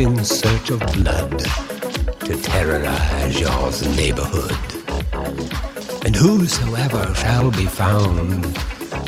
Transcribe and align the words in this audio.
in 0.00 0.24
search 0.24 0.70
of 0.70 0.80
blood 0.94 1.38
to 2.20 2.34
terrorize 2.40 3.38
your 3.38 3.70
neighborhood. 3.94 4.56
And 6.06 6.16
whosoever 6.16 7.14
shall 7.16 7.50
be 7.50 7.66
found 7.66 8.46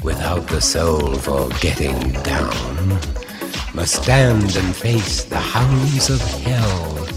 without 0.04 0.46
the 0.48 0.60
soul 0.60 1.14
for 1.14 1.48
getting 1.60 2.12
down 2.22 3.00
must 3.72 4.02
stand 4.02 4.54
and 4.54 4.76
face 4.76 5.24
the 5.24 5.38
hounds 5.38 6.10
of 6.10 6.20
hell 6.42 7.08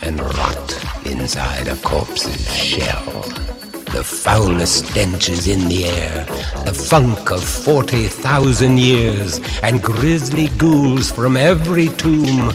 and 0.00 0.18
rot 0.18 1.06
inside 1.06 1.68
a 1.68 1.76
corpse's 1.76 2.50
shell. 2.54 3.04
The 3.92 4.02
foulest 4.02 4.86
stench 4.86 5.28
is 5.28 5.48
in 5.48 5.68
the 5.68 5.84
air, 5.84 6.24
the 6.64 6.72
funk 6.72 7.30
of 7.30 7.44
40,000 7.44 8.78
years, 8.78 9.38
and 9.62 9.82
grisly 9.82 10.48
ghouls 10.56 11.12
from 11.12 11.36
every 11.36 11.88
tomb 11.88 12.54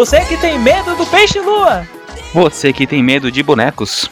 Você 0.00 0.24
que 0.24 0.38
tem 0.38 0.58
medo 0.58 0.96
do 0.96 1.04
peixe-lua! 1.04 1.86
Você 2.32 2.72
que 2.72 2.86
tem 2.86 3.02
medo 3.02 3.30
de 3.30 3.42
bonecos. 3.42 4.10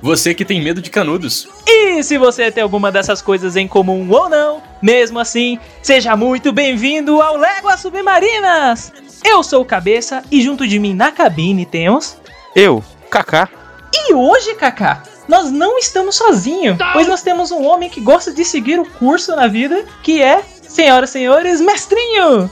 Você 0.00 0.32
que 0.32 0.44
tem 0.44 0.62
medo 0.62 0.80
de 0.80 0.90
canudos. 0.90 1.48
E 1.66 2.04
se 2.04 2.16
você 2.16 2.52
tem 2.52 2.62
alguma 2.62 2.92
dessas 2.92 3.20
coisas 3.20 3.56
em 3.56 3.66
comum 3.66 4.08
ou 4.12 4.28
não, 4.28 4.62
mesmo 4.80 5.18
assim, 5.18 5.58
seja 5.82 6.14
muito 6.14 6.52
bem-vindo 6.52 7.20
ao 7.20 7.36
Léguas 7.36 7.80
Submarinas! 7.80 8.92
Eu 9.24 9.42
sou 9.42 9.62
o 9.62 9.64
Cabeça 9.64 10.22
e 10.30 10.40
junto 10.40 10.68
de 10.68 10.78
mim 10.78 10.94
na 10.94 11.10
cabine 11.10 11.66
temos. 11.66 12.16
Eu, 12.54 12.80
Kaká. 13.10 13.48
E 13.92 14.14
hoje, 14.14 14.54
Kaká, 14.54 15.02
nós 15.26 15.50
não 15.50 15.76
estamos 15.78 16.14
sozinhos, 16.14 16.78
pois 16.92 17.08
nós 17.08 17.22
temos 17.22 17.50
um 17.50 17.64
homem 17.64 17.90
que 17.90 18.00
gosta 18.00 18.32
de 18.32 18.44
seguir 18.44 18.78
o 18.78 18.88
curso 18.88 19.34
na 19.34 19.48
vida, 19.48 19.84
que 20.00 20.22
é, 20.22 20.44
senhoras 20.62 21.10
e 21.10 21.14
senhores, 21.14 21.60
Mestrinho! 21.60 22.48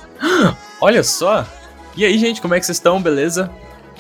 Olha 0.81 1.05
só. 1.05 1.47
E 1.95 2.05
aí, 2.05 2.19
gente, 2.19 2.41
como 2.41 2.55
é 2.55 2.61
que 2.61 2.65
vocês 2.65 2.79
estão? 2.79 3.01
Beleza? 3.03 3.51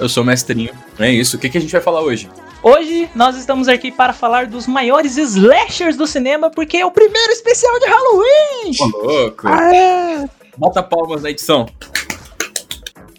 Eu 0.01 0.09
sou 0.09 0.23
o 0.23 0.27
Mestrinho. 0.27 0.73
É 0.99 1.11
isso. 1.11 1.37
O 1.37 1.39
que, 1.39 1.51
que 1.51 1.59
a 1.59 1.61
gente 1.61 1.71
vai 1.71 1.81
falar 1.81 2.01
hoje? 2.01 2.29
Hoje 2.63 3.11
nós 3.15 3.37
estamos 3.37 3.69
aqui 3.69 3.91
para 3.91 4.13
falar 4.13 4.47
dos 4.47 4.67
maiores 4.67 5.17
slashers 5.17 5.97
do 5.97 6.07
cinema, 6.07 6.51
porque 6.51 6.79
é 6.79 6.87
o 6.87 6.91
primeiro 6.91 7.33
especial 7.33 7.79
de 7.81 7.87
Halloween! 7.87 8.77
Ô, 8.81 8.87
louco. 9.07 9.49
Aê! 9.49 10.27
Bota 10.57 10.83
palmas 10.83 11.23
na 11.23 11.31
edição. 11.31 11.67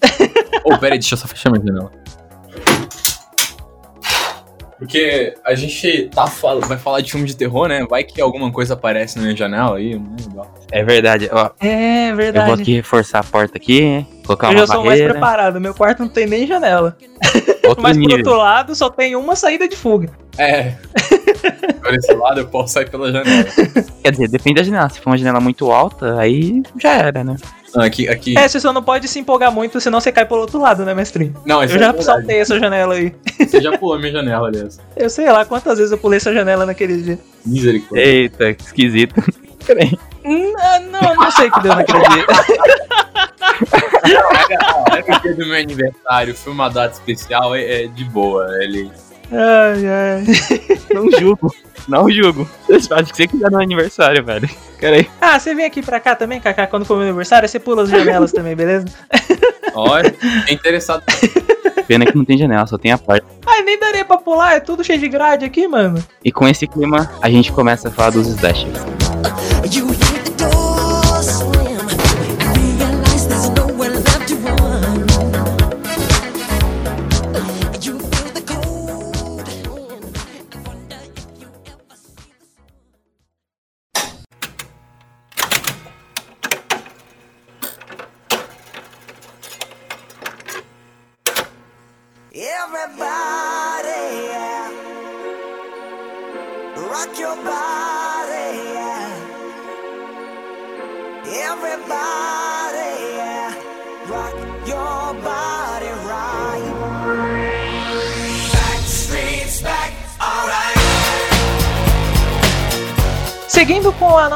Ô, 0.64 0.78
pera 0.78 0.96
aí, 0.96 1.00
deixa 1.00 1.14
eu 1.14 1.18
só 1.20 1.28
fechar 1.28 1.52
minha 1.52 1.64
janela. 1.66 1.92
Porque 4.86 5.34
a 5.46 5.56
gente 5.56 6.10
tá 6.14 6.28
fal- 6.28 6.60
vai 6.62 6.78
falar 6.78 7.02
de 7.02 7.10
filme 7.12 7.26
de 7.26 7.36
terror, 7.36 7.68
né? 7.68 7.86
Vai 7.90 8.04
que 8.04 8.20
alguma 8.22 8.52
coisa 8.52 8.74
aparece 8.74 9.18
na 9.18 9.24
minha 9.24 9.36
janela 9.36 9.78
aí. 9.78 9.96
não 9.98 10.44
é. 10.72 10.80
É 10.80 10.84
verdade. 10.84 11.30
Ó, 11.32 11.50
É 11.62 12.12
eu 12.12 12.16
verdade. 12.16 12.46
vou 12.52 12.56
aqui 12.62 12.74
reforçar 12.74 13.20
a 13.20 13.24
porta 13.24 13.58
aqui, 13.58 14.06
colocar 14.26 14.48
Eu 14.48 14.52
uma 14.54 14.60
já 14.60 14.68
sou 14.68 14.78
mais 14.78 14.88
barreira. 14.90 15.14
preparado, 15.14 15.62
meu 15.62 15.74
quarto 15.74 16.00
não 16.00 16.10
tem 16.10 16.26
nem 16.28 16.46
janela. 16.46 16.98
Outro 17.66 17.82
Mas 17.84 17.96
por 17.98 18.02
nível. 18.02 18.18
outro 18.18 18.36
lado, 18.36 18.76
só 18.76 18.90
tem 18.90 19.16
uma 19.16 19.36
saída 19.36 19.68
de 19.68 19.76
fuga. 19.78 20.10
É. 20.38 20.74
Por 21.84 21.94
esse 21.94 22.14
lado 22.14 22.40
eu 22.40 22.48
posso 22.48 22.74
sair 22.74 22.90
pela 22.90 23.12
janela. 23.12 23.46
Quer 24.04 24.12
dizer, 24.12 24.30
depende 24.30 24.56
da 24.56 24.64
janela. 24.64 24.90
Se 24.90 25.00
for 25.02 25.10
uma 25.10 25.18
janela 25.18 25.40
muito 25.42 25.70
alta, 25.72 26.18
aí 26.20 26.64
já 26.80 26.94
era, 26.94 27.24
né? 27.24 27.36
Ah, 27.76 27.86
Aqui, 27.86 28.08
aqui. 28.08 28.38
É, 28.38 28.48
você 28.48 28.60
só 28.60 28.72
não 28.72 28.84
pode 28.84 29.08
se 29.08 29.20
empolgar 29.20 29.52
muito, 29.52 29.80
senão 29.82 30.00
você 30.00 30.12
cai 30.12 30.26
pelo 30.26 30.42
outro 30.42 30.60
lado, 30.60 30.86
né, 30.86 30.94
mestrinho? 30.94 31.36
Não, 31.46 31.64
isso 31.64 31.74
Eu 31.74 31.78
é 31.78 31.80
já 31.80 31.86
verdade. 31.92 32.04
saltei 32.06 32.40
essa 32.40 32.60
janela 32.60 32.94
aí. 32.96 33.14
Você 33.40 33.62
já 33.62 33.78
pulou 33.78 33.98
minha 34.00 34.12
janela, 34.12 34.48
aliás. 34.48 34.80
Eu 34.96 35.10
sei 35.10 35.32
lá 35.32 35.44
quantas 35.46 35.78
vezes 35.78 35.92
eu 35.92 35.98
pulei 35.98 36.18
essa 36.18 36.34
janela 36.34 36.66
naquele 36.66 37.02
dia. 37.02 37.20
Misericórdia. 37.46 38.06
Eita, 38.06 38.54
que 38.54 38.64
esquisito. 38.64 39.16
Peraí. 39.66 39.98
Hum, 40.26 40.54
ah, 40.60 40.80
Não, 40.80 41.16
não 41.16 41.32
sei 41.32 41.48
o 41.48 41.52
que 41.52 41.62
deu 41.62 41.76
naquele 41.76 42.00
dia. 42.10 42.26
Era 44.92 45.18
o 45.18 45.22
dia 45.22 45.34
do 45.36 45.46
meu 45.46 45.56
aniversário, 45.58 46.36
foi 46.36 46.54
uma 46.54 46.70
data 46.70 46.94
especial, 46.94 47.56
é, 47.56 47.84
é 47.84 47.88
de 47.88 48.04
boa. 48.06 48.48
Ele. 48.64 48.92
Ai, 49.32 49.88
ai. 49.88 50.24
Não 50.94 51.10
julgo. 51.20 51.54
Não 51.88 52.10
julgo. 52.10 52.50
Vocês 52.66 52.88
fazem 52.88 53.06
o 53.06 53.08
que 53.08 53.16
você 53.16 53.28
quiser 53.28 53.52
no 53.52 53.60
aniversário, 53.60 54.24
velho. 54.24 54.50
Peraí. 54.80 55.08
Ah, 55.20 55.40
você 55.40 55.54
vem 55.56 55.66
aqui 55.66 55.82
pra 55.82 56.00
cá 56.00 56.16
também, 56.16 56.40
Kaká, 56.40 56.68
quando 56.68 56.86
for 56.86 56.96
meu 56.96 57.08
aniversário, 57.08 57.48
você 57.48 57.60
pula 57.60 57.84
as 57.84 57.90
janelas 57.90 58.32
também, 58.34 58.56
beleza? 58.56 58.86
Olha, 59.74 60.14
é 60.48 60.54
interessado. 60.54 61.04
Pena 61.88 62.06
que 62.06 62.16
não 62.16 62.24
tem 62.24 62.38
janela, 62.38 62.66
só 62.68 62.78
tem 62.78 62.92
a 62.92 62.98
porta. 62.98 63.26
Ai, 63.46 63.62
nem 63.64 63.78
daria 63.80 64.06
pra 64.06 64.18
pular, 64.18 64.54
é 64.56 64.60
tudo 64.60 64.84
cheio 64.84 65.00
de 65.00 65.10
grade 65.10 65.46
aqui, 65.46 65.68
mano. 65.68 66.02
E 66.24 66.32
com 66.32 66.48
esse 66.48 66.66
clima, 66.68 67.12
a 67.22 67.30
gente 67.30 67.52
começa 67.52 67.90
a 67.90 67.92
falar 67.92 68.12
dos 68.12 68.28
slashers. 68.28 68.78
You 69.74 69.88
hear 69.88 70.24
the 70.24 70.46
door 70.46 70.73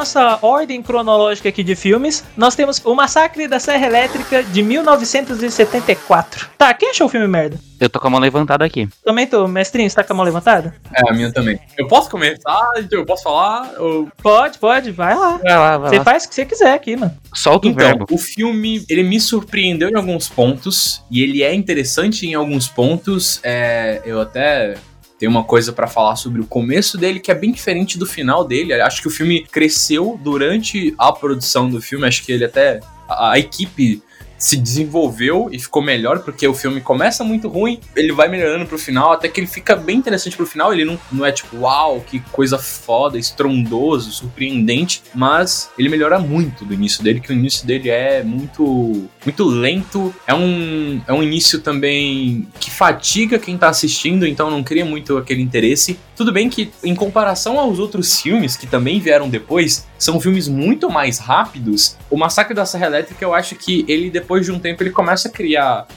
nossa 0.07 0.39
ordem 0.41 0.81
cronológica 0.81 1.49
aqui 1.49 1.61
de 1.61 1.75
filmes, 1.75 2.23
nós 2.37 2.55
temos 2.55 2.81
O 2.85 2.95
Massacre 2.95 3.45
da 3.45 3.59
Serra 3.59 3.87
Elétrica 3.87 4.41
de 4.41 4.63
1974. 4.63 6.49
Tá, 6.57 6.73
quem 6.73 6.91
achou 6.91 7.07
o 7.07 7.09
filme 7.09 7.27
merda? 7.27 7.59
Eu 7.77 7.89
tô 7.89 7.99
com 7.99 8.07
a 8.07 8.09
mão 8.09 8.19
levantada 8.21 8.63
aqui. 8.63 8.87
Também 9.03 9.27
tô, 9.27 9.45
mestrinho, 9.49 9.89
você 9.89 9.97
tá 9.97 10.03
com 10.05 10.13
a 10.13 10.15
mão 10.15 10.25
levantada? 10.25 10.73
É, 10.95 11.09
a 11.09 11.13
minha 11.13 11.31
também. 11.31 11.59
Eu 11.77 11.87
posso 11.87 12.09
começar? 12.09 12.61
Eu 12.89 13.05
posso 13.05 13.23
falar? 13.23 13.69
Ou... 13.77 14.07
Pode, 14.23 14.57
pode, 14.57 14.91
vai 14.91 15.13
lá. 15.13 15.37
Vai 15.43 15.57
lá, 15.57 15.77
vai 15.77 15.89
Você 15.89 15.97
lá. 15.97 16.03
faz 16.05 16.23
o 16.23 16.29
que 16.29 16.35
você 16.35 16.45
quiser 16.45 16.73
aqui, 16.73 16.95
mano. 16.95 17.13
Solta 17.33 17.67
o 17.67 17.71
Então, 17.71 17.85
verbo. 17.85 18.05
o 18.09 18.17
filme, 18.17 18.85
ele 18.89 19.03
me 19.03 19.19
surpreendeu 19.19 19.89
em 19.89 19.95
alguns 19.95 20.29
pontos, 20.29 21.03
e 21.11 21.21
ele 21.21 21.43
é 21.43 21.53
interessante 21.53 22.25
em 22.25 22.33
alguns 22.33 22.67
pontos. 22.69 23.41
É, 23.43 24.01
eu 24.05 24.21
até 24.21 24.75
tenho 25.17 25.31
uma 25.31 25.43
coisa 25.43 25.73
pra 25.73 25.87
falar 25.87 26.15
sobre 26.15 26.41
o 26.41 26.45
começo 26.45 26.97
dele, 26.97 27.19
que 27.19 27.31
é 27.31 27.35
bem 27.35 27.51
diferente 27.51 27.97
do 27.97 28.05
final 28.05 28.43
dele. 28.43 28.73
Acho 28.73 29.01
que 29.01 29.07
o 29.07 29.11
filme 29.11 29.43
cresceu 29.51 30.19
durante 30.23 30.93
a 30.97 31.11
produção 31.11 31.69
do 31.69 31.81
filme, 31.81 32.07
acho 32.07 32.23
que 32.23 32.31
ele 32.31 32.45
até... 32.45 32.79
A, 33.09 33.31
a 33.31 33.39
equipe 33.39 34.03
se 34.37 34.57
desenvolveu 34.57 35.49
e 35.51 35.59
ficou 35.59 35.81
melhor, 35.81 36.19
porque 36.19 36.47
o 36.47 36.53
filme 36.53 36.81
começa 36.81 37.23
muito 37.23 37.47
ruim, 37.47 37.79
ele 37.95 38.13
vai 38.13 38.27
melhorando 38.27 38.65
pro 38.65 38.77
final, 38.77 39.11
até 39.11 39.27
que 39.27 39.39
ele 39.39 39.47
fica 39.47 39.75
bem 39.75 39.97
interessante 39.97 40.35
pro 40.35 40.45
final. 40.45 40.73
Ele 40.73 40.85
não, 40.85 40.99
não 41.11 41.25
é 41.25 41.31
tipo, 41.31 41.57
uau, 41.57 42.01
que 42.01 42.19
coisa 42.31 42.57
foda, 42.57 43.17
estrondoso, 43.17 44.11
surpreendente, 44.11 45.01
mas 45.13 45.71
ele 45.77 45.89
melhora 45.89 46.19
muito 46.19 46.65
do 46.65 46.73
início 46.73 47.03
dele, 47.03 47.19
que 47.19 47.31
o 47.31 47.33
início 47.33 47.65
dele 47.65 47.89
é 47.89 48.23
muito 48.23 49.07
muito 49.25 49.45
lento. 49.45 50.13
É 50.25 50.33
um, 50.33 51.01
é 51.07 51.13
um 51.13 51.21
início 51.21 51.59
também 51.59 52.47
que 52.59 52.69
fatiga 52.69 53.39
quem 53.39 53.57
tá 53.57 53.69
assistindo, 53.69 54.25
então 54.25 54.49
não 54.49 54.63
cria 54.63 54.85
muito 54.85 55.17
aquele 55.17 55.41
interesse. 55.41 55.99
Tudo 56.17 56.31
bem 56.31 56.49
que, 56.49 56.71
em 56.83 56.95
comparação 56.95 57.59
aos 57.59 57.77
outros 57.77 58.19
filmes 58.19 58.57
que 58.57 58.65
também 58.65 58.99
vieram 58.99 59.29
depois, 59.29 59.87
são 59.99 60.19
filmes 60.19 60.47
muito 60.47 60.89
mais 60.89 61.19
rápidos. 61.19 61.95
O 62.09 62.17
Massacre 62.17 62.55
da 62.55 62.65
Serra 62.65 62.87
Elétrica, 62.87 63.23
eu 63.23 63.35
acho 63.35 63.53
que 63.53 63.85
ele, 63.87 64.09
depois 64.09 64.43
de 64.43 64.51
um 64.51 64.57
tempo, 64.57 64.81
ele 64.81 64.89
começa 64.89 65.27
a 65.27 65.31
criar 65.31 65.87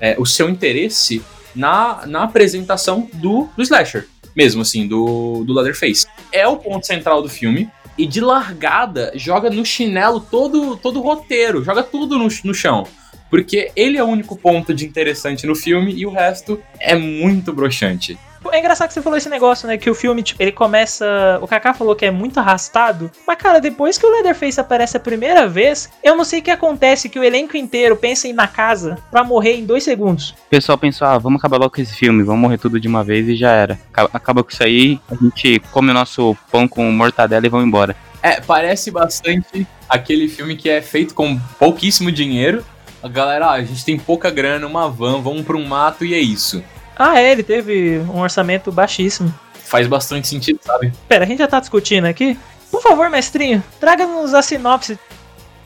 é, 0.00 0.16
o 0.18 0.26
seu 0.26 0.48
interesse 0.48 1.22
na, 1.54 2.04
na 2.06 2.24
apresentação 2.24 3.08
do, 3.14 3.48
do 3.56 3.62
slasher. 3.62 4.08
mesmo, 4.34 4.62
assim, 4.62 4.84
do, 4.84 5.44
do 5.44 5.54
Leatherface. 5.54 6.08
É 6.32 6.46
o 6.46 6.56
ponto 6.56 6.84
central 6.84 7.22
do 7.22 7.28
filme. 7.28 7.70
E 7.96 8.04
de 8.04 8.20
largada, 8.20 9.12
joga 9.14 9.48
no 9.48 9.64
chinelo 9.64 10.20
todo, 10.20 10.76
todo 10.76 10.98
o 10.98 11.02
roteiro, 11.02 11.62
joga 11.62 11.84
tudo 11.84 12.18
no, 12.18 12.28
no 12.44 12.54
chão. 12.54 12.84
Porque 13.30 13.70
ele 13.76 13.96
é 13.96 14.02
o 14.02 14.06
único 14.06 14.36
ponto 14.36 14.74
de 14.74 14.84
interessante 14.84 15.46
no 15.46 15.54
filme 15.54 15.92
e 15.92 16.04
o 16.04 16.10
resto 16.10 16.60
é 16.80 16.96
muito 16.96 17.52
broxante. 17.52 18.18
É 18.52 18.58
engraçado 18.60 18.88
que 18.88 18.94
você 18.94 19.02
falou 19.02 19.16
esse 19.18 19.28
negócio, 19.28 19.66
né? 19.66 19.76
Que 19.76 19.90
o 19.90 19.94
filme, 19.94 20.22
tipo, 20.22 20.42
ele 20.42 20.52
começa. 20.52 21.38
O 21.42 21.46
Kaká 21.46 21.74
falou 21.74 21.94
que 21.94 22.04
é 22.06 22.10
muito 22.10 22.38
arrastado. 22.38 23.10
Mas, 23.26 23.36
cara, 23.36 23.60
depois 23.60 23.98
que 23.98 24.06
o 24.06 24.10
Leatherface 24.10 24.60
aparece 24.60 24.96
a 24.96 25.00
primeira 25.00 25.46
vez, 25.48 25.90
eu 26.02 26.16
não 26.16 26.24
sei 26.24 26.40
o 26.40 26.42
que 26.42 26.50
acontece, 26.50 27.08
que 27.08 27.18
o 27.18 27.24
elenco 27.24 27.56
inteiro 27.56 27.96
pensa 27.96 28.26
em 28.26 28.30
ir 28.30 28.34
na 28.34 28.46
casa 28.48 28.98
pra 29.10 29.22
morrer 29.24 29.54
em 29.56 29.64
dois 29.66 29.82
segundos. 29.84 30.30
O 30.46 30.50
pessoal 30.50 30.78
pensou, 30.78 31.06
ah, 31.06 31.18
vamos 31.18 31.38
acabar 31.40 31.58
logo 31.58 31.74
com 31.74 31.80
esse 31.80 31.94
filme, 31.94 32.22
vamos 32.22 32.40
morrer 32.40 32.58
tudo 32.58 32.78
de 32.80 32.88
uma 32.88 33.04
vez 33.04 33.28
e 33.28 33.36
já 33.36 33.50
era. 33.52 33.78
Acaba- 33.92 34.42
com 34.42 34.50
isso 34.50 34.62
aí, 34.62 35.00
a 35.10 35.14
gente 35.14 35.60
come 35.72 35.90
o 35.90 35.94
nosso 35.94 36.36
pão 36.50 36.66
com 36.68 36.90
mortadela 36.92 37.44
e 37.44 37.48
vamos 37.48 37.66
embora. 37.66 37.94
É, 38.22 38.40
parece 38.40 38.90
bastante 38.90 39.66
aquele 39.88 40.28
filme 40.28 40.56
que 40.56 40.68
é 40.70 40.80
feito 40.80 41.14
com 41.14 41.38
pouquíssimo 41.58 42.10
dinheiro. 42.10 42.64
A 43.02 43.08
galera, 43.08 43.46
ah, 43.46 43.52
a 43.52 43.62
gente 43.62 43.84
tem 43.84 43.98
pouca 43.98 44.30
grana, 44.30 44.66
uma 44.66 44.88
van, 44.88 45.20
vamos 45.20 45.42
pra 45.42 45.56
um 45.56 45.64
mato 45.66 46.04
e 46.04 46.14
é 46.14 46.18
isso. 46.18 46.62
Ah, 46.98 47.20
é, 47.20 47.30
ele 47.30 47.42
teve 47.42 47.98
um 48.12 48.20
orçamento 48.20 48.72
baixíssimo. 48.72 49.32
Faz 49.54 49.86
bastante 49.86 50.26
sentido, 50.26 50.58
sabe? 50.62 50.92
Pera, 51.08 51.24
a 51.24 51.28
gente 51.28 51.38
já 51.38 51.46
tá 51.46 51.60
discutindo 51.60 52.06
aqui? 52.06 52.36
Por 52.70 52.82
favor, 52.82 53.08
mestrinho, 53.08 53.62
traga-nos 53.78 54.34
a 54.34 54.42
sinopse. 54.42 54.98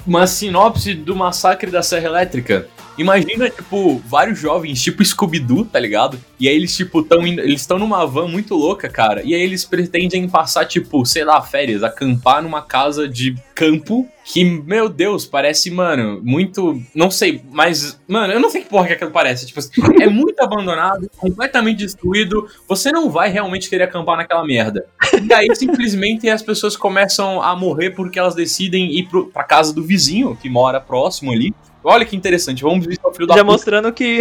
Uma 0.06 0.26
sinopse 0.26 0.94
do 0.94 1.16
massacre 1.16 1.70
da 1.70 1.82
Serra 1.82 2.06
Elétrica. 2.06 2.68
Imagina, 2.98 3.48
tipo, 3.48 3.98
vários 4.06 4.38
jovens, 4.38 4.82
tipo 4.82 5.04
Scooby-Doo, 5.04 5.64
tá 5.64 5.78
ligado? 5.78 6.18
E 6.38 6.48
aí 6.48 6.54
eles, 6.54 6.76
tipo, 6.76 7.02
tão 7.02 7.26
indo, 7.26 7.40
eles 7.40 7.60
estão 7.60 7.78
numa 7.78 8.06
van 8.06 8.28
muito 8.28 8.54
louca, 8.54 8.88
cara. 8.88 9.22
E 9.22 9.34
aí 9.34 9.40
eles 9.40 9.64
pretendem 9.64 10.28
passar, 10.28 10.64
tipo, 10.66 11.04
sei 11.06 11.24
lá, 11.24 11.40
férias, 11.40 11.82
acampar 11.82 12.42
numa 12.42 12.62
casa 12.62 13.08
de 13.08 13.36
campo 13.54 14.08
que, 14.24 14.44
meu 14.44 14.88
Deus, 14.88 15.26
parece, 15.26 15.70
mano, 15.70 16.20
muito. 16.22 16.80
Não 16.94 17.10
sei, 17.10 17.42
mas. 17.50 18.00
Mano, 18.06 18.32
eu 18.32 18.40
não 18.40 18.50
sei 18.50 18.62
que 18.62 18.68
porra 18.68 18.86
que 18.86 18.92
aquilo 18.92 19.10
parece. 19.10 19.46
Tipo, 19.46 19.60
é 20.00 20.08
muito 20.08 20.40
abandonado, 20.40 21.10
completamente 21.16 21.78
destruído. 21.78 22.46
Você 22.68 22.92
não 22.92 23.10
vai 23.10 23.30
realmente 23.30 23.68
querer 23.68 23.84
acampar 23.84 24.16
naquela 24.16 24.44
merda. 24.44 24.86
E 25.28 25.32
aí, 25.32 25.54
simplesmente, 25.56 26.28
as 26.28 26.42
pessoas 26.42 26.76
começam 26.76 27.42
a 27.42 27.56
morrer 27.56 27.90
porque 27.90 28.18
elas 28.18 28.34
decidem 28.34 28.96
ir 28.96 29.08
pro, 29.08 29.26
pra 29.26 29.44
casa 29.44 29.72
do 29.72 29.82
vizinho, 29.82 30.36
que 30.40 30.48
mora 30.48 30.80
próximo 30.80 31.32
ali. 31.32 31.52
Olha 31.84 32.04
que 32.04 32.16
interessante, 32.16 32.62
vamos 32.62 32.86
visitar 32.86 33.08
o 33.08 33.12
filho 33.12 33.26
da 33.26 33.34
Já 33.34 33.40
puta. 33.40 33.52
mostrando 33.52 33.92
que 33.92 34.20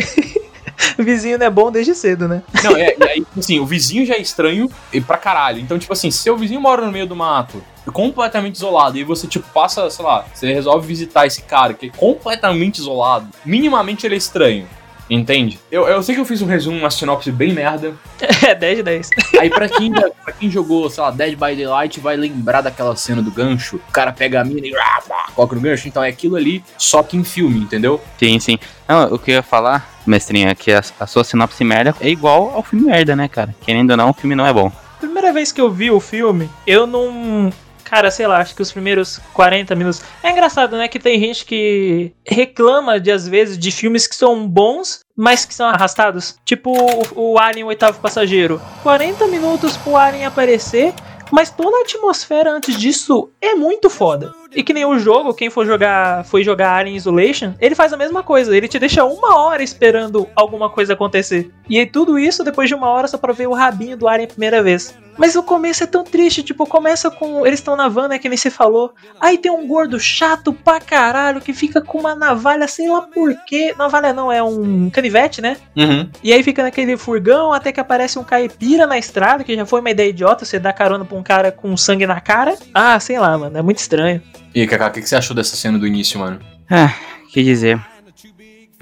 o 0.97 1.03
vizinho 1.03 1.37
não 1.37 1.45
é 1.45 1.49
bom 1.49 1.71
desde 1.71 1.93
cedo, 1.93 2.27
né? 2.27 2.41
Não, 2.63 2.75
é, 2.75 2.95
e 2.97 3.03
aí, 3.03 3.19
tipo 3.19 3.39
assim, 3.39 3.59
o 3.59 3.65
vizinho 3.65 4.05
já 4.05 4.15
é 4.15 4.21
estranho 4.21 4.69
e 4.91 4.99
pra 4.99 5.17
caralho. 5.17 5.59
Então, 5.59 5.77
tipo 5.77 5.93
assim, 5.93 6.09
se 6.09 6.19
seu 6.19 6.35
vizinho 6.35 6.59
mora 6.59 6.85
no 6.85 6.91
meio 6.91 7.05
do 7.05 7.15
mato, 7.15 7.63
completamente 7.93 8.55
isolado, 8.55 8.97
e 8.97 9.03
você, 9.03 9.27
tipo, 9.27 9.47
passa, 9.53 9.89
sei 9.89 10.05
lá, 10.05 10.25
você 10.33 10.51
resolve 10.53 10.87
visitar 10.87 11.25
esse 11.25 11.41
cara 11.43 11.73
que 11.73 11.87
é 11.87 11.89
completamente 11.89 12.79
isolado, 12.79 13.27
minimamente 13.45 14.05
ele 14.05 14.15
é 14.15 14.17
estranho. 14.17 14.67
Entende? 15.13 15.59
Eu, 15.69 15.89
eu 15.89 16.01
sei 16.01 16.15
que 16.15 16.21
eu 16.21 16.25
fiz 16.25 16.41
um 16.41 16.45
resumo, 16.45 16.77
uma 16.77 16.89
sinopse 16.89 17.29
bem 17.33 17.51
merda. 17.51 17.93
É 18.47 18.55
10 18.55 18.77
de 18.77 18.83
10. 18.83 19.09
Aí 19.39 19.49
pra 19.49 19.67
quem, 19.67 19.91
pra 19.91 20.33
quem 20.33 20.49
jogou, 20.49 20.89
sei 20.89 21.03
lá, 21.03 21.11
Dead 21.11 21.31
by 21.31 21.55
Daylight 21.55 21.99
vai 21.99 22.15
lembrar 22.15 22.61
daquela 22.61 22.95
cena 22.95 23.21
do 23.21 23.29
gancho. 23.29 23.75
O 23.75 23.91
cara 23.91 24.11
pega 24.11 24.41
a 24.41 24.43
mina 24.43 24.65
e 24.65 24.75
ah, 24.75 25.01
pá, 25.07 25.27
coloca 25.35 25.55
no 25.55 25.61
gancho. 25.61 25.87
Então 25.87 26.03
é 26.03 26.09
aquilo 26.09 26.35
ali, 26.35 26.63
só 26.77 27.03
que 27.03 27.17
em 27.17 27.23
filme, 27.23 27.59
entendeu? 27.59 28.01
Sim, 28.17 28.39
sim. 28.39 28.57
Não, 28.87 29.13
o 29.13 29.19
que 29.19 29.31
eu 29.31 29.35
ia 29.35 29.43
falar, 29.43 29.99
mestrinha, 30.07 30.49
é 30.49 30.55
que 30.55 30.71
a, 30.71 30.81
a 30.99 31.07
sua 31.07 31.23
sinopse 31.23 31.63
merda 31.63 31.93
é 31.99 32.09
igual 32.09 32.51
ao 32.55 32.63
filme 32.63 32.85
merda, 32.85 33.15
né, 33.15 33.27
cara? 33.27 33.53
Querendo 33.61 33.91
ou 33.91 33.97
não, 33.97 34.09
o 34.09 34.13
filme 34.13 34.35
não 34.35 34.45
é 34.45 34.53
bom. 34.53 34.71
Primeira 34.99 35.33
vez 35.33 35.51
que 35.51 35.59
eu 35.59 35.69
vi 35.69 35.91
o 35.91 35.99
filme, 35.99 36.49
eu 36.65 36.87
não. 36.87 37.51
Cara, 37.91 38.09
sei 38.09 38.25
lá, 38.25 38.37
acho 38.37 38.55
que 38.55 38.61
os 38.61 38.71
primeiros 38.71 39.19
40 39.33 39.75
minutos. 39.75 40.01
É 40.23 40.31
engraçado, 40.31 40.77
né? 40.77 40.87
Que 40.87 40.97
tem 40.97 41.19
gente 41.19 41.43
que 41.43 42.13
reclama 42.25 43.01
de, 43.01 43.11
às 43.11 43.27
vezes, 43.27 43.57
de 43.57 43.69
filmes 43.69 44.07
que 44.07 44.15
são 44.15 44.47
bons, 44.47 45.01
mas 45.13 45.43
que 45.43 45.53
são 45.53 45.67
arrastados. 45.67 46.37
Tipo 46.45 46.71
o, 46.71 47.33
o 47.33 47.37
Alien, 47.37 47.65
o 47.65 47.67
oitavo 47.67 47.99
passageiro. 47.99 48.61
40 48.81 49.27
minutos 49.27 49.75
pro 49.75 49.97
Alien 49.97 50.25
aparecer. 50.25 50.93
Mas 51.33 51.49
toda 51.49 51.77
a 51.77 51.81
atmosfera 51.81 52.51
antes 52.51 52.77
disso 52.77 53.29
é 53.41 53.55
muito 53.55 53.89
foda. 53.89 54.33
E 54.53 54.63
que 54.63 54.73
nem 54.73 54.85
o 54.85 54.99
jogo, 54.99 55.33
quem 55.33 55.49
for 55.49 55.65
jogar, 55.65 56.25
foi 56.25 56.43
jogar 56.43 56.75
Alien 56.75 56.97
Isolation, 56.97 57.53
ele 57.59 57.75
faz 57.75 57.93
a 57.93 57.97
mesma 57.97 58.21
coisa. 58.21 58.55
Ele 58.55 58.67
te 58.67 58.79
deixa 58.79 59.03
uma 59.05 59.37
hora 59.37 59.63
esperando 59.63 60.27
alguma 60.35 60.69
coisa 60.69 60.93
acontecer. 60.93 61.51
E 61.69 61.79
aí 61.79 61.85
tudo 61.85 62.19
isso 62.19 62.43
depois 62.43 62.67
de 62.67 62.75
uma 62.75 62.89
hora 62.89 63.07
só 63.07 63.17
pra 63.17 63.33
ver 63.33 63.47
o 63.47 63.53
rabinho 63.53 63.97
do 63.97 64.07
Alien 64.07 64.25
a 64.25 64.31
primeira 64.31 64.61
vez. 64.61 64.93
Mas 65.17 65.35
o 65.35 65.43
começo 65.43 65.83
é 65.83 65.87
tão 65.87 66.03
triste, 66.03 66.41
tipo, 66.41 66.65
começa 66.65 67.11
com. 67.11 67.45
Eles 67.45 67.59
estão 67.59 67.75
na 67.75 67.87
van, 67.87 68.07
né? 68.07 68.17
Que 68.17 68.29
nem 68.29 68.37
você 68.37 68.49
falou. 68.49 68.93
Aí 69.19 69.37
tem 69.37 69.51
um 69.51 69.67
gordo 69.67 69.99
chato 69.99 70.53
pra 70.53 70.79
caralho 70.79 71.41
que 71.41 71.53
fica 71.53 71.81
com 71.81 71.99
uma 71.99 72.15
navalha, 72.15 72.67
sei 72.67 72.89
lá 72.89 73.01
por 73.01 73.35
quê. 73.45 73.75
Navalha 73.77 74.13
não, 74.13 74.31
é 74.31 74.41
um 74.41 74.89
canivete, 74.89 75.41
né? 75.41 75.57
Uhum. 75.75 76.09
E 76.23 76.33
aí 76.33 76.41
fica 76.43 76.63
naquele 76.63 76.97
furgão 76.97 77.51
até 77.53 77.71
que 77.71 77.79
aparece 77.79 78.17
um 78.17 78.23
caipira 78.23 78.87
na 78.87 78.97
estrada, 78.97 79.43
que 79.43 79.55
já 79.55 79.65
foi 79.65 79.79
uma 79.79 79.91
ideia 79.91 80.09
idiota, 80.09 80.45
você 80.45 80.57
dá 80.57 80.73
carona 80.73 81.05
pra 81.05 81.17
um 81.17 81.23
cara 81.23 81.51
com 81.51 81.75
sangue 81.75 82.07
na 82.07 82.19
cara. 82.19 82.55
Ah, 82.73 82.99
sei 82.99 83.19
lá, 83.19 83.37
mano, 83.37 83.57
é 83.57 83.61
muito 83.61 83.77
estranho. 83.77 84.21
E 84.53 84.61
aí, 84.61 84.67
Kaká, 84.67 84.87
o 84.87 84.91
que 84.91 85.01
que 85.01 85.07
você 85.07 85.15
achou 85.15 85.35
dessa 85.35 85.55
cena 85.55 85.79
do 85.79 85.87
início, 85.87 86.19
mano? 86.19 86.39
Ah, 86.69 86.93
que 87.31 87.43
dizer. 87.43 87.79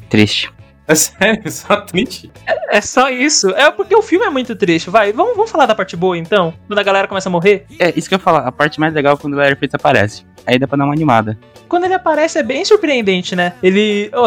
Triste. 0.09 0.51
É 0.87 0.95
sério, 0.95 1.43
só 1.51 1.81
triste. 1.81 2.31
É 2.69 2.81
só 2.81 3.09
isso. 3.09 3.51
É 3.51 3.69
porque 3.69 3.95
o 3.95 4.01
filme 4.01 4.25
é 4.25 4.29
muito 4.29 4.55
triste. 4.55 4.89
Vai, 4.89 5.13
vamos, 5.13 5.35
vamos 5.35 5.51
falar 5.51 5.67
da 5.67 5.75
parte 5.75 5.95
boa 5.95 6.17
então? 6.17 6.51
Quando 6.67 6.79
a 6.79 6.83
galera 6.83 7.07
começa 7.07 7.29
a 7.29 7.31
morrer. 7.31 7.67
É, 7.77 7.93
isso 7.95 8.09
que 8.09 8.15
eu 8.15 8.17
ia 8.17 8.23
falar, 8.23 8.39
a 8.39 8.51
parte 8.51 8.79
mais 8.79 8.91
legal 8.93 9.13
é 9.13 9.17
quando 9.17 9.33
o 9.33 9.37
Leatherface 9.37 9.75
aparece. 9.75 10.25
Aí 10.49 10.57
dá 10.57 10.67
pra 10.67 10.79
dar 10.79 10.85
uma 10.85 10.93
animada. 10.93 11.37
Quando 11.67 11.83
ele 11.83 11.93
aparece 11.93 12.39
é 12.39 12.43
bem 12.43 12.65
surpreendente, 12.65 13.35
né? 13.35 13.53
Ele. 13.61 14.09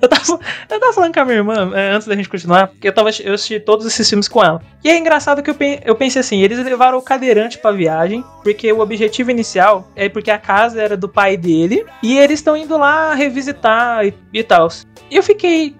Eu, 0.00 0.08
tava, 0.08 0.40
eu 0.70 0.80
tava 0.80 0.92
falando 0.92 1.12
com 1.12 1.20
a 1.20 1.24
minha 1.24 1.38
irmã 1.38 1.72
é, 1.74 1.90
antes 1.90 2.06
da 2.06 2.14
gente 2.14 2.28
continuar, 2.28 2.68
porque 2.68 2.88
eu, 2.88 2.92
tava, 2.92 3.10
eu 3.22 3.34
assisti 3.34 3.60
todos 3.60 3.84
esses 3.84 4.08
filmes 4.08 4.28
com 4.28 4.42
ela. 4.42 4.62
E 4.82 4.88
é 4.88 4.96
engraçado 4.96 5.42
que 5.42 5.50
eu, 5.50 5.56
eu 5.84 5.94
pensei 5.94 6.20
assim: 6.20 6.40
eles 6.40 6.58
levaram 6.58 6.96
o 6.96 7.02
cadeirante 7.02 7.58
pra 7.58 7.70
viagem, 7.70 8.24
porque 8.42 8.72
o 8.72 8.80
objetivo 8.80 9.30
inicial 9.30 9.90
é 9.94 10.08
porque 10.08 10.30
a 10.30 10.38
casa 10.38 10.80
era 10.80 10.96
do 10.96 11.08
pai 11.08 11.36
dele, 11.36 11.84
e 12.02 12.18
eles 12.18 12.40
estão 12.40 12.56
indo 12.56 12.78
lá 12.78 13.14
revisitar 13.14 14.06
e, 14.06 14.14
e 14.32 14.42
tal. 14.42 14.68
E 15.10 15.16
eu 15.16 15.22
fiquei. 15.22 15.76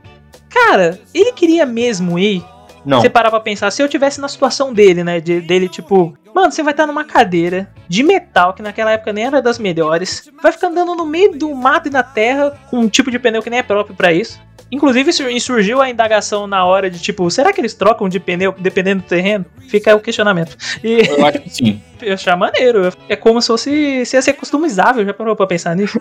Cara, 0.51 0.99
ele 1.15 1.33
queria 1.33 1.65
mesmo 1.65 2.19
ir 2.19 2.45
Não. 2.85 3.01
você 3.01 3.11
parar 3.11 3.31
pra 3.31 3.41
pensar, 3.41 3.71
se 3.71 3.83
eu 3.83 3.89
tivesse 3.89 4.21
na 4.21 4.29
situação 4.29 4.73
dele, 4.73 5.05
né? 5.05 5.21
de- 5.21 5.41
dele, 5.41 5.69
tipo, 5.69 6.15
mano, 6.35 6.51
você 6.51 6.63
vai 6.63 6.73
estar 6.73 6.87
numa 6.87 7.05
cadeira 7.05 7.71
de 7.89 8.03
metal, 8.03 8.53
que 8.55 8.63
naquela 8.63 8.93
época 8.93 9.13
nem 9.13 9.25
era 9.27 9.43
das 9.43 9.59
melhores. 9.59 10.31
Vai 10.43 10.53
ficar 10.53 10.69
andando 10.69 10.95
no 10.95 11.05
meio 11.07 11.33
do 11.37 11.55
mato 11.55 11.89
e 11.89 11.91
da 11.91 12.03
terra 12.03 12.59
com 12.71 12.79
um 12.79 12.89
tipo 12.89 13.11
de 13.11 13.19
pneu 13.19 13.43
que 13.43 13.51
nem 13.51 13.59
é 13.59 13.63
próprio 13.63 13.95
pra 13.95 14.13
isso. 14.13 14.41
Inclusive 14.73 15.13
sur- 15.13 15.41
surgiu 15.41 15.83
a 15.83 15.91
indagação 15.91 16.47
na 16.47 16.65
hora 16.65 16.89
de 16.89 17.01
tipo, 17.01 17.29
será 17.29 17.53
que 17.53 17.61
eles 17.61 17.75
trocam 17.75 18.09
de 18.09 18.21
pneu 18.21 18.55
dependendo 18.57 19.03
do 19.03 19.07
terreno? 19.09 19.45
Fica 19.69 19.95
o 19.97 20.01
questionamento. 20.01 20.57
E 20.85 21.01
Eu 21.09 21.27
acho 21.27 21.41
que 21.41 21.51
sim. 21.51 21.83
eu 22.01 22.15
achar 22.15 22.37
maneiro. 22.37 22.93
É 23.09 23.17
como 23.17 23.43
se 23.43 23.49
fosse 23.49 24.07
se 24.07 24.17
ia 24.17 24.23
ser 24.23 24.35
customizável, 24.35 25.05
já 25.05 25.13
parou 25.13 25.35
pra 25.35 25.47
pensar 25.47 25.75
nisso? 25.75 26.01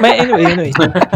Mas 0.00 0.20
anyway, 0.20 0.46
anyway. 0.46 0.72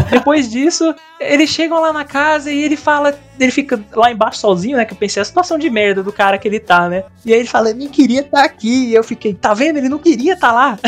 Depois 0.09 0.49
disso, 0.49 0.93
eles 1.19 1.49
chegam 1.49 1.79
lá 1.81 1.91
na 1.93 2.03
casa 2.03 2.51
e 2.51 2.61
ele 2.61 2.75
fala. 2.75 3.17
Ele 3.39 3.51
fica 3.51 3.79
lá 3.93 4.11
embaixo 4.11 4.39
sozinho, 4.39 4.77
né? 4.77 4.85
Que 4.85 4.93
eu 4.93 4.97
pensei 4.97 5.21
a 5.21 5.25
situação 5.25 5.57
de 5.57 5.69
merda 5.69 6.01
do 6.01 6.11
cara 6.11 6.37
que 6.37 6.47
ele 6.47 6.59
tá, 6.59 6.89
né? 6.89 7.03
E 7.25 7.33
aí 7.33 7.39
ele 7.39 7.47
fala, 7.47 7.71
nem 7.73 7.87
queria 7.87 8.21
estar 8.21 8.43
aqui. 8.43 8.89
E 8.89 8.95
eu 8.95 9.03
fiquei, 9.03 9.33
tá 9.33 9.53
vendo? 9.53 9.77
Ele 9.77 9.89
não 9.89 9.99
queria 9.99 10.33
estar 10.33 10.51
lá. 10.51 10.79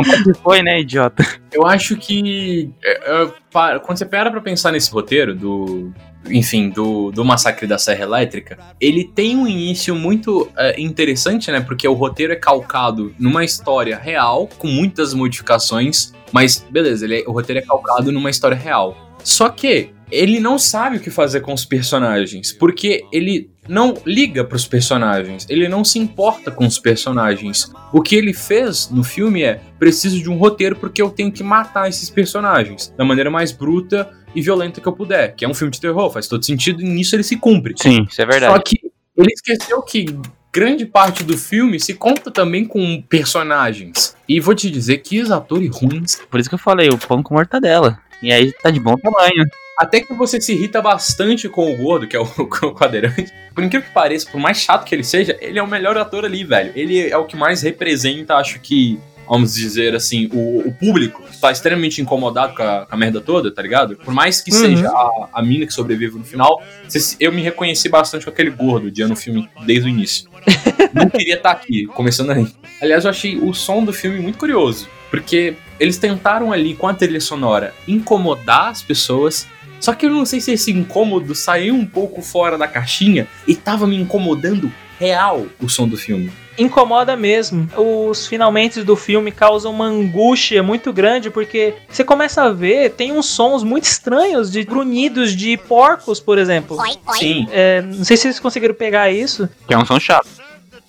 Então 0.00 0.22
que 0.22 0.34
foi, 0.34 0.62
né, 0.62 0.80
idiota? 0.80 1.24
Eu 1.52 1.66
acho 1.66 1.96
que. 1.96 2.70
é, 2.82 3.22
é, 3.22 3.32
pa- 3.50 3.78
quando 3.80 3.98
você 3.98 4.06
para 4.06 4.30
pra 4.30 4.40
pensar 4.40 4.72
nesse 4.72 4.90
roteiro 4.90 5.34
do. 5.34 5.92
Enfim, 6.30 6.68
do, 6.68 7.10
do 7.10 7.24
Massacre 7.24 7.66
da 7.66 7.78
Serra 7.78 8.02
Elétrica, 8.02 8.58
ele 8.80 9.04
tem 9.04 9.36
um 9.36 9.46
início 9.46 9.94
muito 9.94 10.50
é, 10.56 10.78
interessante, 10.80 11.50
né? 11.50 11.60
Porque 11.60 11.86
o 11.88 11.94
roteiro 11.94 12.32
é 12.32 12.36
calcado 12.36 13.14
numa 13.18 13.44
história 13.44 13.96
real, 13.96 14.48
com 14.58 14.66
muitas 14.66 15.14
modificações, 15.14 16.12
mas 16.32 16.64
beleza, 16.70 17.04
ele 17.06 17.20
é- 17.20 17.24
o 17.26 17.32
roteiro 17.32 17.60
é 17.60 17.62
calcado 17.62 18.12
numa 18.12 18.28
história 18.28 18.56
real. 18.56 18.96
Só 19.24 19.48
que 19.48 19.90
ele 20.10 20.38
não 20.40 20.58
sabe 20.58 20.96
o 20.96 21.00
que 21.00 21.10
fazer 21.10 21.40
com 21.40 21.52
os 21.54 21.64
personagens, 21.64 22.52
porque 22.52 23.04
ele 23.12 23.50
não 23.68 23.94
liga 24.04 24.42
pros 24.42 24.66
personagens, 24.66 25.46
ele 25.48 25.68
não 25.68 25.84
se 25.84 25.98
importa 25.98 26.50
com 26.50 26.66
os 26.66 26.78
personagens. 26.78 27.70
O 27.92 28.00
que 28.00 28.16
ele 28.16 28.32
fez 28.32 28.88
no 28.90 29.04
filme 29.04 29.42
é: 29.42 29.60
preciso 29.78 30.20
de 30.20 30.30
um 30.30 30.36
roteiro 30.36 30.76
porque 30.76 31.02
eu 31.02 31.10
tenho 31.10 31.30
que 31.30 31.42
matar 31.42 31.88
esses 31.88 32.08
personagens 32.08 32.92
da 32.96 33.04
maneira 33.04 33.30
mais 33.30 33.52
bruta 33.52 34.10
e 34.34 34.40
violenta 34.40 34.80
que 34.80 34.88
eu 34.88 34.92
puder. 34.92 35.34
Que 35.34 35.44
é 35.44 35.48
um 35.48 35.54
filme 35.54 35.70
de 35.70 35.80
terror, 35.80 36.10
faz 36.10 36.26
todo 36.26 36.44
sentido 36.44 36.82
e 36.82 36.84
nisso 36.84 37.14
ele 37.14 37.22
se 37.22 37.36
cumpre. 37.36 37.74
Sim, 37.76 38.06
isso 38.10 38.20
é 38.20 38.26
verdade. 38.26 38.52
Só 38.52 38.58
que 38.58 38.78
ele 39.16 39.32
esqueceu 39.32 39.82
que 39.82 40.06
grande 40.52 40.86
parte 40.86 41.22
do 41.22 41.36
filme 41.36 41.78
se 41.78 41.94
conta 41.94 42.30
também 42.30 42.64
com 42.64 43.02
personagens. 43.02 44.16
E 44.28 44.40
vou 44.40 44.54
te 44.54 44.70
dizer 44.70 44.98
que 44.98 45.20
os 45.20 45.30
atores 45.30 45.70
ruins. 45.70 46.16
Por 46.30 46.40
isso 46.40 46.48
que 46.48 46.54
eu 46.54 46.58
falei, 46.58 46.88
o 46.88 46.98
pão 46.98 47.22
com 47.22 47.34
mortadela. 47.34 47.98
E 48.22 48.32
aí 48.32 48.52
tá 48.52 48.70
de 48.70 48.80
bom 48.80 48.96
tamanho. 48.96 49.46
Até 49.78 50.00
que 50.00 50.12
você 50.12 50.40
se 50.40 50.52
irrita 50.52 50.82
bastante 50.82 51.48
com 51.48 51.72
o 51.72 51.76
gordo, 51.76 52.06
que 52.08 52.16
é 52.16 52.20
o, 52.20 52.24
o 52.38 52.74
cadeirante. 52.74 53.32
Por 53.54 53.62
incrível 53.62 53.86
que 53.86 53.94
pareça, 53.94 54.28
por 54.30 54.40
mais 54.40 54.58
chato 54.58 54.84
que 54.84 54.94
ele 54.94 55.04
seja, 55.04 55.36
ele 55.40 55.58
é 55.58 55.62
o 55.62 55.68
melhor 55.68 55.96
ator 55.96 56.24
ali, 56.24 56.42
velho. 56.44 56.72
Ele 56.74 57.08
é 57.08 57.16
o 57.16 57.24
que 57.24 57.36
mais 57.36 57.62
representa, 57.62 58.34
acho 58.36 58.58
que, 58.60 58.98
vamos 59.28 59.54
dizer 59.54 59.94
assim, 59.94 60.28
o, 60.32 60.66
o 60.68 60.72
público 60.72 61.22
tá 61.40 61.52
extremamente 61.52 62.00
incomodado 62.00 62.54
com 62.54 62.62
a, 62.62 62.86
com 62.86 62.94
a 62.94 62.98
merda 62.98 63.20
toda, 63.20 63.50
tá 63.52 63.62
ligado? 63.62 63.96
Por 63.96 64.12
mais 64.12 64.40
que 64.40 64.52
Uhum. 64.52 64.58
seja 64.58 64.88
a, 64.88 65.28
a 65.34 65.42
mina 65.42 65.64
que 65.66 65.72
sobrevive 65.72 66.18
no 66.18 66.24
final, 66.24 66.60
eu 67.20 67.32
me 67.32 67.40
reconheci 67.40 67.88
bastante 67.88 68.24
com 68.24 68.30
aquele 68.30 68.50
gordo 68.50 68.90
de 68.90 69.04
no 69.04 69.14
filme 69.14 69.48
desde 69.64 69.86
o 69.86 69.88
início. 69.88 70.28
Não 70.92 71.08
queria 71.08 71.34
estar 71.36 71.50
aqui, 71.50 71.86
começando 71.86 72.30
aí. 72.30 72.46
Aliás, 72.80 73.04
eu 73.04 73.10
achei 73.10 73.36
o 73.36 73.52
som 73.54 73.84
do 73.84 73.92
filme 73.92 74.18
muito 74.18 74.38
curioso, 74.38 74.88
porque 75.10 75.54
eles 75.78 75.98
tentaram 75.98 76.52
ali 76.52 76.74
com 76.74 76.88
a 76.88 76.94
trilha 76.94 77.20
sonora 77.20 77.72
incomodar 77.86 78.68
as 78.68 78.82
pessoas. 78.82 79.46
Só 79.80 79.94
que 79.94 80.06
eu 80.06 80.10
não 80.10 80.26
sei 80.26 80.40
se 80.40 80.52
esse 80.52 80.72
incômodo 80.72 81.34
saiu 81.34 81.74
um 81.74 81.86
pouco 81.86 82.22
fora 82.22 82.58
da 82.58 82.66
caixinha 82.66 83.26
e 83.46 83.54
tava 83.54 83.86
me 83.86 83.96
incomodando 83.96 84.72
real 84.98 85.46
o 85.60 85.68
som 85.68 85.86
do 85.86 85.96
filme. 85.96 86.30
Incomoda 86.58 87.14
mesmo. 87.16 87.68
Os 87.76 88.26
finalmente 88.26 88.82
do 88.82 88.96
filme 88.96 89.30
causam 89.30 89.72
uma 89.72 89.86
angústia 89.86 90.60
muito 90.60 90.92
grande, 90.92 91.30
porque 91.30 91.74
você 91.88 92.02
começa 92.02 92.42
a 92.42 92.50
ver, 92.50 92.90
tem 92.90 93.12
uns 93.12 93.26
sons 93.26 93.62
muito 93.62 93.84
estranhos 93.84 94.50
de 94.50 94.64
grunhidos 94.64 95.36
de 95.36 95.56
porcos, 95.56 96.18
por 96.18 96.36
exemplo. 96.36 96.76
Sim, 97.16 97.46
É, 97.52 97.80
não 97.80 98.04
sei 98.04 98.16
se 98.16 98.24
vocês 98.24 98.40
conseguiram 98.40 98.74
pegar 98.74 99.08
isso. 99.08 99.48
Que 99.68 99.74
é 99.74 99.78
um 99.78 99.86
som 99.86 100.00
chato. 100.00 100.26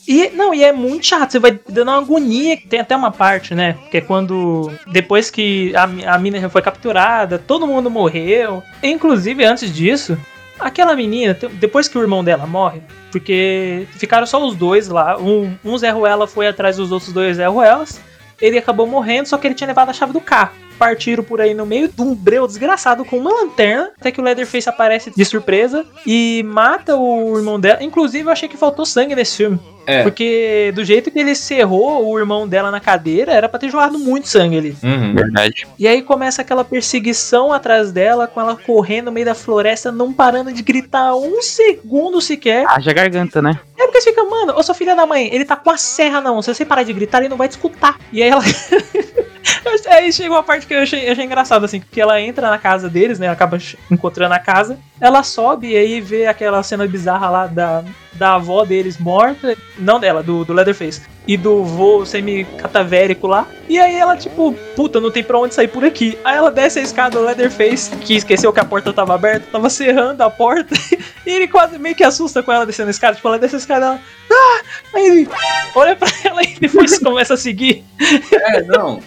E, 0.10 0.32
não, 0.32 0.56
e 0.56 0.64
é 0.64 0.74
muito 0.74 1.06
chato, 1.06 1.34
você 1.34 1.38
vai 1.38 1.60
dando 1.70 1.90
uma 1.90 2.00
agonia. 2.00 2.58
Tem 2.68 2.80
até 2.80 2.96
uma 2.96 3.12
parte, 3.12 3.54
né? 3.54 3.78
Que 3.92 3.98
é 3.98 4.02
quando. 4.02 4.72
Depois 4.92 5.30
que 5.30 5.72
a, 5.76 6.16
a 6.16 6.18
mina 6.18 6.40
já 6.40 6.50
foi 6.50 6.64
capturada, 6.64 7.38
todo 7.38 7.68
mundo 7.68 7.92
morreu. 7.92 8.64
Inclusive, 8.82 9.46
antes 9.46 9.72
disso, 9.72 10.18
aquela 10.60 10.96
menina, 10.96 11.38
depois 11.54 11.88
que 11.88 11.96
o 11.96 12.02
irmão 12.02 12.24
dela 12.24 12.48
morre, 12.48 12.82
porque 13.12 13.86
ficaram 13.92 14.26
só 14.26 14.44
os 14.44 14.56
dois 14.56 14.88
lá. 14.88 15.16
Um, 15.20 15.56
um 15.64 15.78
Zé 15.78 15.92
Ruela 15.92 16.26
foi 16.26 16.48
atrás 16.48 16.78
dos 16.78 16.92
outros 16.92 17.14
dois 17.14 17.38
Zé 17.38 17.46
Ruelas. 17.46 18.02
Ele 18.42 18.58
acabou 18.58 18.88
morrendo, 18.88 19.28
só 19.28 19.38
que 19.38 19.46
ele 19.46 19.54
tinha 19.54 19.68
levado 19.68 19.90
a 19.90 19.94
chave 19.94 20.12
do 20.12 20.22
carro. 20.22 20.54
Partiram 20.80 21.24
por 21.24 21.40
aí 21.40 21.54
no 21.54 21.66
meio 21.66 21.90
de 21.90 22.02
um 22.02 22.16
breu 22.16 22.48
desgraçado 22.48 23.06
com 23.06 23.18
uma 23.18 23.32
lanterna. 23.32 23.92
Até 24.00 24.12
que 24.12 24.20
o 24.20 24.24
Leatherface 24.24 24.70
aparece 24.70 25.12
de 25.16 25.26
surpresa 25.26 25.86
e 26.04 26.42
mata 26.48 26.96
o 26.96 27.38
irmão 27.38 27.60
dela. 27.60 27.84
Inclusive, 27.84 28.28
eu 28.28 28.32
achei 28.32 28.50
que 28.50 28.58
faltou 28.58 28.86
sangue 28.88 29.14
nesse 29.14 29.38
filme. 29.38 29.60
É. 29.86 30.04
Porque 30.04 30.72
do 30.76 30.84
jeito 30.84 31.12
que 31.12 31.20
ele 31.20 31.36
cerrou 31.36 32.08
o 32.08 32.20
irmão 32.20 32.48
dela 32.48 32.72
na 32.72 32.80
cadeira, 32.80 33.32
era 33.32 33.50
pra 33.50 33.60
ter 33.60 33.70
jorrado 33.70 33.98
muito 33.98 34.28
sangue 34.28 34.58
ali. 34.58 34.78
Uhum. 34.84 35.16
Verdade. 35.16 35.68
E 35.78 35.88
aí 35.88 36.02
começa 36.02 36.42
aquela 36.42 36.64
perseguição 36.64 37.52
atrás 37.52 37.92
dela, 37.92 38.28
com 38.28 38.40
ela 38.40 38.56
correndo 38.56 39.06
no 39.06 39.12
meio 39.12 39.26
da 39.26 39.36
floresta, 39.36 39.92
não 39.92 40.14
parando 40.14 40.52
de 40.52 40.62
gritar 40.62 41.16
um 41.16 41.42
segundo 41.42 42.22
sequer. 42.22 42.66
Haja 42.68 42.94
garganta, 42.94 43.42
né? 43.42 43.60
É 43.78 43.86
porque 43.86 44.02
você 44.02 44.10
fica, 44.10 44.24
mano, 44.24 44.54
ô 44.56 44.62
sua 44.62 44.76
filha 44.76 44.96
da 44.96 45.06
mãe, 45.06 45.30
ele 45.34 45.46
tá 45.46 45.56
com 45.56 45.70
a 45.70 45.78
serra 45.78 46.22
na 46.22 46.32
mão. 46.32 46.42
Se 46.42 46.54
você 46.54 46.66
parar 46.66 46.84
de 46.84 46.94
gritar, 46.94 47.20
ele 47.20 47.30
não 47.30 47.38
vai 47.38 47.48
te 47.48 47.52
escutar. 47.52 47.98
E 48.12 48.22
aí 48.22 48.30
ela. 48.30 48.44
aí 49.88 50.12
chegou 50.12 50.38
a 50.38 50.44
parte 50.44 50.68
que 50.68 50.74
eu 50.74 50.82
achei, 50.82 51.08
eu 51.08 51.12
achei 51.14 51.26
engraçado, 51.26 51.66
assim, 51.66 51.80
que 51.80 52.00
ela 52.00 52.22
entra 52.22 52.50
na 52.50 52.58
casa 52.58 52.90
deles, 52.90 53.20
né? 53.20 53.26
Ela 53.28 53.34
acaba 53.34 53.58
encontrando 53.90 54.34
a 54.34 54.40
casa. 54.40 54.78
Ela 55.02 55.24
sobe 55.24 55.70
e 55.72 55.78
aí 55.78 56.02
vê 56.02 56.26
aquela 56.26 56.62
cena 56.62 56.86
bizarra 56.88 57.30
lá 57.30 57.48
da, 57.48 57.84
da 58.14 58.36
avó 58.36 58.66
deles 58.66 58.98
morta. 58.98 59.56
Não 59.78 60.00
dela, 60.00 60.22
do, 60.22 60.44
do 60.44 60.54
Leatherface. 60.54 61.02
E 61.26 61.38
do 61.38 61.64
vô 61.64 62.06
semi-catavérico 62.06 63.28
lá. 63.28 63.48
E 63.68 63.80
aí 63.80 63.96
ela, 63.96 64.18
tipo, 64.18 64.54
puta, 64.76 65.00
não 65.00 65.12
tem 65.12 65.24
pra 65.24 65.40
onde 65.40 65.54
sair 65.54 65.68
por 65.68 65.86
aqui. 65.86 66.18
Aí 66.24 66.36
ela 66.36 66.52
desce 66.52 66.80
a 66.80 66.82
escada 66.82 67.18
do 67.18 67.26
Leatherface, 67.26 67.96
que 67.98 68.16
esqueceu 68.16 68.52
que 68.52 68.60
a 68.60 68.66
porta 68.66 68.92
tava 68.92 69.14
aberta, 69.14 69.48
tava 69.52 69.70
serrando 69.70 70.24
a 70.24 70.30
porta. 70.30 70.76
E 71.26 71.32
ele 71.32 71.48
quase 71.48 71.78
meio 71.78 71.94
que 71.94 72.04
assusta 72.04 72.42
com 72.42 72.52
ela 72.52 72.66
descendo 72.66 72.88
a 72.88 72.92
escada. 72.92 73.16
Tipo, 73.16 73.28
ela 73.28 73.38
desce 73.38 73.54
a 73.54 73.60
escada 73.60 73.86
ela. 73.86 74.00
Ah! 74.32 74.62
Aí 74.96 75.06
ele 75.06 75.30
olha 75.76 75.96
pra 75.96 76.10
ela 76.24 76.42
e 76.42 76.56
depois 76.60 76.98
começa 77.00 77.36
a 77.36 77.38
seguir. 77.38 77.84
É, 78.32 78.64
não. 78.64 79.00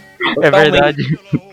É 0.42 0.50
verdade. 0.50 1.02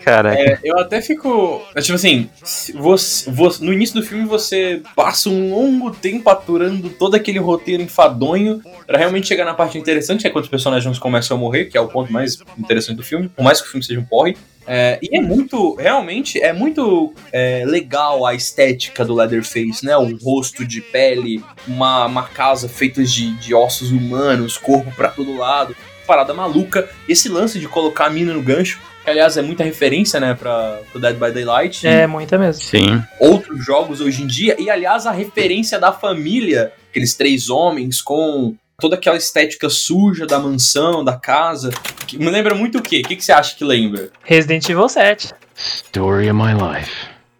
Caraca. 0.04 0.40
É, 0.40 0.58
eu 0.62 0.78
até 0.78 1.00
fico. 1.00 1.62
é, 1.74 1.80
Tipo 1.80 1.96
assim, 1.96 2.28
você, 2.74 3.30
você- 3.30 3.64
no 3.64 3.72
início 3.72 4.00
do 4.00 4.06
filme 4.06 4.24
você 4.24 4.82
passa 4.94 5.28
um 5.28 5.50
longo 5.54 5.90
tempo 5.90 6.28
aturando 6.30 6.88
todo 6.90 7.14
aquele 7.14 7.38
roteiro 7.38 7.82
enfadonho 7.82 8.60
pra 8.86 8.98
realmente 8.98 9.26
chegar 9.28 9.44
na 9.44 9.54
parte 9.54 9.78
interessante, 9.78 10.22
que 10.22 10.26
é 10.26 10.30
quando 10.30 10.44
os 10.44 10.50
personagens 10.50 10.98
começam 10.98 11.36
a 11.36 11.40
morrer, 11.40 11.66
que 11.66 11.76
é 11.76 11.80
o 11.80 11.88
ponto 11.88 12.12
mais 12.12 12.38
interessante 12.58 12.96
do 12.96 13.02
filme, 13.02 13.28
por 13.28 13.42
mais 13.42 13.60
que 13.60 13.66
o 13.68 13.70
filme 13.70 13.84
seja 13.84 14.00
um 14.00 14.04
porre. 14.04 14.36
É, 14.66 14.98
e 15.02 15.16
é 15.16 15.20
muito, 15.20 15.74
realmente, 15.74 16.40
é 16.40 16.52
muito 16.52 17.12
é, 17.32 17.64
legal 17.66 18.24
a 18.24 18.34
estética 18.34 19.04
do 19.04 19.14
Leatherface, 19.14 19.84
né? 19.84 19.96
O 19.96 20.16
rosto 20.16 20.64
de 20.64 20.80
pele, 20.80 21.42
uma, 21.66 22.06
uma 22.06 22.22
casa 22.24 22.68
feita 22.68 23.02
de, 23.02 23.34
de 23.38 23.52
ossos 23.54 23.90
humanos, 23.90 24.56
corpo 24.58 24.92
pra 24.94 25.08
todo 25.08 25.36
lado, 25.36 25.74
parada 26.10 26.34
maluca. 26.34 26.88
Esse 27.08 27.28
lance 27.28 27.60
de 27.60 27.68
colocar 27.68 28.06
a 28.06 28.10
mina 28.10 28.32
no 28.32 28.42
gancho, 28.42 28.80
que 29.04 29.08
aliás 29.10 29.36
é 29.36 29.42
muita 29.42 29.62
referência, 29.62 30.18
né, 30.18 30.34
pra, 30.34 30.80
pro 30.90 31.00
Dead 31.00 31.14
by 31.14 31.30
Daylight 31.30 31.86
É, 31.86 32.04
muita 32.04 32.36
mesmo. 32.36 32.62
Sim. 32.62 33.00
outros 33.20 33.64
jogos 33.64 34.00
hoje 34.00 34.24
em 34.24 34.26
dia. 34.26 34.56
E 34.58 34.68
aliás, 34.68 35.06
a 35.06 35.12
referência 35.12 35.78
da 35.78 35.92
família, 35.92 36.72
aqueles 36.90 37.14
três 37.14 37.48
homens 37.48 38.02
com 38.02 38.56
toda 38.80 38.96
aquela 38.96 39.16
estética 39.16 39.68
suja 39.68 40.26
da 40.26 40.40
mansão, 40.40 41.04
da 41.04 41.16
casa. 41.16 41.70
que 42.08 42.18
me 42.18 42.28
lembra 42.28 42.56
muito 42.56 42.78
o 42.78 42.82
quê? 42.82 43.02
O 43.04 43.08
que, 43.08 43.14
que 43.14 43.24
você 43.24 43.30
acha 43.30 43.54
que 43.54 43.62
lembra? 43.62 44.08
Resident 44.24 44.68
Evil 44.68 44.88
7. 44.88 45.32
Story 45.54 46.28
of 46.28 46.36
my 46.36 46.54
life. 46.54 46.90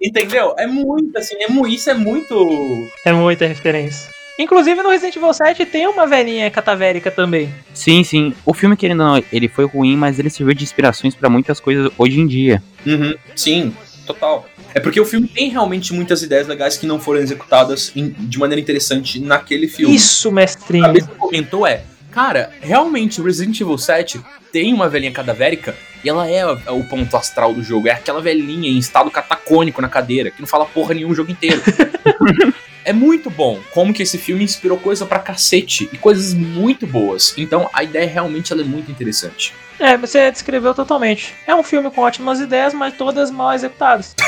Entendeu? 0.01 0.55
É 0.57 0.67
muito, 0.67 1.19
assim, 1.19 1.35
é, 1.37 1.69
isso 1.69 1.91
é 1.91 1.95
muito. 1.95 2.89
É 3.05 3.13
muita 3.13 3.47
referência. 3.47 4.09
Inclusive 4.43 4.83
no 4.83 4.89
Resident 4.91 5.17
Evil 5.17 5.33
7 5.35 5.67
tem 5.67 5.87
uma 5.87 6.07
velhinha 6.07 6.51
catavérica 6.51 7.11
também. 7.11 7.53
Sim, 7.75 8.03
sim. 8.03 8.35
O 8.45 8.55
filme, 8.55 8.77
querendo 8.77 9.01
ou 9.03 9.07
não, 9.17 9.25
ele 9.33 9.49
foi 9.49 9.67
ruim, 9.67 9.97
mas 9.97 10.19
ele 10.19 10.31
serviu 10.31 10.55
de 10.55 10.65
inspirações 10.65 11.15
pra 11.15 11.29
muitas 11.29 11.61
coisas 11.61 11.91
hoje 11.99 12.19
em 12.21 12.27
dia. 12.27 12.63
Uhum, 12.87 13.15
sim, 13.37 13.75
total. 14.07 14.49
É 14.75 14.81
porque 14.81 15.01
o 15.01 15.05
filme 15.05 15.29
tem 15.29 15.51
realmente 15.51 15.93
muitas 15.93 16.23
ideias 16.23 16.47
legais 16.47 16.77
que 16.77 16.87
não 16.87 16.99
foram 16.99 17.21
executadas 17.21 17.93
em- 17.95 18.15
de 18.19 18.39
maneira 18.39 18.61
interessante 18.61 19.21
naquele 19.21 19.67
filme. 19.69 19.95
Isso, 19.95 20.29
A 20.29 20.33
mestrinho. 20.33 20.85
cabeça 20.85 21.09
que 21.09 21.17
comentou 21.17 21.67
é, 21.67 21.83
cara, 22.11 22.51
realmente 22.61 23.21
o 23.21 23.25
Resident 23.25 23.61
Evil 23.61 23.77
7 23.77 24.21
tem 24.53 24.73
uma 24.73 24.89
velhinha 24.89 25.13
cadavérica 25.13 25.75
e 26.03 26.09
ela 26.09 26.27
é 26.31 26.47
o 26.47 26.85
ponto 26.85 27.15
astral 27.17 27.53
do 27.53 27.63
jogo. 27.63 27.89
É 27.89 27.93
aquela 27.93 28.23
velhinha 28.23 28.71
em 28.71 28.79
estado 28.79 29.11
catacônico 29.11 29.83
na 29.83 29.89
cadeira, 29.89 30.31
que 30.31 30.41
não 30.41 30.47
fala 30.49 30.65
porra 30.65 30.95
nenhuma 30.95 31.13
o 31.13 31.17
jogo 31.17 31.31
inteiro. 31.31 31.61
é 32.85 32.93
muito 32.93 33.31
bom 33.31 33.59
como 33.73 33.93
que 33.93 34.03
esse 34.03 34.19
filme 34.19 34.45
inspirou 34.45 34.79
coisa 34.79 35.07
pra 35.07 35.19
cacete 35.19 35.89
e 35.93 35.99
coisas 35.99 36.35
muito 36.35 36.87
boas. 36.87 37.35
Então 37.37 37.69
a 37.73 37.83
ideia 37.83 38.09
realmente 38.09 38.53
ela 38.53 38.63
é 38.63 38.65
muito 38.65 38.91
interessante. 38.91 39.55
É, 39.79 39.97
você 39.97 40.31
descreveu 40.31 40.75
totalmente. 40.75 41.35
É 41.47 41.55
um 41.55 41.63
filme 41.63 41.91
com 41.91 42.03
ótimas 42.03 42.39
ideias, 42.39 42.75
mas 42.75 42.95
todas 42.97 43.31
mal 43.31 43.53
executadas. 43.53 44.15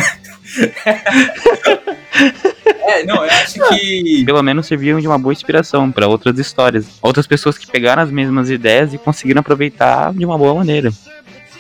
É, 2.85 3.05
não, 3.05 3.25
eu 3.25 3.31
acho 3.31 3.61
que. 3.69 4.25
Pelo 4.25 4.43
menos 4.43 4.67
serviam 4.67 5.01
de 5.01 5.07
uma 5.07 5.19
boa 5.19 5.33
inspiração 5.33 5.91
pra 5.91 6.07
outras 6.07 6.39
histórias. 6.39 6.87
Outras 7.01 7.27
pessoas 7.27 7.57
que 7.57 7.67
pegaram 7.67 8.03
as 8.03 8.11
mesmas 8.11 8.51
ideias 8.51 8.93
e 8.93 8.99
conseguiram 8.99 9.41
aproveitar 9.41 10.13
de 10.13 10.25
uma 10.25 10.37
boa 10.37 10.55
maneira. 10.55 10.91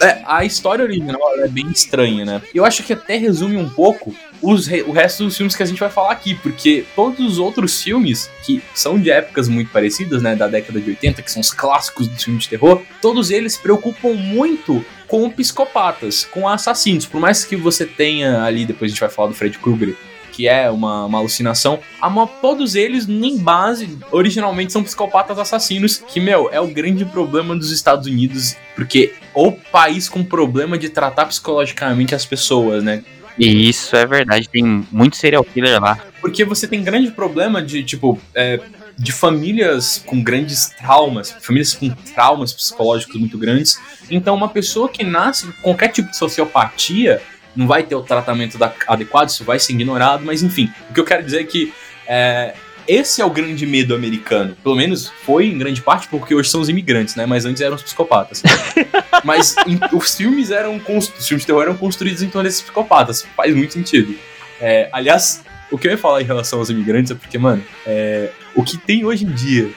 É, 0.00 0.20
a 0.26 0.44
história 0.44 0.84
original 0.84 1.20
é 1.38 1.48
bem 1.48 1.70
estranha, 1.70 2.24
né? 2.24 2.42
Eu 2.54 2.64
acho 2.64 2.82
que 2.82 2.92
até 2.92 3.16
resume 3.16 3.56
um 3.56 3.68
pouco 3.68 4.14
os 4.42 4.66
re- 4.66 4.82
o 4.82 4.90
resto 4.92 5.24
dos 5.24 5.36
filmes 5.36 5.54
que 5.54 5.62
a 5.62 5.66
gente 5.66 5.78
vai 5.78 5.88
falar 5.90 6.12
aqui, 6.12 6.34
porque 6.34 6.84
todos 6.96 7.20
os 7.32 7.38
outros 7.38 7.80
filmes, 7.82 8.30
que 8.44 8.62
são 8.74 8.98
de 8.98 9.10
épocas 9.10 9.48
muito 9.48 9.70
parecidas, 9.70 10.20
né, 10.22 10.34
da 10.34 10.48
década 10.48 10.80
de 10.80 10.90
80, 10.90 11.22
que 11.22 11.30
são 11.30 11.40
os 11.40 11.52
clássicos 11.52 12.08
do 12.08 12.16
filme 12.18 12.38
de 12.38 12.48
terror, 12.48 12.82
todos 13.00 13.30
eles 13.30 13.56
preocupam 13.56 14.14
muito 14.14 14.84
com 15.06 15.30
psicopatas, 15.30 16.24
com 16.24 16.48
assassinos. 16.48 17.06
Por 17.06 17.20
mais 17.20 17.44
que 17.44 17.54
você 17.54 17.84
tenha 17.86 18.42
ali, 18.42 18.64
depois 18.64 18.90
a 18.90 18.92
gente 18.92 19.00
vai 19.00 19.10
falar 19.10 19.28
do 19.28 19.34
Fred 19.34 19.58
Krueger, 19.58 19.94
que 20.32 20.48
é 20.48 20.70
uma, 20.70 21.04
uma 21.04 21.18
alucinação, 21.18 21.78
a 22.00 22.10
todos 22.26 22.74
eles, 22.74 23.06
nem 23.06 23.36
base, 23.36 23.98
originalmente 24.10 24.72
são 24.72 24.82
psicopatas 24.82 25.38
assassinos, 25.38 25.98
que, 25.98 26.18
meu, 26.18 26.48
é 26.50 26.58
o 26.58 26.66
grande 26.66 27.04
problema 27.04 27.54
dos 27.54 27.70
Estados 27.70 28.06
Unidos, 28.06 28.56
porque 28.74 29.12
o 29.34 29.52
país 29.52 30.08
com 30.08 30.24
problema 30.24 30.78
de 30.78 30.88
tratar 30.88 31.26
psicologicamente 31.26 32.14
as 32.14 32.24
pessoas, 32.24 32.82
né? 32.82 33.04
E 33.38 33.68
isso 33.68 33.96
é 33.96 34.06
verdade, 34.06 34.48
tem 34.48 34.62
muito 34.90 35.16
serial 35.16 35.44
killer 35.44 35.80
lá. 35.80 35.98
Porque 36.20 36.44
você 36.44 36.66
tem 36.66 36.82
grande 36.82 37.10
problema 37.10 37.62
de, 37.62 37.82
tipo, 37.82 38.20
é, 38.34 38.60
de 38.96 39.10
famílias 39.10 40.02
com 40.04 40.22
grandes 40.22 40.66
traumas, 40.70 41.30
famílias 41.40 41.72
com 41.72 41.88
traumas 41.90 42.52
psicológicos 42.52 43.16
muito 43.18 43.38
grandes. 43.38 43.80
Então, 44.10 44.34
uma 44.34 44.48
pessoa 44.48 44.88
que 44.88 45.02
nasce 45.02 45.46
com 45.46 45.62
qualquer 45.62 45.88
tipo 45.88 46.10
de 46.10 46.16
sociopatia 46.16 47.20
não 47.56 47.66
vai 47.66 47.82
ter 47.82 47.94
o 47.94 48.02
tratamento 48.02 48.56
da- 48.56 48.72
adequado, 48.86 49.28
isso 49.28 49.44
vai 49.44 49.58
ser 49.58 49.72
ignorado, 49.72 50.24
mas 50.24 50.42
enfim. 50.42 50.70
O 50.90 50.94
que 50.94 51.00
eu 51.00 51.04
quero 51.04 51.22
dizer 51.24 51.40
é 51.40 51.44
que 51.44 51.72
é, 52.06 52.54
esse 52.86 53.20
é 53.20 53.24
o 53.24 53.30
grande 53.30 53.66
medo 53.66 53.94
americano. 53.94 54.56
Pelo 54.62 54.74
menos 54.76 55.10
foi 55.24 55.46
em 55.46 55.58
grande 55.58 55.80
parte 55.82 56.08
porque 56.08 56.34
hoje 56.34 56.48
são 56.50 56.60
os 56.60 56.68
imigrantes, 56.68 57.14
né? 57.16 57.26
Mas 57.26 57.44
antes 57.44 57.60
eram 57.62 57.76
os 57.76 57.82
psicopatas. 57.82 58.42
Mas 59.24 59.54
em- 59.66 59.78
os 59.96 60.14
filmes 60.16 60.50
eram. 60.50 60.80
Os 60.88 61.08
filmes 61.26 61.42
de 61.42 61.46
terror 61.46 61.62
eram 61.62 61.76
construídos 61.76 62.22
em 62.22 62.28
torno 62.28 62.44
desses 62.48 62.62
psicopatas. 62.62 63.24
Faz 63.36 63.54
muito 63.54 63.72
sentido. 63.74 64.14
É, 64.60 64.88
aliás, 64.92 65.42
o 65.70 65.78
que 65.78 65.86
eu 65.86 65.92
ia 65.92 65.98
falar 65.98 66.20
em 66.22 66.24
relação 66.24 66.58
aos 66.58 66.70
imigrantes 66.70 67.10
é 67.10 67.14
porque, 67.14 67.38
mano, 67.38 67.62
é, 67.86 68.30
o 68.54 68.62
que 68.62 68.76
tem 68.78 69.04
hoje 69.04 69.24
em 69.24 69.30
dia 69.32 69.70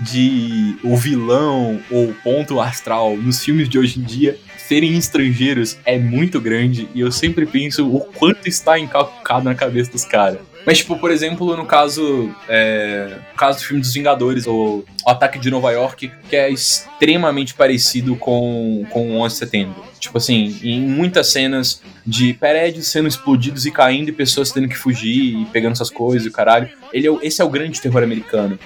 de 0.00 0.76
o 0.82 0.96
vilão 0.96 1.80
ou 1.90 2.12
ponto 2.24 2.60
astral 2.60 3.16
nos 3.16 3.42
filmes 3.44 3.68
de 3.68 3.78
hoje 3.78 4.00
em 4.00 4.02
dia 4.02 4.36
serem 4.58 4.96
estrangeiros 4.96 5.76
é 5.84 5.98
muito 5.98 6.40
grande 6.40 6.88
e 6.94 7.00
eu 7.00 7.12
sempre 7.12 7.46
penso 7.46 7.86
o 7.88 8.00
quanto 8.00 8.48
está 8.48 8.78
encalcado 8.78 9.44
na 9.44 9.54
cabeça 9.54 9.92
dos 9.92 10.04
caras. 10.04 10.40
Mas, 10.64 10.78
tipo, 10.78 10.96
por 10.96 11.10
exemplo, 11.10 11.56
no 11.56 11.66
caso, 11.66 12.34
é, 12.48 13.16
no 13.30 13.36
caso 13.36 13.58
do 13.58 13.64
filme 13.64 13.80
dos 13.80 13.92
Vingadores, 13.92 14.46
o, 14.46 14.84
o 15.04 15.10
Ataque 15.10 15.38
de 15.38 15.50
Nova 15.50 15.70
York, 15.72 16.10
que 16.28 16.36
é 16.36 16.50
extremamente 16.50 17.54
parecido 17.54 18.14
com, 18.16 18.86
com 18.90 19.12
o 19.12 19.20
11 19.20 19.34
de 19.34 19.38
setembro. 19.38 19.84
Tipo 19.98 20.18
assim, 20.18 20.58
em 20.62 20.80
muitas 20.80 21.28
cenas 21.28 21.82
de 22.06 22.34
prédios 22.34 22.86
sendo 22.88 23.08
explodidos 23.08 23.66
e 23.66 23.70
caindo 23.70 24.08
e 24.08 24.12
pessoas 24.12 24.50
tendo 24.50 24.68
que 24.68 24.76
fugir 24.76 25.42
e 25.42 25.44
pegando 25.46 25.72
essas 25.72 25.90
coisas 25.90 26.26
e 26.26 26.28
o 26.28 26.32
caralho. 26.32 26.68
Ele 26.92 27.08
é, 27.08 27.18
esse 27.22 27.40
é 27.40 27.44
o 27.44 27.48
grande 27.48 27.80
terror 27.80 28.02
americano. 28.02 28.58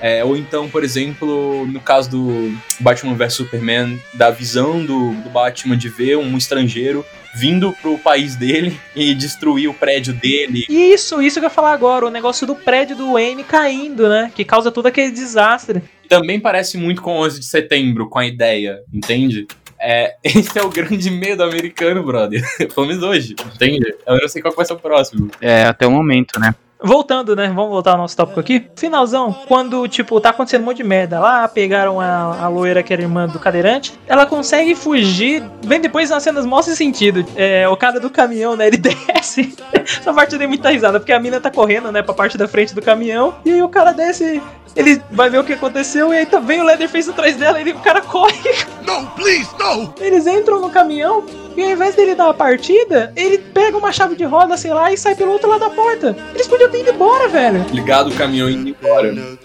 É, 0.00 0.24
ou 0.24 0.36
então, 0.36 0.68
por 0.68 0.82
exemplo, 0.82 1.64
no 1.66 1.80
caso 1.80 2.10
do 2.10 2.58
Batman 2.80 3.14
vs 3.14 3.34
Superman, 3.34 4.00
da 4.14 4.30
visão 4.30 4.84
do, 4.84 5.14
do 5.14 5.30
Batman 5.30 5.76
de 5.76 5.88
ver 5.88 6.16
um 6.16 6.36
estrangeiro 6.36 7.06
vindo 7.34 7.72
pro 7.80 7.98
país 7.98 8.36
dele 8.36 8.78
e 8.94 9.14
destruir 9.14 9.68
o 9.68 9.74
prédio 9.74 10.12
dele. 10.12 10.64
Isso, 10.68 11.22
isso 11.22 11.40
que 11.40 11.46
eu 11.46 11.48
ia 11.48 11.54
falar 11.54 11.72
agora, 11.72 12.06
o 12.06 12.10
negócio 12.10 12.46
do 12.46 12.54
prédio 12.54 12.96
do 12.96 13.12
Wayne 13.12 13.44
caindo, 13.44 14.08
né? 14.08 14.30
Que 14.34 14.44
causa 14.44 14.70
todo 14.70 14.86
aquele 14.86 15.10
desastre. 15.10 15.82
Também 16.08 16.38
parece 16.38 16.76
muito 16.76 17.00
com 17.00 17.18
11 17.18 17.40
de 17.40 17.46
setembro, 17.46 18.08
com 18.08 18.18
a 18.18 18.26
ideia, 18.26 18.80
entende? 18.92 19.46
É, 19.80 20.14
esse 20.22 20.58
é 20.58 20.62
o 20.62 20.68
grande 20.68 21.10
medo 21.10 21.42
americano, 21.42 22.02
brother. 22.04 22.42
Pelo 22.74 22.86
menos 22.86 23.02
hoje, 23.02 23.34
entende? 23.54 23.94
Eu 24.06 24.18
não 24.20 24.28
sei 24.28 24.40
qual 24.42 24.54
vai 24.54 24.64
ser 24.64 24.74
o 24.74 24.78
próximo. 24.78 25.30
É, 25.40 25.64
até 25.64 25.86
o 25.86 25.90
momento, 25.90 26.38
né? 26.38 26.54
Voltando, 26.82 27.36
né? 27.36 27.46
Vamos 27.48 27.70
voltar 27.70 27.92
ao 27.92 27.98
nosso 27.98 28.16
tópico 28.16 28.40
aqui. 28.40 28.66
Finalzão, 28.74 29.32
quando, 29.46 29.86
tipo, 29.86 30.20
tá 30.20 30.30
acontecendo 30.30 30.62
um 30.62 30.66
monte 30.66 30.78
de 30.78 30.84
merda 30.84 31.20
lá, 31.20 31.46
pegaram 31.46 32.00
a, 32.00 32.42
a 32.42 32.48
loira 32.48 32.82
que 32.82 32.92
era 32.92 33.02
irmã 33.02 33.28
do 33.28 33.38
cadeirante, 33.38 33.98
ela 34.06 34.26
consegue 34.26 34.74
fugir. 34.74 35.42
Vem 35.64 35.80
depois 35.80 36.10
nas 36.10 36.22
cenas 36.22 36.44
mostra 36.44 36.74
sentido. 36.74 37.24
É, 37.36 37.68
o 37.68 37.76
cara 37.76 38.00
do 38.00 38.10
caminhão, 38.10 38.56
né? 38.56 38.66
Ele 38.66 38.76
desce. 38.78 39.54
Essa 39.72 40.12
parte 40.12 40.32
eu 40.32 40.38
dei 40.38 40.48
muita 40.48 40.70
risada, 40.70 40.98
porque 40.98 41.12
a 41.12 41.20
mina 41.20 41.40
tá 41.40 41.50
correndo, 41.50 41.92
né, 41.92 42.02
pra 42.02 42.14
parte 42.14 42.36
da 42.36 42.48
frente 42.48 42.74
do 42.74 42.82
caminhão. 42.82 43.34
E 43.44 43.52
aí 43.52 43.62
o 43.62 43.68
cara 43.68 43.92
desce. 43.92 44.42
Ele 44.74 45.02
vai 45.10 45.28
ver 45.28 45.38
o 45.38 45.44
que 45.44 45.52
aconteceu 45.52 46.14
e 46.14 46.18
aí 46.18 46.26
também 46.26 46.60
o 46.60 46.64
Leatherface 46.64 47.10
atrás 47.10 47.36
dela, 47.36 47.60
ele, 47.60 47.72
o 47.72 47.78
cara 47.80 48.00
corre. 48.00 48.50
No, 48.86 49.06
please, 49.10 49.48
no! 49.58 49.94
Eles 50.00 50.26
entram 50.26 50.60
no 50.60 50.70
caminhão 50.70 51.24
e 51.56 51.62
ao 51.62 51.70
invés 51.70 51.94
dele 51.94 52.14
dar 52.14 52.28
a 52.30 52.34
partida, 52.34 53.12
ele 53.16 53.38
pega 53.38 53.76
uma 53.76 53.92
chave 53.92 54.16
de 54.16 54.24
roda, 54.24 54.56
sei 54.56 54.72
lá, 54.72 54.92
e 54.92 54.96
sai 54.96 55.14
pelo 55.14 55.32
outro 55.32 55.48
lado 55.48 55.60
da 55.60 55.70
porta. 55.70 56.16
Eles 56.34 56.46
podiam 56.46 56.70
ter 56.70 56.80
ido 56.80 56.90
embora, 56.90 57.28
velho. 57.28 57.64
Ligado 57.72 58.10
o 58.10 58.14
caminhão 58.14 58.48
indo 58.48 58.68
embora. 58.68 59.12
Oh, 59.12 59.42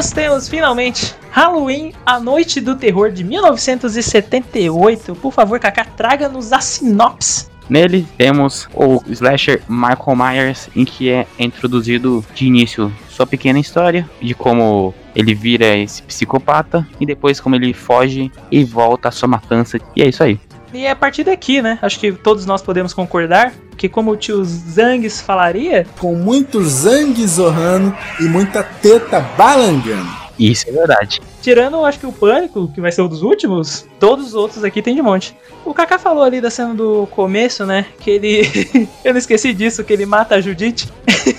nós 0.00 0.12
temos 0.12 0.48
finalmente 0.48 1.14
Halloween, 1.30 1.92
a 2.06 2.18
Noite 2.18 2.58
do 2.58 2.74
Terror 2.74 3.12
de 3.12 3.22
1978. 3.22 5.14
Por 5.14 5.30
favor, 5.30 5.60
Kaká, 5.60 5.84
traga-nos 5.84 6.54
a 6.54 6.60
sinopse. 6.62 7.50
Nele 7.68 8.06
temos 8.16 8.66
o 8.74 9.02
slasher 9.10 9.60
Michael 9.68 10.16
Myers, 10.16 10.70
em 10.74 10.86
que 10.86 11.10
é 11.10 11.26
introduzido 11.38 12.24
de 12.34 12.46
início 12.46 12.90
sua 13.10 13.26
pequena 13.26 13.58
história 13.58 14.08
de 14.22 14.34
como 14.34 14.94
ele 15.14 15.34
vira 15.34 15.76
esse 15.76 16.00
psicopata 16.02 16.88
e 16.98 17.04
depois 17.04 17.38
como 17.38 17.56
ele 17.56 17.74
foge 17.74 18.32
e 18.50 18.64
volta 18.64 19.08
à 19.08 19.12
sua 19.12 19.28
matança. 19.28 19.78
E 19.94 20.02
é 20.02 20.08
isso 20.08 20.22
aí. 20.22 20.40
E 20.72 20.86
é 20.86 20.90
a 20.90 20.96
partir 20.96 21.24
daqui, 21.24 21.60
né? 21.60 21.78
Acho 21.82 21.98
que 21.98 22.12
todos 22.12 22.46
nós 22.46 22.62
podemos 22.62 22.92
concordar 22.92 23.52
que, 23.76 23.88
como 23.88 24.12
o 24.12 24.16
tio 24.16 24.44
Zangs 24.44 25.20
falaria, 25.20 25.86
com 25.98 26.14
muito 26.14 26.62
zangue 26.64 27.26
zorrando 27.26 27.96
e 28.20 28.24
muita 28.24 28.62
teta 28.62 29.20
balangando. 29.36 30.20
Isso 30.38 30.68
é 30.68 30.72
verdade. 30.72 31.20
tirando, 31.42 31.84
acho 31.84 31.98
que 31.98 32.06
o 32.06 32.12
Pânico, 32.12 32.72
que 32.72 32.80
vai 32.80 32.90
ser 32.90 33.02
um 33.02 33.08
dos 33.08 33.22
últimos, 33.22 33.86
todos 33.98 34.28
os 34.28 34.34
outros 34.34 34.64
aqui 34.64 34.80
tem 34.80 34.94
de 34.94 35.02
monte. 35.02 35.36
O 35.66 35.74
Kaká 35.74 35.98
falou 35.98 36.24
ali 36.24 36.40
da 36.40 36.50
cena 36.50 36.72
do 36.72 37.06
começo, 37.10 37.66
né? 37.66 37.86
Que 38.00 38.10
ele. 38.12 38.88
Eu 39.04 39.12
não 39.12 39.18
esqueci 39.18 39.52
disso, 39.52 39.84
que 39.84 39.92
ele 39.92 40.06
mata 40.06 40.36
a 40.36 40.40
Judite. 40.40 40.88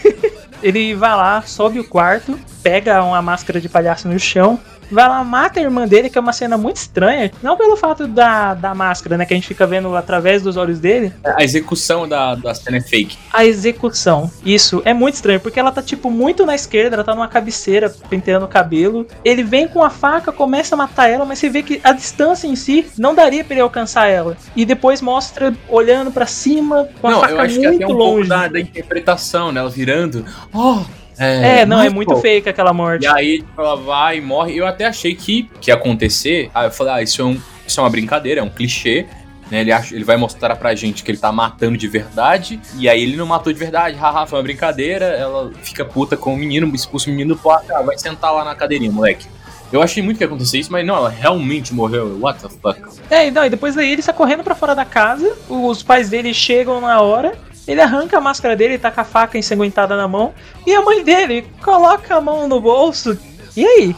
ele 0.61 0.93
vai 0.93 1.15
lá, 1.15 1.41
sobe 1.41 1.79
o 1.79 1.83
quarto, 1.83 2.39
pega 2.61 3.03
uma 3.03 3.21
máscara 3.21 3.59
de 3.59 3.67
palhaço 3.67 4.07
no 4.07 4.19
chão, 4.19 4.59
vai 4.93 5.07
lá, 5.07 5.23
mata 5.23 5.59
a 5.59 5.63
irmã 5.63 5.87
dele, 5.87 6.09
que 6.09 6.17
é 6.17 6.21
uma 6.21 6.33
cena 6.33 6.57
muito 6.57 6.77
estranha. 6.77 7.31
Não 7.41 7.57
pelo 7.57 7.75
fato 7.75 8.07
da, 8.07 8.53
da 8.53 8.73
máscara, 8.73 9.17
né? 9.17 9.25
Que 9.25 9.33
a 9.33 9.37
gente 9.37 9.47
fica 9.47 9.65
vendo 9.65 9.95
através 9.95 10.41
dos 10.41 10.57
olhos 10.57 10.79
dele. 10.79 11.13
A 11.23 11.43
execução 11.43 12.07
da, 12.07 12.35
da 12.35 12.53
cena 12.53 12.77
é 12.77 12.81
fake. 12.81 13.17
A 13.31 13.45
execução. 13.45 14.31
Isso 14.45 14.81
é 14.85 14.93
muito 14.93 15.15
estranho, 15.15 15.39
porque 15.39 15.59
ela 15.59 15.71
tá, 15.71 15.81
tipo, 15.81 16.09
muito 16.09 16.45
na 16.45 16.55
esquerda, 16.55 16.95
ela 16.95 17.03
tá 17.03 17.15
numa 17.15 17.27
cabeceira, 17.27 17.89
penteando 18.09 18.45
o 18.45 18.49
cabelo. 18.49 19.07
Ele 19.23 19.43
vem 19.43 19.67
com 19.67 19.83
a 19.83 19.89
faca, 19.89 20.31
começa 20.31 20.75
a 20.75 20.77
matar 20.77 21.09
ela, 21.09 21.25
mas 21.25 21.39
você 21.39 21.49
vê 21.49 21.63
que 21.63 21.79
a 21.83 21.91
distância 21.91 22.47
em 22.47 22.55
si 22.55 22.87
não 22.97 23.13
daria 23.13 23.43
pra 23.43 23.53
ele 23.53 23.61
alcançar 23.61 24.07
ela. 24.07 24.37
E 24.55 24.65
depois 24.65 25.01
mostra 25.01 25.53
olhando 25.69 26.11
pra 26.11 26.25
cima, 26.25 26.87
com 27.01 27.07
a 27.07 27.11
não, 27.11 27.21
faca 27.21 27.33
eu 27.33 27.39
acho 27.41 27.59
que 27.59 27.67
muito 27.67 27.83
até 27.83 27.93
um 27.93 27.97
longe. 27.97 28.13
pouco 28.13 28.29
da, 28.29 28.47
da 28.47 28.59
interpretação, 28.59 29.51
né? 29.51 29.59
Ela 29.59 29.69
virando. 29.69 30.25
Oh, 30.53 30.81
É, 31.21 31.65
não, 31.65 31.77
é 31.77 31.83
Michael. 31.83 31.93
muito 31.93 32.15
fake 32.17 32.49
aquela 32.49 32.73
morte. 32.73 33.03
E 33.03 33.07
aí 33.07 33.37
tipo, 33.39 33.61
ela 33.61 33.75
vai 33.75 34.17
e 34.17 34.21
morre. 34.21 34.57
Eu 34.57 34.65
até 34.65 34.85
achei 34.85 35.13
que, 35.15 35.49
que 35.59 35.69
ia 35.69 35.75
acontecer. 35.75 36.49
Aí 36.53 36.67
eu 36.67 36.71
falei, 36.71 36.93
ah, 36.93 37.01
isso 37.01 37.21
é, 37.21 37.25
um, 37.25 37.39
isso 37.65 37.79
é 37.79 37.83
uma 37.83 37.89
brincadeira, 37.89 38.41
é 38.41 38.43
um 38.43 38.49
clichê. 38.49 39.05
Né? 39.51 39.61
Ele, 39.61 39.71
acha, 39.71 39.93
ele 39.93 40.03
vai 40.03 40.17
mostrar 40.17 40.55
pra 40.55 40.73
gente 40.73 41.03
que 41.03 41.11
ele 41.11 41.17
tá 41.17 41.31
matando 41.31 41.77
de 41.77 41.87
verdade. 41.87 42.59
E 42.77 42.89
aí 42.89 43.03
ele 43.03 43.17
não 43.17 43.25
matou 43.25 43.51
de 43.51 43.59
verdade. 43.59 43.95
Haha, 43.99 44.25
foi 44.25 44.39
uma 44.39 44.43
brincadeira. 44.43 45.05
Ela 45.05 45.51
fica 45.61 45.85
puta 45.85 46.17
com 46.17 46.33
o 46.33 46.37
menino, 46.37 46.73
expulsa 46.73 47.09
o 47.09 47.11
menino 47.11 47.35
do 47.35 47.39
quarto. 47.39 47.71
Ah, 47.73 47.81
vai 47.81 47.97
sentar 47.97 48.33
lá 48.33 48.43
na 48.43 48.55
cadeirinha, 48.55 48.91
moleque. 48.91 49.27
Eu 49.71 49.81
achei 49.81 50.03
muito 50.03 50.17
que 50.17 50.23
ia 50.23 50.27
acontecer 50.27 50.59
isso, 50.59 50.71
mas 50.71 50.85
não, 50.85 50.97
ela 50.97 51.09
realmente 51.09 51.73
morreu. 51.73 52.17
What 52.19 52.41
the 52.41 52.49
fuck? 52.49 52.81
É, 53.09 53.31
não, 53.31 53.45
e 53.45 53.49
depois 53.49 53.73
daí 53.73 53.93
ele 53.93 54.01
sai 54.01 54.13
correndo 54.13 54.43
pra 54.43 54.53
fora 54.53 54.75
da 54.75 54.83
casa, 54.83 55.33
os 55.47 55.81
pais 55.81 56.09
dele 56.09 56.33
chegam 56.33 56.81
na 56.81 56.99
hora, 56.99 57.37
ele 57.67 57.81
arranca 57.81 58.17
a 58.17 58.21
máscara 58.21 58.55
dele, 58.55 58.77
tá 58.77 58.91
com 58.91 59.01
a 59.01 59.03
faca 59.03 59.37
ensanguentada 59.37 59.95
na 59.95 60.07
mão, 60.07 60.33
e 60.65 60.73
a 60.73 60.81
mãe 60.81 61.03
dele 61.03 61.45
coloca 61.63 62.15
a 62.15 62.21
mão 62.21 62.47
no 62.47 62.59
bolso. 62.59 63.17
E 63.55 63.65
aí? 63.65 63.95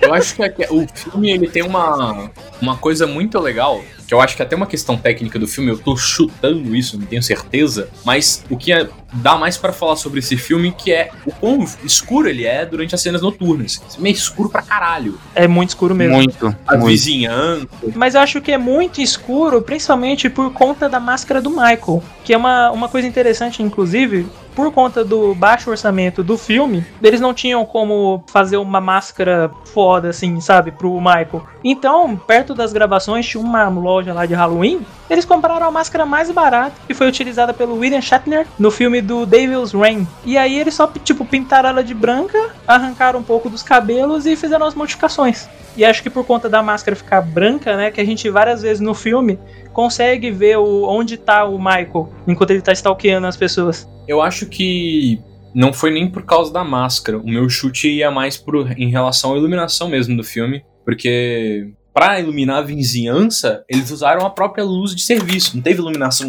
Eu 0.00 0.14
acho 0.14 0.36
que 0.36 0.42
aqui- 0.42 0.66
o 0.70 0.86
filme 0.94 1.30
ele 1.32 1.48
tem 1.48 1.62
uma, 1.62 2.30
uma 2.60 2.76
coisa 2.76 3.06
muito 3.06 3.38
legal, 3.40 3.82
que 4.06 4.14
eu 4.14 4.20
acho 4.20 4.36
que 4.36 4.42
até 4.42 4.54
uma 4.54 4.66
questão 4.66 4.96
técnica 4.96 5.38
do 5.38 5.46
filme, 5.48 5.70
eu 5.70 5.78
tô 5.78 5.96
chutando 5.96 6.74
isso, 6.76 6.98
não 6.98 7.06
tenho 7.06 7.22
certeza, 7.22 7.88
mas 8.04 8.44
o 8.50 8.56
que 8.56 8.72
é- 8.72 8.88
dá 9.12 9.36
mais 9.36 9.56
pra 9.56 9.72
falar 9.72 9.96
sobre 9.96 10.20
esse 10.20 10.36
filme 10.36 10.72
que 10.72 10.92
é 10.92 11.10
o 11.26 11.32
quão 11.32 11.64
escuro 11.84 12.28
ele 12.28 12.44
é 12.44 12.64
durante 12.64 12.94
as 12.94 13.00
cenas 13.00 13.22
noturnas. 13.22 13.80
É 14.02 14.08
escuro 14.08 14.48
pra 14.48 14.62
caralho. 14.62 15.18
É 15.34 15.46
muito 15.46 15.70
escuro 15.70 15.94
mesmo. 15.94 16.16
Muito, 16.16 16.56
A 16.66 16.72
muito. 16.76 16.86
vizinhança. 16.86 17.68
Mas 17.94 18.14
eu 18.14 18.20
acho 18.20 18.40
que 18.40 18.52
é 18.52 18.58
muito 18.58 19.00
escuro, 19.00 19.62
principalmente 19.62 20.28
por 20.30 20.52
conta 20.52 20.88
da 20.88 21.00
máscara 21.00 21.40
do 21.40 21.50
Michael. 21.50 22.02
Que 22.24 22.32
é 22.32 22.36
uma, 22.36 22.70
uma 22.70 22.88
coisa 22.88 23.06
interessante, 23.06 23.62
inclusive, 23.62 24.26
por 24.54 24.70
conta 24.72 25.04
do 25.04 25.34
baixo 25.34 25.70
orçamento 25.70 26.22
do 26.22 26.38
filme, 26.38 26.84
eles 27.02 27.20
não 27.20 27.34
tinham 27.34 27.64
como 27.64 28.22
fazer 28.28 28.56
uma 28.58 28.80
máscara 28.80 29.50
foda, 29.72 30.10
assim, 30.10 30.40
sabe, 30.40 30.70
pro 30.70 31.00
Michael. 31.00 31.42
Então, 31.64 32.16
perto 32.16 32.54
das 32.54 32.72
gravações, 32.72 33.26
tinha 33.26 33.42
uma 33.42 33.68
loja 33.68 34.12
lá 34.12 34.26
de 34.26 34.34
Halloween. 34.34 34.80
Eles 35.10 35.24
compraram 35.24 35.66
a 35.66 35.70
máscara 35.70 36.06
mais 36.06 36.30
barata, 36.30 36.74
que 36.86 36.94
foi 36.94 37.08
utilizada 37.08 37.52
pelo 37.52 37.76
William 37.78 38.00
Shatner 38.00 38.46
no 38.58 38.70
filme 38.70 39.01
do 39.02 39.26
Devil's 39.26 39.72
Rain. 39.72 40.06
E 40.24 40.38
aí 40.38 40.58
eles 40.58 40.74
só, 40.74 40.86
tipo, 40.86 41.24
pintaram 41.24 41.68
ela 41.68 41.84
de 41.84 41.92
branca, 41.92 42.54
arrancaram 42.66 43.20
um 43.20 43.22
pouco 43.22 43.50
dos 43.50 43.62
cabelos 43.62 44.24
e 44.26 44.36
fizeram 44.36 44.66
as 44.66 44.74
modificações. 44.74 45.48
E 45.76 45.84
acho 45.84 46.02
que 46.02 46.10
por 46.10 46.24
conta 46.24 46.48
da 46.48 46.62
máscara 46.62 46.96
ficar 46.96 47.20
branca, 47.22 47.76
né, 47.76 47.90
que 47.90 48.00
a 48.00 48.04
gente 48.04 48.28
várias 48.30 48.62
vezes 48.62 48.80
no 48.80 48.94
filme 48.94 49.38
consegue 49.72 50.30
ver 50.30 50.58
o, 50.58 50.84
onde 50.84 51.16
tá 51.16 51.44
o 51.44 51.58
Michael 51.58 52.12
enquanto 52.28 52.50
ele 52.50 52.60
tá 52.60 52.72
stalkeando 52.72 53.26
as 53.26 53.36
pessoas. 53.36 53.88
Eu 54.06 54.20
acho 54.20 54.46
que 54.46 55.20
não 55.54 55.72
foi 55.72 55.90
nem 55.90 56.10
por 56.10 56.24
causa 56.24 56.52
da 56.52 56.64
máscara. 56.64 57.18
O 57.18 57.26
meu 57.26 57.48
chute 57.48 57.88
ia 57.88 58.10
mais 58.10 58.36
por, 58.36 58.70
em 58.78 58.90
relação 58.90 59.34
à 59.34 59.36
iluminação 59.36 59.88
mesmo 59.88 60.16
do 60.16 60.24
filme. 60.24 60.64
Porque 60.84 61.70
para 61.94 62.20
iluminar 62.20 62.58
a 62.58 62.62
vizinhança, 62.62 63.64
eles 63.68 63.90
usaram 63.90 64.26
a 64.26 64.30
própria 64.30 64.64
luz 64.64 64.94
de 64.94 65.02
serviço. 65.02 65.56
Não 65.56 65.62
teve 65.62 65.80
iluminação 65.80 66.26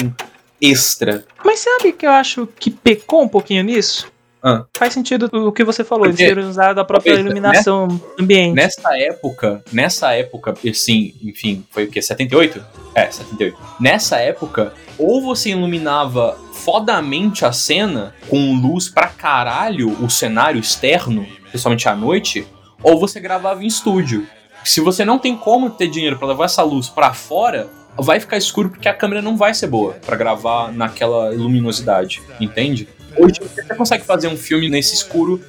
extra. 0.63 1.25
Mas 1.43 1.59
sabe 1.59 1.91
que 1.91 2.05
eu 2.05 2.11
acho 2.11 2.47
que 2.59 2.71
pecou 2.71 3.21
um 3.23 3.27
pouquinho 3.27 3.63
nisso? 3.63 4.11
Ah. 4.45 4.65
Faz 4.77 4.93
sentido 4.93 5.29
o 5.31 5.51
que 5.53 5.63
você 5.63 5.83
falou, 5.85 6.07
Porque- 6.07 6.25
terem 6.25 6.43
usado 6.43 6.77
a 6.79 6.83
própria 6.83 7.13
Talvez, 7.13 7.25
iluminação 7.25 8.01
ambiente. 8.19 8.55
Nessa 8.55 8.97
época, 8.97 9.63
nessa 9.71 10.11
época, 10.13 10.53
assim, 10.69 11.13
enfim, 11.23 11.65
foi 11.71 11.85
o 11.85 11.87
quê? 11.89 12.01
78? 12.01 12.61
É, 12.93 13.09
78. 13.09 13.57
Nessa 13.79 14.17
época, 14.17 14.73
ou 14.97 15.21
você 15.21 15.51
iluminava 15.51 16.37
fodamente 16.51 17.45
a 17.45 17.53
cena 17.53 18.13
com 18.27 18.53
luz 18.55 18.89
pra 18.89 19.07
caralho, 19.07 19.89
o 20.03 20.09
cenário 20.09 20.59
externo, 20.59 21.25
principalmente 21.49 21.87
à 21.87 21.95
noite, 21.95 22.45
ou 22.81 22.99
você 22.99 23.21
gravava 23.21 23.63
em 23.63 23.67
estúdio. 23.67 24.27
Se 24.65 24.81
você 24.81 25.05
não 25.05 25.17
tem 25.19 25.37
como 25.37 25.69
ter 25.69 25.87
dinheiro 25.87 26.17
pra 26.17 26.27
levar 26.27 26.45
essa 26.45 26.63
luz 26.63 26.89
pra 26.89 27.13
fora, 27.13 27.69
vai 27.97 28.19
ficar 28.19 28.37
escuro 28.37 28.69
porque 28.69 28.87
a 28.87 28.93
câmera 28.93 29.21
não 29.21 29.37
vai 29.37 29.53
ser 29.53 29.67
boa 29.67 29.93
pra 30.05 30.15
gravar 30.15 30.71
naquela 30.71 31.29
luminosidade, 31.29 32.21
entende? 32.39 32.87
Hoje 33.17 33.39
você 33.39 33.75
consegue 33.75 34.03
fazer 34.03 34.27
um 34.27 34.37
filme 34.37 34.69
nesse 34.69 34.95
escuro 34.95 35.41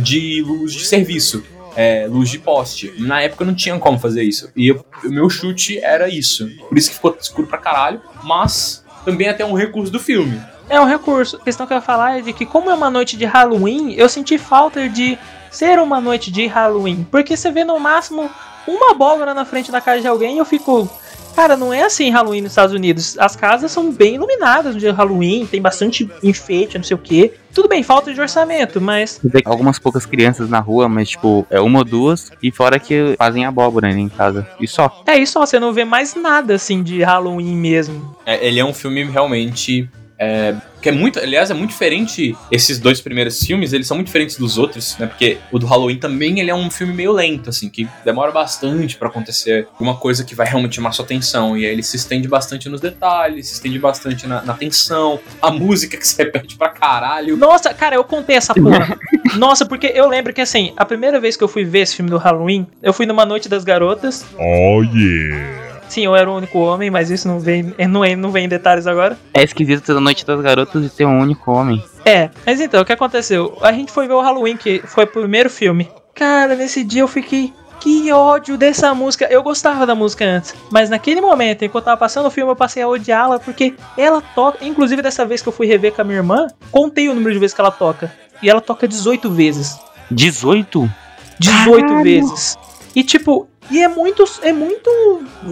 de 0.00 0.42
luz 0.42 0.72
de 0.72 0.84
serviço 0.84 1.42
é, 1.76 2.06
luz 2.08 2.28
de 2.30 2.38
poste. 2.38 2.92
Na 2.98 3.22
época 3.22 3.44
não 3.44 3.54
tinha 3.54 3.78
como 3.78 3.98
fazer 3.98 4.22
isso. 4.22 4.50
E 4.56 4.70
o 4.70 4.84
meu 5.04 5.28
chute 5.28 5.78
era 5.78 6.08
isso. 6.08 6.48
Por 6.68 6.76
isso 6.76 6.90
que 6.90 6.96
ficou 6.96 7.16
escuro 7.20 7.46
pra 7.46 7.58
caralho. 7.58 8.00
Mas 8.22 8.84
também 9.04 9.26
é 9.26 9.30
até 9.30 9.44
um 9.44 9.54
recurso 9.54 9.90
do 9.90 9.98
filme. 9.98 10.40
É 10.68 10.80
um 10.80 10.84
recurso. 10.84 11.36
A 11.36 11.40
questão 11.40 11.66
que 11.66 11.72
eu 11.72 11.76
ia 11.76 11.82
falar 11.82 12.18
é 12.18 12.20
de 12.20 12.32
que, 12.32 12.46
como 12.46 12.70
é 12.70 12.74
uma 12.74 12.90
noite 12.90 13.16
de 13.16 13.24
Halloween, 13.24 13.94
eu 13.94 14.08
senti 14.08 14.38
falta 14.38 14.88
de 14.88 15.18
ser 15.50 15.78
uma 15.78 16.00
noite 16.00 16.30
de 16.30 16.46
Halloween. 16.46 17.06
Porque 17.10 17.36
você 17.36 17.50
vê 17.50 17.64
no 17.64 17.78
máximo 17.78 18.30
uma 18.66 18.92
abóbora 18.92 19.34
na 19.34 19.44
frente 19.44 19.72
da 19.72 19.80
casa 19.80 20.00
de 20.00 20.08
alguém 20.08 20.36
e 20.36 20.38
eu 20.38 20.44
fico. 20.44 20.88
Cara, 21.34 21.56
não 21.56 21.72
é 21.72 21.82
assim 21.82 22.10
Halloween 22.10 22.42
nos 22.42 22.52
Estados 22.52 22.74
Unidos. 22.74 23.16
As 23.18 23.34
casas 23.34 23.72
são 23.72 23.90
bem 23.90 24.16
iluminadas 24.16 24.74
no 24.74 24.80
dia 24.80 24.92
de 24.92 24.96
Halloween, 24.96 25.46
tem 25.46 25.60
bastante 25.60 26.08
enfeite, 26.22 26.76
não 26.76 26.84
sei 26.84 26.94
o 26.94 26.98
que. 26.98 27.32
Tudo 27.54 27.68
bem, 27.68 27.82
falta 27.82 28.12
de 28.12 28.20
orçamento, 28.20 28.80
mas. 28.80 29.20
Algumas 29.44 29.78
poucas 29.78 30.06
crianças 30.06 30.48
na 30.48 30.58
rua, 30.58 30.88
mas 30.88 31.10
tipo, 31.10 31.46
é 31.50 31.60
uma 31.60 31.80
ou 31.80 31.84
duas, 31.84 32.30
e 32.42 32.50
fora 32.50 32.78
que 32.78 33.14
fazem 33.18 33.44
abóbora 33.44 33.88
né, 33.92 33.98
em 33.98 34.08
casa. 34.08 34.46
E 34.58 34.66
só. 34.66 35.02
É 35.06 35.18
isso, 35.18 35.38
ó, 35.38 35.44
você 35.44 35.60
não 35.60 35.72
vê 35.72 35.84
mais 35.84 36.14
nada 36.14 36.54
assim 36.54 36.82
de 36.82 37.02
Halloween 37.02 37.56
mesmo. 37.56 38.16
É, 38.24 38.46
ele 38.46 38.58
é 38.58 38.64
um 38.64 38.72
filme 38.72 39.04
realmente. 39.04 39.88
É, 40.22 40.54
que 40.80 40.88
é 40.88 40.92
muito. 40.92 41.18
Aliás, 41.18 41.50
é 41.50 41.54
muito 41.54 41.70
diferente. 41.70 42.36
Esses 42.50 42.78
dois 42.78 43.00
primeiros 43.00 43.40
filmes, 43.40 43.72
eles 43.72 43.88
são 43.88 43.96
muito 43.96 44.06
diferentes 44.06 44.36
dos 44.36 44.56
outros, 44.56 44.96
né? 44.98 45.06
Porque 45.06 45.38
o 45.50 45.58
do 45.58 45.66
Halloween 45.66 45.98
também 45.98 46.38
ele 46.38 46.50
é 46.50 46.54
um 46.54 46.70
filme 46.70 46.92
meio 46.92 47.12
lento, 47.12 47.50
assim, 47.50 47.68
que 47.68 47.88
demora 48.04 48.30
bastante 48.30 48.96
pra 48.96 49.08
acontecer 49.08 49.66
uma 49.80 49.96
coisa 49.96 50.24
que 50.24 50.34
vai 50.34 50.46
realmente 50.46 50.76
chamar 50.76 50.92
sua 50.92 51.04
atenção. 51.04 51.56
E 51.56 51.66
aí 51.66 51.72
ele 51.72 51.82
se 51.82 51.96
estende 51.96 52.28
bastante 52.28 52.68
nos 52.68 52.80
detalhes, 52.80 53.48
se 53.48 53.54
estende 53.54 53.80
bastante 53.80 54.26
na, 54.28 54.42
na 54.42 54.54
tensão, 54.54 55.18
a 55.40 55.50
música 55.50 55.96
que 55.96 56.06
se 56.06 56.16
repete 56.16 56.56
pra 56.56 56.68
caralho. 56.68 57.36
Nossa, 57.36 57.74
cara, 57.74 57.96
eu 57.96 58.04
contei 58.04 58.36
essa 58.36 58.54
porra. 58.54 58.96
Nossa, 59.36 59.66
porque 59.66 59.90
eu 59.92 60.08
lembro 60.08 60.32
que 60.32 60.40
assim, 60.40 60.72
a 60.76 60.84
primeira 60.84 61.18
vez 61.18 61.36
que 61.36 61.42
eu 61.42 61.48
fui 61.48 61.64
ver 61.64 61.80
esse 61.80 61.96
filme 61.96 62.10
do 62.10 62.18
Halloween, 62.18 62.66
eu 62.80 62.92
fui 62.92 63.06
numa 63.06 63.26
noite 63.26 63.48
das 63.48 63.64
garotas. 63.64 64.24
Oh 64.38 64.82
yeah. 64.82 65.71
Sim, 65.92 66.06
eu 66.06 66.16
era 66.16 66.30
o 66.30 66.34
único 66.34 66.58
homem, 66.58 66.90
mas 66.90 67.10
isso 67.10 67.28
não 67.28 67.38
vem, 67.38 67.74
não, 67.86 68.00
vem- 68.00 68.16
não 68.16 68.30
vem 68.30 68.46
em 68.46 68.48
detalhes 68.48 68.86
agora. 68.86 69.18
É 69.34 69.42
esquisito 69.42 69.84
ter 69.84 69.92
a 69.92 70.00
noite 70.00 70.24
das 70.24 70.40
garotas 70.40 70.82
e 70.86 70.88
ter 70.88 71.04
um 71.04 71.18
único 71.20 71.52
homem. 71.52 71.84
É, 72.02 72.30
mas 72.46 72.62
então, 72.62 72.80
o 72.80 72.84
que 72.84 72.94
aconteceu? 72.94 73.58
A 73.60 73.70
gente 73.72 73.92
foi 73.92 74.06
ver 74.08 74.14
o 74.14 74.22
Halloween, 74.22 74.56
que 74.56 74.80
foi 74.86 75.04
o 75.04 75.06
primeiro 75.06 75.50
filme. 75.50 75.90
Cara, 76.14 76.54
nesse 76.54 76.82
dia 76.82 77.02
eu 77.02 77.08
fiquei. 77.08 77.52
Que 77.78 78.10
ódio 78.10 78.56
dessa 78.56 78.94
música. 78.94 79.26
Eu 79.26 79.42
gostava 79.42 79.84
da 79.84 79.94
música 79.94 80.24
antes, 80.24 80.54
mas 80.70 80.88
naquele 80.88 81.20
momento, 81.20 81.62
enquanto 81.64 81.82
eu 81.82 81.86
tava 81.86 81.96
passando 81.98 82.26
o 82.26 82.30
filme, 82.30 82.50
eu 82.50 82.56
passei 82.56 82.82
a 82.82 82.88
odiá-la 82.88 83.38
porque 83.38 83.74
ela 83.98 84.22
toca. 84.34 84.64
Inclusive, 84.64 85.02
dessa 85.02 85.26
vez 85.26 85.42
que 85.42 85.48
eu 85.48 85.52
fui 85.52 85.66
rever 85.66 85.92
com 85.92 86.00
a 86.00 86.04
minha 86.04 86.18
irmã, 86.18 86.46
contei 86.70 87.08
o 87.10 87.14
número 87.14 87.34
de 87.34 87.38
vezes 87.40 87.52
que 87.54 87.60
ela 87.60 87.70
toca. 87.72 88.10
E 88.42 88.48
ela 88.48 88.60
toca 88.62 88.88
18 88.88 89.30
vezes. 89.30 89.76
18? 90.10 90.88
18 91.38 91.80
Caralho. 91.86 92.02
vezes. 92.04 92.56
E 92.94 93.02
tipo, 93.02 93.48
e 93.70 93.80
é 93.80 93.88
muito 93.88 94.24
é 94.42 94.52
muito 94.52 94.90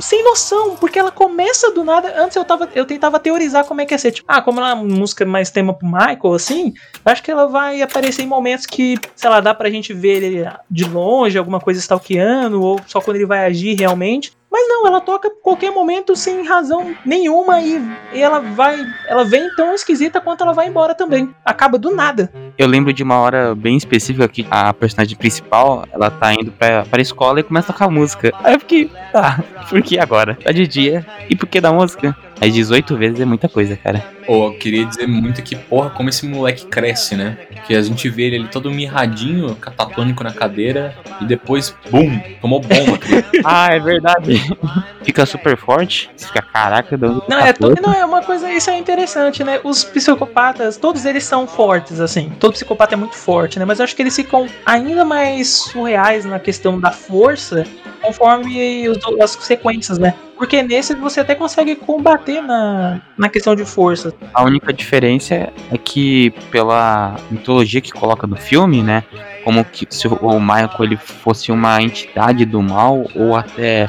sem 0.01 0.23
noção, 0.25 0.77
porque 0.77 0.99
ela 0.99 1.11
começa 1.11 1.71
do 1.71 1.85
nada. 1.85 2.13
Antes 2.21 2.37
eu 2.37 2.45
tava 2.45 2.69
eu 2.75 2.85
tentava 2.85 3.19
teorizar 3.19 3.65
como 3.65 3.81
é 3.81 3.87
que 3.87 3.95
ia 3.95 3.99
ser, 3.99 4.13
tipo, 4.13 4.27
ah, 4.31 4.43
como 4.43 4.61
ela 4.61 4.71
é 4.71 4.75
uma 4.75 4.85
música 4.85 5.25
mais 5.25 5.51
tema 5.51 5.73
pro 5.73 5.87
Michael 5.87 6.35
assim, 6.35 6.75
acho 7.05 7.23
que 7.23 7.31
ela 7.31 7.47
vai 7.47 7.83
aparecer 7.83 8.23
em 8.23 8.27
momentos 8.27 8.67
que, 8.67 8.99
sei 9.15 9.31
lá, 9.31 9.41
dá 9.41 9.55
pra 9.55 9.71
gente 9.71 9.93
ver 9.93 10.23
ele 10.23 10.49
de 10.71 10.85
longe, 10.85 11.39
alguma 11.39 11.61
coisa 11.61 11.81
stalkeando 11.81 12.63
ou 12.63 12.81
só 12.87 13.01
quando 13.01 13.17
ele 13.17 13.27
vai 13.27 13.45
agir 13.47 13.75
realmente. 13.79 14.33
Mas 14.51 14.69
não, 14.69 14.87
ela 14.87 15.01
toca 15.01 15.31
qualquer 15.31 15.71
momento 15.71 16.17
sem 16.17 16.45
razão 16.47 16.95
nenhuma 17.05 17.61
e, 17.61 17.81
e 18.13 18.21
ela 18.21 18.41
vai, 18.41 18.85
ela 19.07 19.25
vem 19.25 19.49
tão 19.55 19.73
esquisita 19.75 20.21
quanto 20.21 20.43
ela 20.43 20.53
vai 20.53 20.67
embora 20.67 20.95
também. 20.95 21.33
Acaba 21.45 21.79
do 21.79 21.95
nada. 21.95 22.33
Eu 22.59 22.67
lembro 22.67 22.93
de 22.93 23.03
uma 23.03 23.19
hora 23.19 23.55
bem 23.55 23.77
específica 23.77 24.27
que 24.29 24.47
a 24.51 24.75
personagem 24.75 25.17
principal, 25.17 25.85
ela 25.93 26.11
tá 26.11 26.35
indo 26.35 26.51
pra, 26.51 26.85
pra 26.85 27.01
escola 27.01 27.41
e 27.41 27.45
começa 27.45 27.71
a 27.71 27.75
tocar 27.75 27.89
música. 27.89 28.33
Aí 28.43 28.55
eu 28.55 28.61
fiquei, 28.61 28.91
tá, 29.13 29.43
por 29.71 29.81
que 29.83 29.99
agora? 29.99 30.37
Tá 30.43 30.51
de 30.51 30.67
dia, 30.67 31.07
e 31.29 31.37
por 31.37 31.47
que 31.47 31.61
da 31.61 31.73
música? 31.73 32.17
Aí 32.41 32.51
18 32.51 32.97
vezes 32.97 33.21
é 33.21 33.25
muita 33.25 33.49
coisa, 33.49 33.77
cara. 33.77 34.05
Pô, 34.27 34.47
eu 34.47 34.55
queria 34.55 34.87
dizer 34.87 35.07
muito 35.07 35.43
que, 35.43 35.57
porra, 35.57 35.91
como 35.91 36.09
esse 36.09 36.27
moleque 36.27 36.67
cresce, 36.67 37.17
né? 37.17 37.39
Que 37.67 37.75
a 37.75 37.83
gente 37.83 38.09
vê 38.09 38.25
ele 38.25 38.37
ali 38.37 38.49
todo 38.49 38.71
mirradinho, 38.71 39.57
catatônico 39.57 40.23
na 40.23 40.33
cadeira, 40.33 40.95
e 41.21 41.27
depois, 41.27 41.75
bum, 41.91 42.21
tomou 42.41 42.61
bomba, 42.61 42.97
criança. 42.99 43.29
Ah, 43.45 43.69
é 43.73 43.81
verdade. 43.81 44.41
Fica 45.03 45.25
super 45.27 45.57
forte, 45.57 46.11
você 46.17 46.27
fica, 46.27 46.43
caraca, 46.43 46.97
de 46.97 47.07
onde 47.07 47.21
Não, 47.29 47.39
tá 47.41 47.49
é, 47.49 47.53
to- 47.53 47.75
não, 47.83 47.93
é 47.93 48.05
uma 48.05 48.23
coisa, 48.23 48.51
isso 48.53 48.71
é 48.71 48.77
interessante, 48.79 49.43
né? 49.43 49.61
Os 49.65 49.83
psicopatas, 49.83 50.77
todos 50.77 51.05
eles 51.05 51.25
são 51.25 51.47
fortes, 51.47 52.01
assim. 52.01 52.31
Todo 52.39 52.53
psicopata 52.53 52.95
é 52.95 52.97
muito 52.97 53.17
forte, 53.17 53.59
né? 53.59 53.65
Mas 53.65 53.79
eu 53.81 53.85
acho 53.85 53.97
que 53.97 54.03
eles 54.03 54.15
ficam 54.15 54.47
ainda 54.65 55.05
mais 55.05 55.49
surreais 55.49 56.25
na 56.25 56.39
questão 56.39 56.79
da 56.79 56.91
força 56.93 57.65
conforme 58.03 58.89
os, 58.89 58.99
as 59.21 59.31
sequências, 59.33 59.99
né? 59.99 60.15
Porque 60.37 60.63
nesse 60.63 60.95
você 60.95 61.21
até 61.21 61.35
consegue 61.35 61.77
combater 61.77 62.41
na, 62.41 63.01
na 63.17 63.29
questão 63.29 63.55
de 63.55 63.65
força. 63.65 64.10
A 64.33 64.45
única 64.45 64.73
diferença 64.73 65.35
é 65.35 65.79
que 65.79 66.31
pela 66.51 67.17
mitologia 67.31 67.81
que 67.81 67.93
coloca 67.93 68.27
no 68.27 68.37
filme, 68.37 68.83
né? 68.83 69.05
Como 69.45 69.65
que 69.65 69.87
se 69.89 70.07
o 70.07 70.41
Michael 70.41 70.71
ele 70.81 70.97
fosse 70.97 71.51
uma 71.51 71.83
entidade 71.83 72.45
do 72.45 72.63
mal 72.63 73.07
ou 73.15 73.35
até 73.35 73.89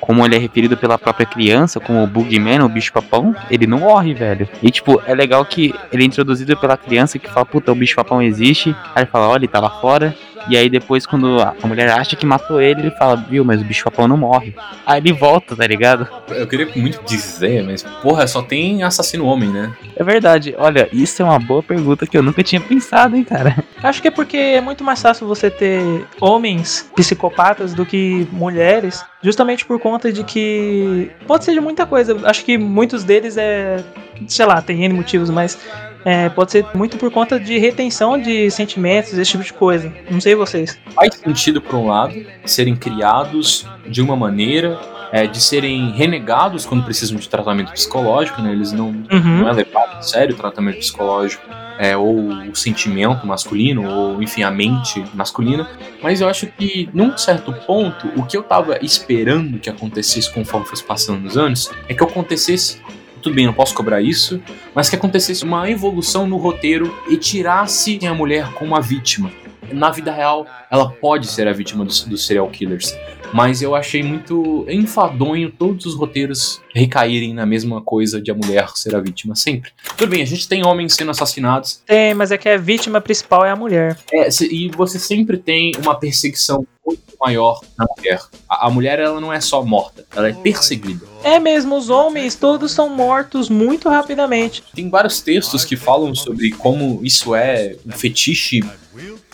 como 0.00 0.24
ele 0.24 0.34
é 0.34 0.38
referido 0.38 0.76
pela 0.76 0.98
própria 0.98 1.26
criança, 1.26 1.78
como 1.78 2.02
o 2.02 2.06
Bugman, 2.06 2.62
o 2.62 2.68
bicho 2.68 2.92
papão, 2.92 3.34
ele 3.50 3.66
não 3.66 3.80
morre, 3.80 4.14
velho. 4.14 4.48
E 4.62 4.70
tipo, 4.70 5.00
é 5.06 5.14
legal 5.14 5.44
que 5.44 5.74
ele 5.92 6.02
é 6.02 6.06
introduzido 6.06 6.56
pela 6.56 6.76
criança 6.76 7.18
que 7.18 7.30
fala, 7.30 7.46
puta, 7.46 7.70
o 7.70 7.74
bicho 7.74 7.94
papão 7.94 8.22
existe. 8.22 8.74
Aí 8.94 9.02
ele 9.02 9.10
fala, 9.10 9.28
olha, 9.28 9.40
ele 9.40 9.48
tá 9.48 9.60
lá 9.60 9.70
fora. 9.70 10.14
E 10.48 10.56
aí 10.56 10.70
depois, 10.70 11.04
quando 11.04 11.38
a 11.40 11.54
a 11.62 11.66
mulher 11.66 11.90
acha 11.90 12.16
que 12.16 12.24
matou 12.24 12.60
ele, 12.60 12.80
ele 12.80 12.90
fala, 12.92 13.16
viu, 13.16 13.44
mas 13.44 13.60
o 13.60 13.64
bicho 13.64 13.84
papão 13.84 14.08
não 14.08 14.16
morre. 14.16 14.54
Aí 14.86 15.00
ele 15.00 15.12
volta, 15.12 15.54
tá 15.54 15.66
ligado? 15.66 16.08
Eu 16.28 16.46
queria 16.46 16.68
muito 16.74 17.02
dizer, 17.04 17.62
mas, 17.62 17.82
porra, 18.02 18.26
só 18.26 18.42
tem 18.42 18.82
assassino 18.82 19.26
homem, 19.26 19.50
né? 19.50 19.72
É 19.96 20.02
verdade. 20.02 20.54
Olha, 20.56 20.88
isso 20.92 21.22
é 21.22 21.24
uma 21.24 21.38
boa 21.38 21.62
pergunta 21.62 22.06
que 22.06 22.16
eu 22.16 22.22
nunca 22.22 22.42
tinha 22.42 22.60
pensado, 22.60 23.16
hein, 23.16 23.24
cara. 23.24 23.62
Acho 23.82 24.00
que 24.00 24.08
é 24.08 24.10
porque 24.10 24.36
é 24.36 24.60
muito 24.60 24.82
mais 24.82 25.00
fácil 25.00 25.26
você 25.26 25.50
ter 25.50 26.06
homens 26.20 26.90
psicopatas 26.96 27.74
do 27.74 27.84
que 27.84 28.26
mulheres, 28.32 29.04
justamente 29.22 29.64
por 29.64 29.78
conta 29.78 30.12
de 30.12 30.24
que 30.24 31.10
pode 31.26 31.44
ser 31.44 31.52
de 31.52 31.60
muita 31.60 31.86
coisa. 31.86 32.16
Acho 32.24 32.44
que 32.44 32.56
muitos 32.56 33.04
deles 33.04 33.36
é, 33.36 33.84
sei 34.26 34.46
lá, 34.46 34.60
tem 34.60 34.84
N 34.84 34.94
motivos, 34.94 35.30
mas 35.30 35.58
é, 36.04 36.28
pode 36.28 36.52
ser 36.52 36.66
muito 36.74 36.96
por 36.96 37.10
conta 37.10 37.38
de 37.38 37.58
retenção 37.58 38.20
de 38.20 38.50
sentimentos, 38.50 39.12
esse 39.12 39.32
tipo 39.32 39.44
de 39.44 39.52
coisa. 39.52 39.92
Não 40.10 40.20
sei 40.20 40.34
vocês. 40.34 40.78
Faz 40.94 41.14
sentido, 41.16 41.60
por 41.60 41.76
um 41.76 41.88
lado, 41.88 42.14
serem 42.44 42.74
criados 42.74 43.66
de 43.86 44.00
uma 44.00 44.16
maneira, 44.16 44.78
é, 45.12 45.26
de 45.26 45.40
serem 45.40 45.90
renegados 45.92 46.64
quando 46.64 46.84
precisam 46.84 47.16
de 47.18 47.28
tratamento 47.28 47.72
psicológico, 47.72 48.40
né? 48.40 48.52
Eles 48.52 48.72
não, 48.72 48.88
Uhum. 48.88 49.38
não 49.40 49.48
é 49.48 49.52
levado 49.52 49.96
a 49.98 50.02
sério 50.02 50.34
o 50.34 50.36
tratamento 50.38 50.78
psicológico, 50.78 51.42
é, 51.78 51.96
ou 51.96 52.28
o 52.28 52.54
sentimento 52.54 53.26
masculino, 53.26 53.88
ou 53.88 54.22
enfim, 54.22 54.42
a 54.42 54.50
mente 54.50 55.02
masculina. 55.14 55.66
Mas 56.02 56.20
eu 56.20 56.28
acho 56.28 56.46
que, 56.46 56.88
num 56.92 57.16
certo 57.16 57.52
ponto, 57.66 58.08
o 58.16 58.24
que 58.24 58.36
eu 58.36 58.42
tava 58.42 58.78
esperando 58.82 59.58
que 59.58 59.70
acontecesse 59.70 60.30
conforme 60.32 60.66
fosse 60.66 60.84
passando 60.84 61.26
os 61.26 61.38
anos, 61.38 61.70
é 61.88 61.94
que 61.94 62.04
acontecesse 62.04 62.80
tudo 63.22 63.34
bem, 63.34 63.44
não 63.44 63.52
posso 63.52 63.74
cobrar 63.74 64.00
isso, 64.00 64.40
mas 64.74 64.88
que 64.88 64.96
acontecesse 64.96 65.44
uma 65.44 65.68
evolução 65.70 66.26
no 66.26 66.38
roteiro 66.38 66.94
e 67.08 67.16
tirasse 67.18 67.98
a 68.06 68.14
mulher 68.14 68.50
como 68.54 68.74
a 68.74 68.80
vítima. 68.80 69.30
Na 69.72 69.90
vida 69.90 70.12
real, 70.12 70.46
ela 70.70 70.90
pode 70.90 71.26
ser 71.26 71.46
a 71.48 71.52
vítima 71.52 71.84
dos, 71.84 72.02
dos 72.04 72.26
serial 72.26 72.48
killers. 72.48 72.94
Mas 73.32 73.62
eu 73.62 73.76
achei 73.76 74.02
muito 74.02 74.66
enfadonho 74.68 75.50
todos 75.50 75.86
os 75.86 75.94
roteiros 75.94 76.60
recaírem 76.74 77.32
na 77.32 77.46
mesma 77.46 77.80
coisa 77.80 78.20
de 78.20 78.30
a 78.30 78.34
mulher 78.34 78.68
ser 78.74 78.94
a 78.96 79.00
vítima 79.00 79.36
sempre. 79.36 79.70
Tudo 79.96 80.10
bem, 80.10 80.22
a 80.22 80.26
gente 80.26 80.48
tem 80.48 80.66
homens 80.66 80.94
sendo 80.94 81.12
assassinados, 81.12 81.80
Tem, 81.86 82.12
mas 82.12 82.32
é 82.32 82.38
que 82.38 82.48
a 82.48 82.56
vítima 82.56 83.00
principal 83.00 83.44
é 83.44 83.50
a 83.50 83.56
mulher. 83.56 83.96
é, 84.12 84.28
e 84.50 84.68
você 84.70 84.98
sempre 84.98 85.38
tem 85.38 85.72
uma 85.80 85.94
perseguição 85.94 86.66
muito 86.84 87.00
maior 87.20 87.60
na 87.78 87.86
mulher. 87.96 88.20
A, 88.48 88.66
a 88.66 88.70
mulher, 88.70 88.98
ela 88.98 89.20
não 89.20 89.32
é 89.32 89.40
só 89.40 89.62
morta, 89.64 90.04
ela 90.14 90.28
é 90.28 90.32
perseguida. 90.32 91.06
É 91.22 91.38
mesmo, 91.38 91.76
os 91.76 91.90
homens 91.90 92.34
todos 92.34 92.72
são 92.72 92.88
mortos 92.88 93.48
muito 93.48 93.88
rapidamente. 93.88 94.62
Tem 94.74 94.88
vários 94.88 95.20
textos 95.20 95.64
que 95.64 95.76
falam 95.76 96.14
sobre 96.14 96.50
como 96.52 97.00
isso 97.02 97.34
é 97.34 97.76
um 97.86 97.92
fetiche 97.92 98.60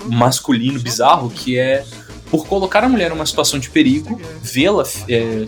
masculino 0.05 0.81
bizarro, 0.81 1.31
que 1.31 1.59
é 1.59 1.85
por 2.31 2.47
colocar 2.47 2.83
a 2.83 2.89
mulher 2.89 3.11
numa 3.11 3.25
situação 3.25 3.59
de 3.59 3.71
perigo, 3.71 4.21
vê-la 4.43 4.83
é, 5.09 5.47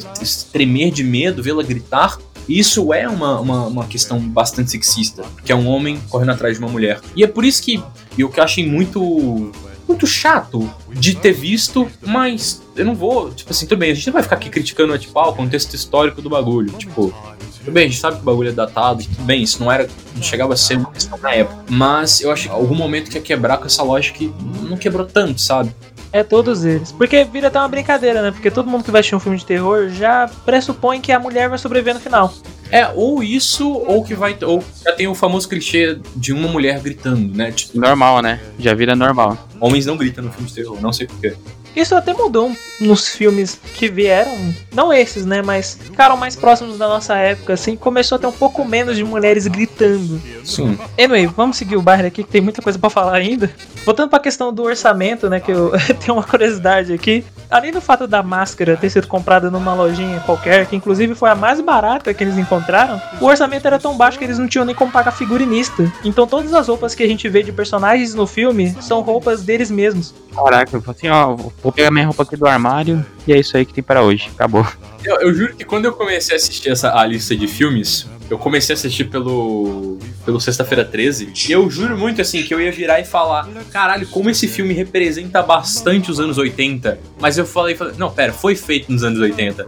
tremer 0.52 0.90
de 0.90 1.02
medo, 1.02 1.42
vê-la 1.42 1.62
gritar. 1.62 2.18
Isso 2.48 2.94
é 2.94 3.06
uma, 3.08 3.40
uma, 3.40 3.66
uma 3.66 3.86
questão 3.86 4.18
bastante 4.18 4.70
sexista, 4.70 5.24
que 5.44 5.52
é 5.52 5.54
um 5.54 5.66
homem 5.66 6.00
correndo 6.08 6.30
atrás 6.30 6.56
de 6.56 6.64
uma 6.64 6.70
mulher. 6.70 7.00
E 7.14 7.22
é 7.22 7.26
por 7.26 7.44
isso 7.44 7.62
que 7.62 7.82
eu 8.16 8.30
que 8.30 8.40
achei 8.40 8.66
muito 8.66 9.52
muito 9.88 10.06
chato 10.06 10.70
de 10.90 11.14
ter 11.14 11.32
visto, 11.32 11.88
mas 12.06 12.62
eu 12.76 12.84
não 12.84 12.94
vou, 12.94 13.30
tipo 13.32 13.50
assim, 13.50 13.66
tudo 13.66 13.78
bem, 13.78 13.90
a 13.90 13.94
gente 13.94 14.06
não 14.06 14.12
vai 14.12 14.22
ficar 14.22 14.36
aqui 14.36 14.50
criticando, 14.50 14.96
tipo, 14.98 15.18
ah, 15.18 15.28
o 15.28 15.34
contexto 15.34 15.74
histórico 15.74 16.20
do 16.20 16.28
bagulho, 16.28 16.70
tipo, 16.72 17.12
tudo 17.58 17.72
bem, 17.72 17.86
a 17.86 17.88
gente 17.88 18.00
sabe 18.00 18.16
que 18.16 18.22
o 18.22 18.24
bagulho 18.24 18.50
é 18.50 18.52
datado, 18.52 19.02
tudo 19.02 19.22
bem, 19.24 19.42
isso 19.42 19.62
não 19.62 19.72
era, 19.72 19.88
não 20.14 20.22
chegava 20.22 20.52
a 20.54 20.56
ser 20.56 20.76
uma 20.76 20.90
questão 20.90 21.18
na 21.18 21.32
época, 21.32 21.64
mas 21.70 22.20
eu 22.20 22.30
acho 22.30 22.44
que 22.44 22.48
algum 22.50 22.74
momento 22.74 23.10
que 23.10 23.16
ia 23.16 23.22
quebrar 23.22 23.56
com 23.58 23.66
essa 23.66 23.82
lógica 23.82 24.18
que 24.18 24.32
não 24.68 24.76
quebrou 24.76 25.06
tanto, 25.06 25.40
sabe? 25.40 25.74
É 26.10 26.22
todos 26.22 26.64
eles. 26.64 26.90
Porque 26.92 27.22
vira 27.24 27.48
até 27.48 27.58
uma 27.58 27.68
brincadeira, 27.68 28.22
né? 28.22 28.30
Porque 28.30 28.50
todo 28.50 28.68
mundo 28.68 28.82
que 28.82 28.90
vai 28.90 29.00
assistir 29.00 29.14
um 29.14 29.20
filme 29.20 29.36
de 29.36 29.44
terror 29.44 29.90
já 29.90 30.26
pressupõe 30.44 31.02
que 31.02 31.12
a 31.12 31.18
mulher 31.18 31.50
vai 31.50 31.58
sobreviver 31.58 31.92
no 31.94 32.00
final. 32.00 32.32
É, 32.70 32.86
ou 32.94 33.22
isso, 33.22 33.68
ou 33.70 34.04
que 34.04 34.14
vai, 34.14 34.36
ou 34.42 34.62
já 34.84 34.92
tem 34.92 35.08
o 35.08 35.14
famoso 35.14 35.48
clichê 35.48 35.98
de 36.14 36.32
uma 36.32 36.48
mulher 36.48 36.80
gritando, 36.80 37.34
né? 37.34 37.50
Tipo, 37.50 37.78
Normal, 37.78 38.20
né? 38.22 38.40
Já 38.58 38.74
vira 38.74 38.94
normal. 38.94 39.48
homens 39.60 39.86
não 39.86 39.96
gritam 39.96 40.24
no 40.24 40.30
filme 40.32 40.48
de 40.48 40.54
terror, 40.54 40.80
não 40.80 40.92
sei 40.92 41.06
porquê. 41.06 41.34
Isso 41.78 41.94
até 41.94 42.12
mudou 42.12 42.50
nos 42.80 43.06
filmes 43.06 43.60
que 43.74 43.88
vieram, 43.88 44.32
não 44.74 44.92
esses, 44.92 45.24
né? 45.24 45.42
Mas 45.42 45.78
ficaram 45.80 46.16
mais 46.16 46.34
próximos 46.34 46.76
da 46.76 46.88
nossa 46.88 47.14
época, 47.16 47.52
assim. 47.52 47.76
Começou 47.76 48.16
a 48.16 48.18
ter 48.18 48.26
um 48.26 48.32
pouco 48.32 48.64
menos 48.64 48.96
de 48.96 49.04
mulheres 49.04 49.46
gritando. 49.46 50.20
Sim. 50.44 50.76
Anyway, 50.98 51.28
vamos 51.28 51.56
seguir 51.56 51.76
o 51.76 51.82
bairro 51.82 52.08
aqui, 52.08 52.24
que 52.24 52.30
tem 52.30 52.40
muita 52.40 52.60
coisa 52.60 52.76
pra 52.76 52.90
falar 52.90 53.14
ainda. 53.14 53.48
Voltando 53.84 54.10
pra 54.10 54.18
questão 54.18 54.52
do 54.52 54.64
orçamento, 54.64 55.30
né? 55.30 55.38
Que 55.38 55.52
eu 55.52 55.70
tenho 56.04 56.14
uma 56.14 56.24
curiosidade 56.24 56.92
aqui. 56.92 57.24
Além 57.48 57.70
do 57.70 57.80
fato 57.80 58.08
da 58.08 58.22
máscara 58.24 58.76
ter 58.76 58.90
sido 58.90 59.06
comprada 59.06 59.48
numa 59.50 59.72
lojinha 59.72 60.20
qualquer, 60.26 60.66
que 60.66 60.76
inclusive 60.76 61.14
foi 61.14 61.30
a 61.30 61.34
mais 61.34 61.60
barata 61.60 62.12
que 62.12 62.22
eles 62.22 62.36
encontraram, 62.36 63.00
o 63.20 63.24
orçamento 63.24 63.66
era 63.66 63.78
tão 63.78 63.96
baixo 63.96 64.18
que 64.18 64.24
eles 64.24 64.38
não 64.38 64.46
tinham 64.46 64.64
nem 64.64 64.74
como 64.74 64.92
pagar 64.92 65.12
figurinista. 65.12 65.90
Então 66.04 66.26
todas 66.26 66.52
as 66.52 66.68
roupas 66.68 66.94
que 66.94 67.02
a 67.04 67.06
gente 67.08 67.28
vê 67.28 67.42
de 67.42 67.52
personagens 67.52 68.14
no 68.14 68.26
filme 68.26 68.76
são 68.80 69.00
roupas 69.00 69.42
deles 69.42 69.70
mesmos. 69.70 70.12
Caraca, 70.34 70.76
eu 70.76 70.82
falei 70.82 70.96
assim, 70.98 71.08
ó, 71.08 71.36
vou 71.68 71.72
pegar 71.72 71.90
minha 71.90 72.06
roupa 72.06 72.22
aqui 72.22 72.34
do 72.34 72.46
armário 72.46 73.04
e 73.26 73.32
é 73.32 73.38
isso 73.38 73.54
aí 73.54 73.66
que 73.66 73.74
tem 73.74 73.84
para 73.84 74.02
hoje. 74.02 74.30
Acabou. 74.34 74.66
Eu, 75.04 75.20
eu 75.20 75.34
juro 75.34 75.54
que 75.54 75.64
quando 75.64 75.84
eu 75.84 75.92
comecei 75.92 76.34
a 76.34 76.36
assistir 76.36 76.70
essa 76.70 76.98
a 76.98 77.04
lista 77.06 77.36
de 77.36 77.46
filmes, 77.46 78.08
eu 78.30 78.38
comecei 78.38 78.74
a 78.74 78.76
assistir 78.76 79.04
pelo 79.04 79.98
pelo 80.24 80.40
Sexta-feira 80.40 80.84
13, 80.84 81.32
e 81.48 81.52
eu 81.52 81.70
juro 81.70 81.96
muito 81.96 82.20
assim 82.20 82.42
que 82.42 82.52
eu 82.52 82.60
ia 82.60 82.70
virar 82.70 83.00
e 83.00 83.04
falar, 83.04 83.48
caralho, 83.70 84.06
como 84.08 84.28
esse 84.28 84.46
filme 84.46 84.74
representa 84.74 85.42
bastante 85.42 86.10
os 86.10 86.20
anos 86.20 86.36
80. 86.36 86.98
Mas 87.18 87.38
eu 87.38 87.46
falei, 87.46 87.74
falei 87.74 87.94
não, 87.96 88.10
pera, 88.10 88.32
foi 88.32 88.54
feito 88.54 88.90
nos 88.92 89.02
anos 89.02 89.20
80. 89.20 89.66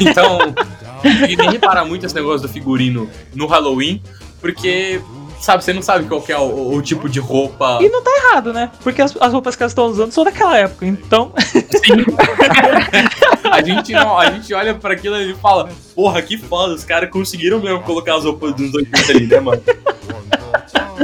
Então, 0.00 0.38
e 1.28 1.36
nem 1.36 1.50
reparar 1.50 1.84
muito 1.84 2.06
esse 2.06 2.14
negócio 2.14 2.46
do 2.46 2.52
figurino 2.52 3.08
no 3.34 3.46
Halloween, 3.46 4.02
porque 4.40 5.00
sabe, 5.40 5.64
você 5.64 5.72
não 5.72 5.82
sabe 5.82 6.06
qual 6.06 6.20
que 6.20 6.32
é 6.32 6.38
o, 6.38 6.74
o 6.74 6.82
tipo 6.82 7.08
de 7.08 7.20
roupa. 7.20 7.78
E 7.80 7.88
não 7.88 8.02
tá 8.02 8.10
errado, 8.10 8.52
né? 8.52 8.70
Porque 8.82 9.02
as, 9.02 9.16
as 9.20 9.32
roupas 9.32 9.56
que 9.56 9.62
elas 9.62 9.72
estão 9.72 9.86
usando 9.86 10.12
são 10.12 10.24
daquela 10.24 10.56
época, 10.56 10.86
então. 10.86 11.32
Sim. 11.36 12.04
a, 13.50 13.62
gente 13.62 13.92
não, 13.92 14.18
a 14.18 14.30
gente 14.30 14.52
olha 14.54 14.74
pra 14.74 14.94
aquilo 14.94 15.20
e 15.20 15.34
fala, 15.34 15.68
porra, 15.94 16.22
que 16.22 16.36
foda, 16.38 16.74
os 16.74 16.84
caras 16.84 17.10
conseguiram 17.10 17.60
mesmo 17.60 17.82
colocar 17.82 18.16
as 18.16 18.24
roupas 18.24 18.54
dos 18.54 18.74
80 18.74 19.12
ali, 19.12 19.26
né, 19.26 19.40
mano? 19.40 19.62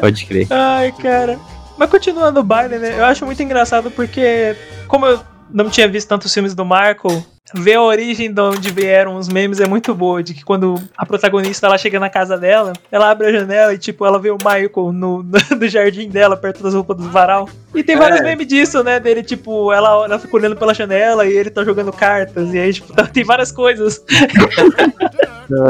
Pode 0.01 0.27
crer. 0.27 0.47
Ai, 0.51 0.93
cara. 0.93 1.39
Mas 1.77 1.91
continuando 1.91 2.41
o 2.41 2.45
baile, 2.45 2.79
né? 2.79 2.99
Eu 2.99 3.05
acho 3.05 3.25
muito 3.25 3.43
engraçado 3.43 3.91
porque, 3.91 4.57
como 4.87 5.07
eu 5.07 5.21
não 5.51 5.69
tinha 5.69 5.89
visto 5.89 6.09
tantos 6.09 6.33
filmes 6.33 6.55
do 6.55 6.65
Michael, 6.65 7.25
ver 7.55 7.75
a 7.75 7.83
origem 7.83 8.33
de 8.33 8.41
onde 8.41 8.71
vieram 8.73 9.17
os 9.17 9.29
memes 9.29 9.61
é 9.61 9.67
muito 9.69 9.95
boa. 9.95 10.23
De 10.23 10.35
que 10.35 10.45
quando 10.45 10.75
a 10.97 11.05
protagonista 11.07 11.67
ela 11.67 11.79
chega 11.79 11.99
na 12.01 12.09
casa 12.11 12.37
dela, 12.39 12.73
ela 12.91 13.11
abre 13.11 13.27
a 13.29 13.33
janela 13.33 13.75
e, 13.75 13.79
tipo, 13.79 14.05
ela 14.07 14.19
vê 14.19 14.31
o 14.31 14.37
Michael 14.39 14.93
no, 14.93 15.23
no 15.23 15.35
jardim 15.69 16.09
dela, 16.09 16.37
perto 16.37 16.63
das 16.63 16.75
roupas 16.75 16.97
do 16.97 17.09
varal. 17.11 17.49
E 17.75 17.83
tem 17.83 17.97
vários 17.97 18.21
É. 18.21 18.23
memes 18.25 18.47
disso, 18.47 18.83
né? 18.85 19.01
Dele, 19.01 19.23
tipo, 19.23 19.73
ela, 19.73 20.05
ela 20.05 20.19
fica 20.19 20.37
olhando 20.37 20.57
pela 20.57 20.75
janela 20.75 21.27
e 21.27 21.33
ele 21.33 21.51
tá 21.51 21.65
jogando 21.65 21.93
cartas. 21.93 22.53
E 22.53 22.59
aí, 22.59 22.73
tipo, 22.73 22.93
tá- 22.93 23.07
tem 23.13 23.25
várias 23.25 23.51
coisas. 23.53 24.03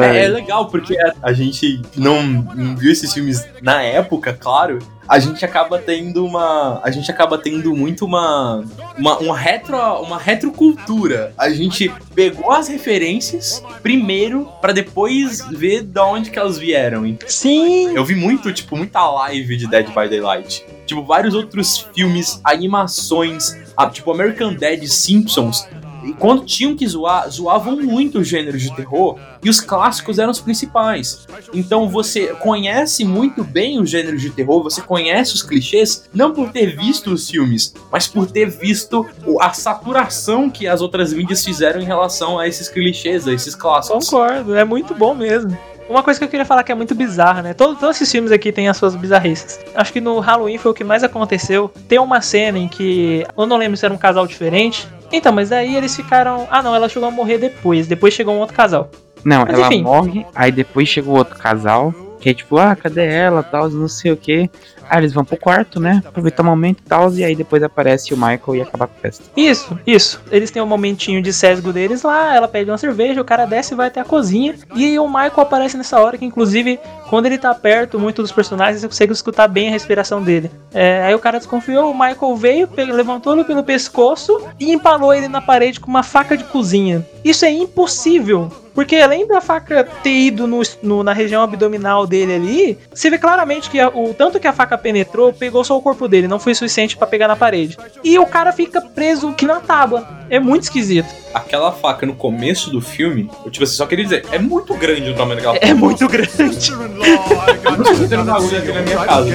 É, 0.00 0.24
é 0.26 0.28
legal, 0.28 0.66
porque 0.68 0.96
a, 1.00 1.12
a 1.22 1.32
gente 1.32 1.82
não 1.96 2.46
viu 2.76 2.92
esses 2.92 3.12
filmes 3.12 3.44
na 3.62 3.82
época, 3.82 4.32
claro. 4.32 4.78
A 5.12 5.18
gente 5.18 5.44
acaba 5.44 5.78
tendo 5.78 6.24
uma. 6.24 6.80
A 6.82 6.90
gente 6.90 7.10
acaba 7.10 7.36
tendo 7.36 7.76
muito 7.76 8.06
uma. 8.06 8.64
Uma, 8.96 9.18
uma, 9.18 9.36
retro, 9.36 9.76
uma 10.00 10.16
retrocultura. 10.16 11.34
A 11.36 11.50
gente 11.50 11.92
pegou 12.14 12.50
as 12.50 12.66
referências 12.66 13.62
primeiro 13.82 14.48
pra 14.62 14.72
depois 14.72 15.46
ver 15.50 15.82
de 15.82 16.00
onde 16.00 16.30
que 16.30 16.38
elas 16.38 16.56
vieram. 16.56 17.04
Então, 17.04 17.28
Sim! 17.28 17.94
Eu 17.94 18.06
vi 18.06 18.14
muito, 18.14 18.50
tipo, 18.54 18.74
muita 18.74 19.06
live 19.06 19.54
de 19.54 19.66
Dead 19.66 19.88
by 19.88 20.08
Daylight. 20.08 20.64
Tipo, 20.86 21.02
vários 21.02 21.34
outros 21.34 21.86
filmes, 21.94 22.40
animações, 22.42 23.54
ah, 23.76 23.90
tipo 23.90 24.10
American 24.10 24.54
Dad, 24.54 24.82
Simpsons. 24.86 25.68
E 26.04 26.12
quando 26.12 26.44
tinham 26.44 26.76
que 26.76 26.86
zoar, 26.86 27.30
zoavam 27.30 27.76
muito 27.76 28.18
os 28.18 28.28
gêneros 28.28 28.62
de 28.62 28.74
terror 28.74 29.18
e 29.42 29.48
os 29.48 29.60
clássicos 29.60 30.18
eram 30.18 30.30
os 30.30 30.40
principais. 30.40 31.26
Então 31.52 31.88
você 31.88 32.28
conhece 32.34 33.04
muito 33.04 33.44
bem 33.44 33.80
os 33.80 33.90
gêneros 33.90 34.20
de 34.20 34.30
terror, 34.30 34.62
você 34.62 34.80
conhece 34.80 35.34
os 35.34 35.42
clichês, 35.42 36.08
não 36.12 36.32
por 36.32 36.50
ter 36.50 36.76
visto 36.76 37.12
os 37.12 37.28
filmes, 37.28 37.74
mas 37.90 38.06
por 38.06 38.30
ter 38.30 38.50
visto 38.50 39.06
a 39.40 39.52
saturação 39.52 40.50
que 40.50 40.66
as 40.66 40.80
outras 40.80 41.12
mídias 41.12 41.44
fizeram 41.44 41.80
em 41.80 41.84
relação 41.84 42.38
a 42.38 42.48
esses 42.48 42.68
clichês, 42.68 43.26
a 43.28 43.32
esses 43.32 43.54
clássicos. 43.54 44.08
Concordo, 44.08 44.54
é 44.54 44.64
muito 44.64 44.94
bom 44.94 45.14
mesmo. 45.14 45.56
Uma 45.88 46.02
coisa 46.02 46.18
que 46.18 46.24
eu 46.24 46.28
queria 46.28 46.46
falar 46.46 46.62
que 46.62 46.72
é 46.72 46.74
muito 46.74 46.94
bizarra, 46.94 47.42
né? 47.42 47.54
Todos 47.54 47.82
esses 47.82 48.10
filmes 48.10 48.32
aqui 48.32 48.52
têm 48.52 48.68
as 48.68 48.76
suas 48.76 48.94
bizarrices. 48.94 49.60
Acho 49.74 49.92
que 49.92 50.00
no 50.00 50.20
Halloween 50.20 50.56
foi 50.56 50.70
o 50.70 50.74
que 50.74 50.84
mais 50.84 51.02
aconteceu. 51.04 51.70
Tem 51.88 51.98
uma 51.98 52.20
cena 52.20 52.58
em 52.58 52.68
que. 52.68 53.26
Eu 53.36 53.46
não 53.46 53.56
lembro 53.56 53.76
se 53.76 53.84
era 53.84 53.92
um 53.92 53.98
casal 53.98 54.26
diferente. 54.26 54.88
Então, 55.12 55.32
mas 55.32 55.50
daí 55.50 55.76
eles 55.76 55.94
ficaram. 55.94 56.46
Ah, 56.50 56.62
não, 56.62 56.74
ela 56.74 56.88
chegou 56.88 57.08
a 57.08 57.12
morrer 57.12 57.38
depois. 57.38 57.86
Depois 57.86 58.14
chegou 58.14 58.34
um 58.34 58.38
outro 58.38 58.56
casal. 58.56 58.90
Não, 59.24 59.44
Mas 59.46 59.54
ela 59.56 59.66
enfim. 59.68 59.82
morre, 59.82 60.26
aí 60.34 60.50
depois 60.50 60.88
chega 60.88 61.08
o 61.08 61.12
outro 61.12 61.38
casal, 61.38 61.94
que 62.22 62.30
é 62.30 62.34
tipo, 62.34 62.56
ah, 62.56 62.76
cadê 62.76 63.04
ela, 63.04 63.42
tal, 63.42 63.68
não 63.68 63.88
sei 63.88 64.12
o 64.12 64.16
que. 64.16 64.48
Aí 64.88 65.00
eles 65.00 65.12
vão 65.12 65.24
pro 65.24 65.36
quarto, 65.36 65.80
né, 65.80 66.02
aproveitar 66.06 66.42
o 66.42 66.46
momento 66.46 66.80
e 66.80 66.82
tal, 66.82 67.12
e 67.14 67.24
aí 67.24 67.34
depois 67.34 67.62
aparece 67.62 68.14
o 68.14 68.16
Michael 68.16 68.56
e 68.56 68.62
acaba 68.62 68.86
com 68.86 68.94
a 68.96 69.00
festa. 69.00 69.24
Isso, 69.36 69.76
isso. 69.86 70.20
Eles 70.30 70.50
têm 70.50 70.62
um 70.62 70.66
momentinho 70.66 71.20
de 71.20 71.32
sesgo 71.32 71.72
deles 71.72 72.02
lá, 72.02 72.34
ela 72.36 72.46
pede 72.46 72.70
uma 72.70 72.78
cerveja, 72.78 73.20
o 73.20 73.24
cara 73.24 73.44
desce 73.44 73.74
e 73.74 73.76
vai 73.76 73.88
até 73.88 74.00
a 74.00 74.04
cozinha. 74.04 74.54
E 74.74 74.84
aí 74.84 74.98
o 74.98 75.08
Michael 75.08 75.40
aparece 75.40 75.76
nessa 75.76 75.98
hora 76.00 76.16
que, 76.16 76.24
inclusive, 76.24 76.78
quando 77.08 77.26
ele 77.26 77.38
tá 77.38 77.52
perto 77.54 77.98
muito 77.98 78.22
dos 78.22 78.30
personagens, 78.30 78.80
você 78.80 78.88
consegue 78.88 79.12
escutar 79.12 79.48
bem 79.48 79.68
a 79.68 79.72
respiração 79.72 80.22
dele. 80.22 80.50
É, 80.72 81.02
aí 81.02 81.14
o 81.14 81.18
cara 81.18 81.38
desconfiou, 81.38 81.90
o 81.90 81.94
Michael 81.94 82.36
veio, 82.36 82.68
levantou 82.76 83.32
ele 83.32 83.44
pelo 83.44 83.64
pescoço 83.64 84.46
e 84.60 84.72
empalou 84.72 85.12
ele 85.12 85.26
na 85.26 85.40
parede 85.40 85.80
com 85.80 85.90
uma 85.90 86.02
faca 86.02 86.36
de 86.36 86.44
cozinha. 86.44 87.04
Isso 87.24 87.44
é 87.44 87.50
impossível. 87.50 88.50
Porque 88.74 88.96
além 88.96 89.26
da 89.26 89.40
faca 89.40 89.84
ter 90.02 90.10
ido 90.10 90.46
no- 90.46 90.62
no- 90.82 91.02
na 91.02 91.12
região 91.12 91.42
abdominal 91.42 92.06
dele 92.06 92.34
ali, 92.34 92.78
você 92.92 93.10
vê 93.10 93.18
claramente 93.18 93.68
que 93.68 93.78
a- 93.78 93.88
o 93.88 94.14
tanto 94.14 94.40
que 94.40 94.46
a 94.46 94.52
faca 94.52 94.78
penetrou, 94.78 95.32
pegou 95.32 95.62
só 95.62 95.76
o 95.76 95.82
corpo 95.82 96.08
dele, 96.08 96.26
não 96.26 96.38
foi 96.40 96.54
suficiente 96.54 96.96
pra 96.96 97.06
pegar 97.06 97.28
na 97.28 97.36
parede. 97.36 97.76
E 98.02 98.18
o 98.18 98.26
cara 98.26 98.52
fica 98.52 98.80
preso 98.80 99.32
que 99.34 99.44
na 99.46 99.60
tábua. 99.60 100.06
É 100.30 100.40
muito 100.40 100.62
esquisito. 100.62 101.08
Aquela 101.34 101.70
faca 101.72 102.06
no 102.06 102.14
começo 102.14 102.70
do 102.70 102.80
filme, 102.80 103.30
eu 103.44 103.50
tipo 103.50 103.64
assim, 103.64 103.74
só 103.74 103.86
queria 103.86 104.04
dizer, 104.04 104.24
é 104.32 104.38
muito 104.38 104.72
grande 104.74 105.10
o 105.10 105.14
tamanho 105.14 105.36
daquela 105.36 105.56
É 105.60 105.74
muito 105.74 106.08
grande. 106.08 106.30
Eu 106.72 107.76
não 107.76 107.84
sei 107.84 108.08
se 108.08 108.16
um 108.16 108.24
bagulho 108.24 108.58
aqui 108.58 108.72
na 108.72 108.80
minha 108.82 109.04
casa. 109.04 109.28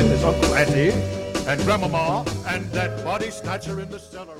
And 1.49 1.63
Grandmama 1.63 2.25
and 2.45 2.63
that 2.73 3.01
body 3.03 3.27
snatcher 3.29 3.79
in 3.79 3.85
the 3.85 3.97
cellar. 3.99 4.35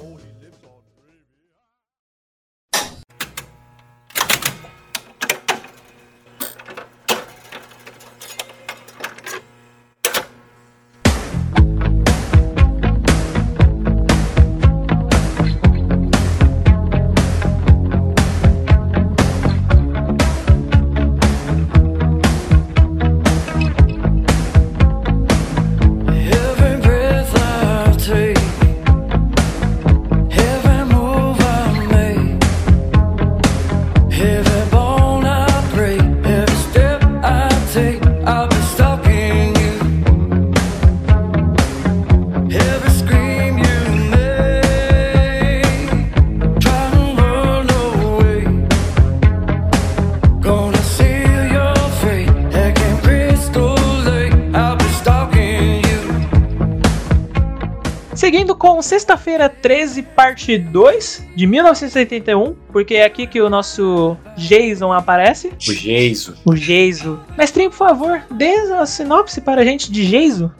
Sexta-feira 59.38 59.50
13, 59.50 60.02
parte 60.02 60.58
2, 60.58 61.28
de 61.36 61.46
1981, 61.46 62.56
porque 62.72 62.96
é 62.96 63.06
aqui 63.06 63.28
que 63.28 63.40
o 63.40 63.50
nosso 63.50 64.18
Jason 64.36 64.92
aparece. 64.92 65.50
O 65.50 65.72
Geiso. 65.72 66.36
O 66.44 66.56
Geiso. 66.56 67.20
Mestrinho, 67.38 67.70
por 67.70 67.78
favor, 67.78 68.22
dê 68.32 68.56
a 68.74 68.86
sinopse 68.88 69.40
para 69.40 69.62
a 69.62 69.64
gente 69.64 69.92
de 69.92 70.04
Geiso. 70.04 70.52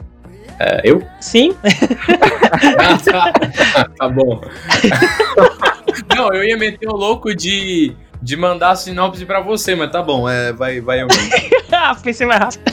É, 0.60 0.82
eu? 0.84 1.04
Sim. 1.20 1.56
Ah, 2.78 3.34
tá. 3.74 3.90
tá 3.98 4.10
bom. 4.10 4.42
Não, 6.16 6.32
eu 6.34 6.44
ia 6.44 6.58
meter 6.58 6.88
o 6.88 6.96
louco 6.96 7.36
de, 7.36 7.96
de 8.22 8.38
mandar 8.38 8.72
a 8.72 8.76
sinopse 8.76 9.26
pra 9.26 9.42
você, 9.42 9.74
mas 9.74 9.92
tá 9.92 10.04
bom, 10.04 10.30
é, 10.30 10.54
vai, 10.54 10.80
vai 10.82 11.02
eu 11.02 11.08
mesmo. 11.08 11.32
ah, 11.74 11.96
pensei 11.96 12.28
mais 12.28 12.40
rápido. 12.40 12.64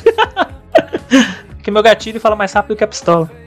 Porque 1.56 1.70
meu 1.70 1.82
gatilho 1.82 2.20
fala 2.20 2.36
mais 2.36 2.52
rápido 2.52 2.76
que 2.76 2.84
a 2.84 2.88
pistola. 2.88 3.43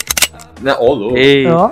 Não, 0.61 0.81
ô, 0.81 0.93
louco. 0.93 1.15
Ó. 1.51 1.71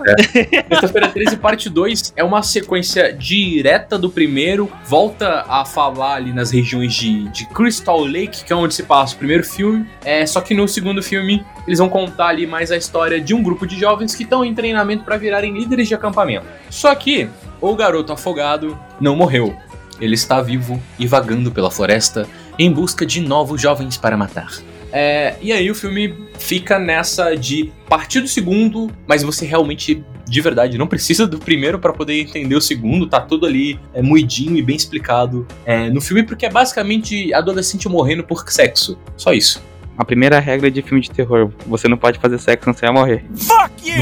Sexta-feira 0.70 1.08
13, 1.10 1.38
parte 1.38 1.70
2 1.70 2.14
é 2.16 2.24
uma 2.24 2.44
sequência 2.44 3.12
direta 3.14 3.98
do 3.98 4.10
primeiro, 4.10 4.72
volta 4.86 5.46
a 5.48 5.66
falar 5.66 6.16
ali 6.16 6.32
nas 6.32 6.52
regiões 6.52 6.94
de, 6.94 7.28
de 7.30 7.46
Crystal 7.48 8.00
Lake, 8.04 8.44
que 8.44 8.54
é 8.54 8.56
onde 8.56 8.74
se 8.74 8.84
passa 8.84 9.16
o 9.16 9.18
primeiro 9.18 9.44
filme. 9.44 9.86
É, 10.04 10.26
só 10.26 10.42
que 10.42 10.54
no 10.54 10.68
segundo 10.68 11.02
filme 11.02 11.46
eles 11.68 11.80
vão 11.80 11.90
contar 11.90 12.28
ali 12.28 12.46
mais 12.46 12.72
a 12.72 12.78
história 12.78 13.20
de 13.20 13.34
um 13.34 13.42
grupo 13.42 13.66
de 13.66 13.80
jovens 13.80 14.14
que 14.14 14.24
estão 14.24 14.46
em 14.46 14.54
treinamento 14.54 15.04
para 15.04 15.18
virarem 15.18 15.54
líderes 15.54 15.88
de 15.88 15.96
acampamento. 15.96 16.46
Só 16.70 16.94
que 16.94 17.30
o 17.60 17.76
garoto 17.76 18.14
afogado 18.14 18.78
não 19.00 19.16
morreu. 19.16 19.56
Ele 20.00 20.16
está 20.16 20.42
vivo 20.42 20.82
e 21.00 21.08
vagando 21.08 21.52
pela 21.52 21.72
floresta 21.72 22.28
em 22.60 22.72
busca 22.72 23.06
de 23.06 23.22
novos 23.22 23.62
jovens 23.62 23.98
para 23.98 24.18
matar. 24.18 24.50
É, 24.98 25.36
e 25.42 25.52
aí 25.52 25.70
o 25.70 25.76
filme 25.76 26.16
fica 26.40 26.80
nessa 26.80 27.36
de 27.36 27.70
partir 27.90 28.22
do 28.22 28.30
segundo, 28.30 28.90
mas 29.06 29.24
você 29.24 29.46
realmente, 29.46 30.02
de 30.26 30.42
verdade, 30.42 30.78
não 30.78 30.88
precisa 30.88 31.28
do 31.28 31.38
primeiro 31.38 31.78
para 31.78 31.92
poder 31.92 32.18
entender 32.22 32.56
o 32.56 32.62
segundo, 32.62 33.06
tá 33.06 33.20
tudo 33.20 33.46
ali 33.46 33.78
é, 33.94 34.02
moidinho 34.02 34.56
e 34.56 34.62
bem 34.62 34.78
explicado 34.78 35.46
é, 35.66 35.90
no 35.90 36.00
filme, 36.00 36.24
porque 36.24 36.46
é 36.46 36.50
basicamente 36.50 37.34
adolescente 37.34 37.90
morrendo 37.90 38.24
por 38.24 38.50
sexo. 38.50 38.98
Só 39.18 39.34
isso. 39.34 39.62
a 39.98 40.06
primeira 40.06 40.40
regra 40.40 40.72
de 40.72 40.82
filme 40.82 41.02
de 41.02 41.12
terror: 41.12 41.52
você 41.68 41.90
não 41.90 41.98
pode 41.98 42.18
fazer 42.18 42.38
sexo, 42.38 42.64
senão 42.64 42.74
você 42.74 42.86
vai 42.86 42.96
morrer. 42.96 43.26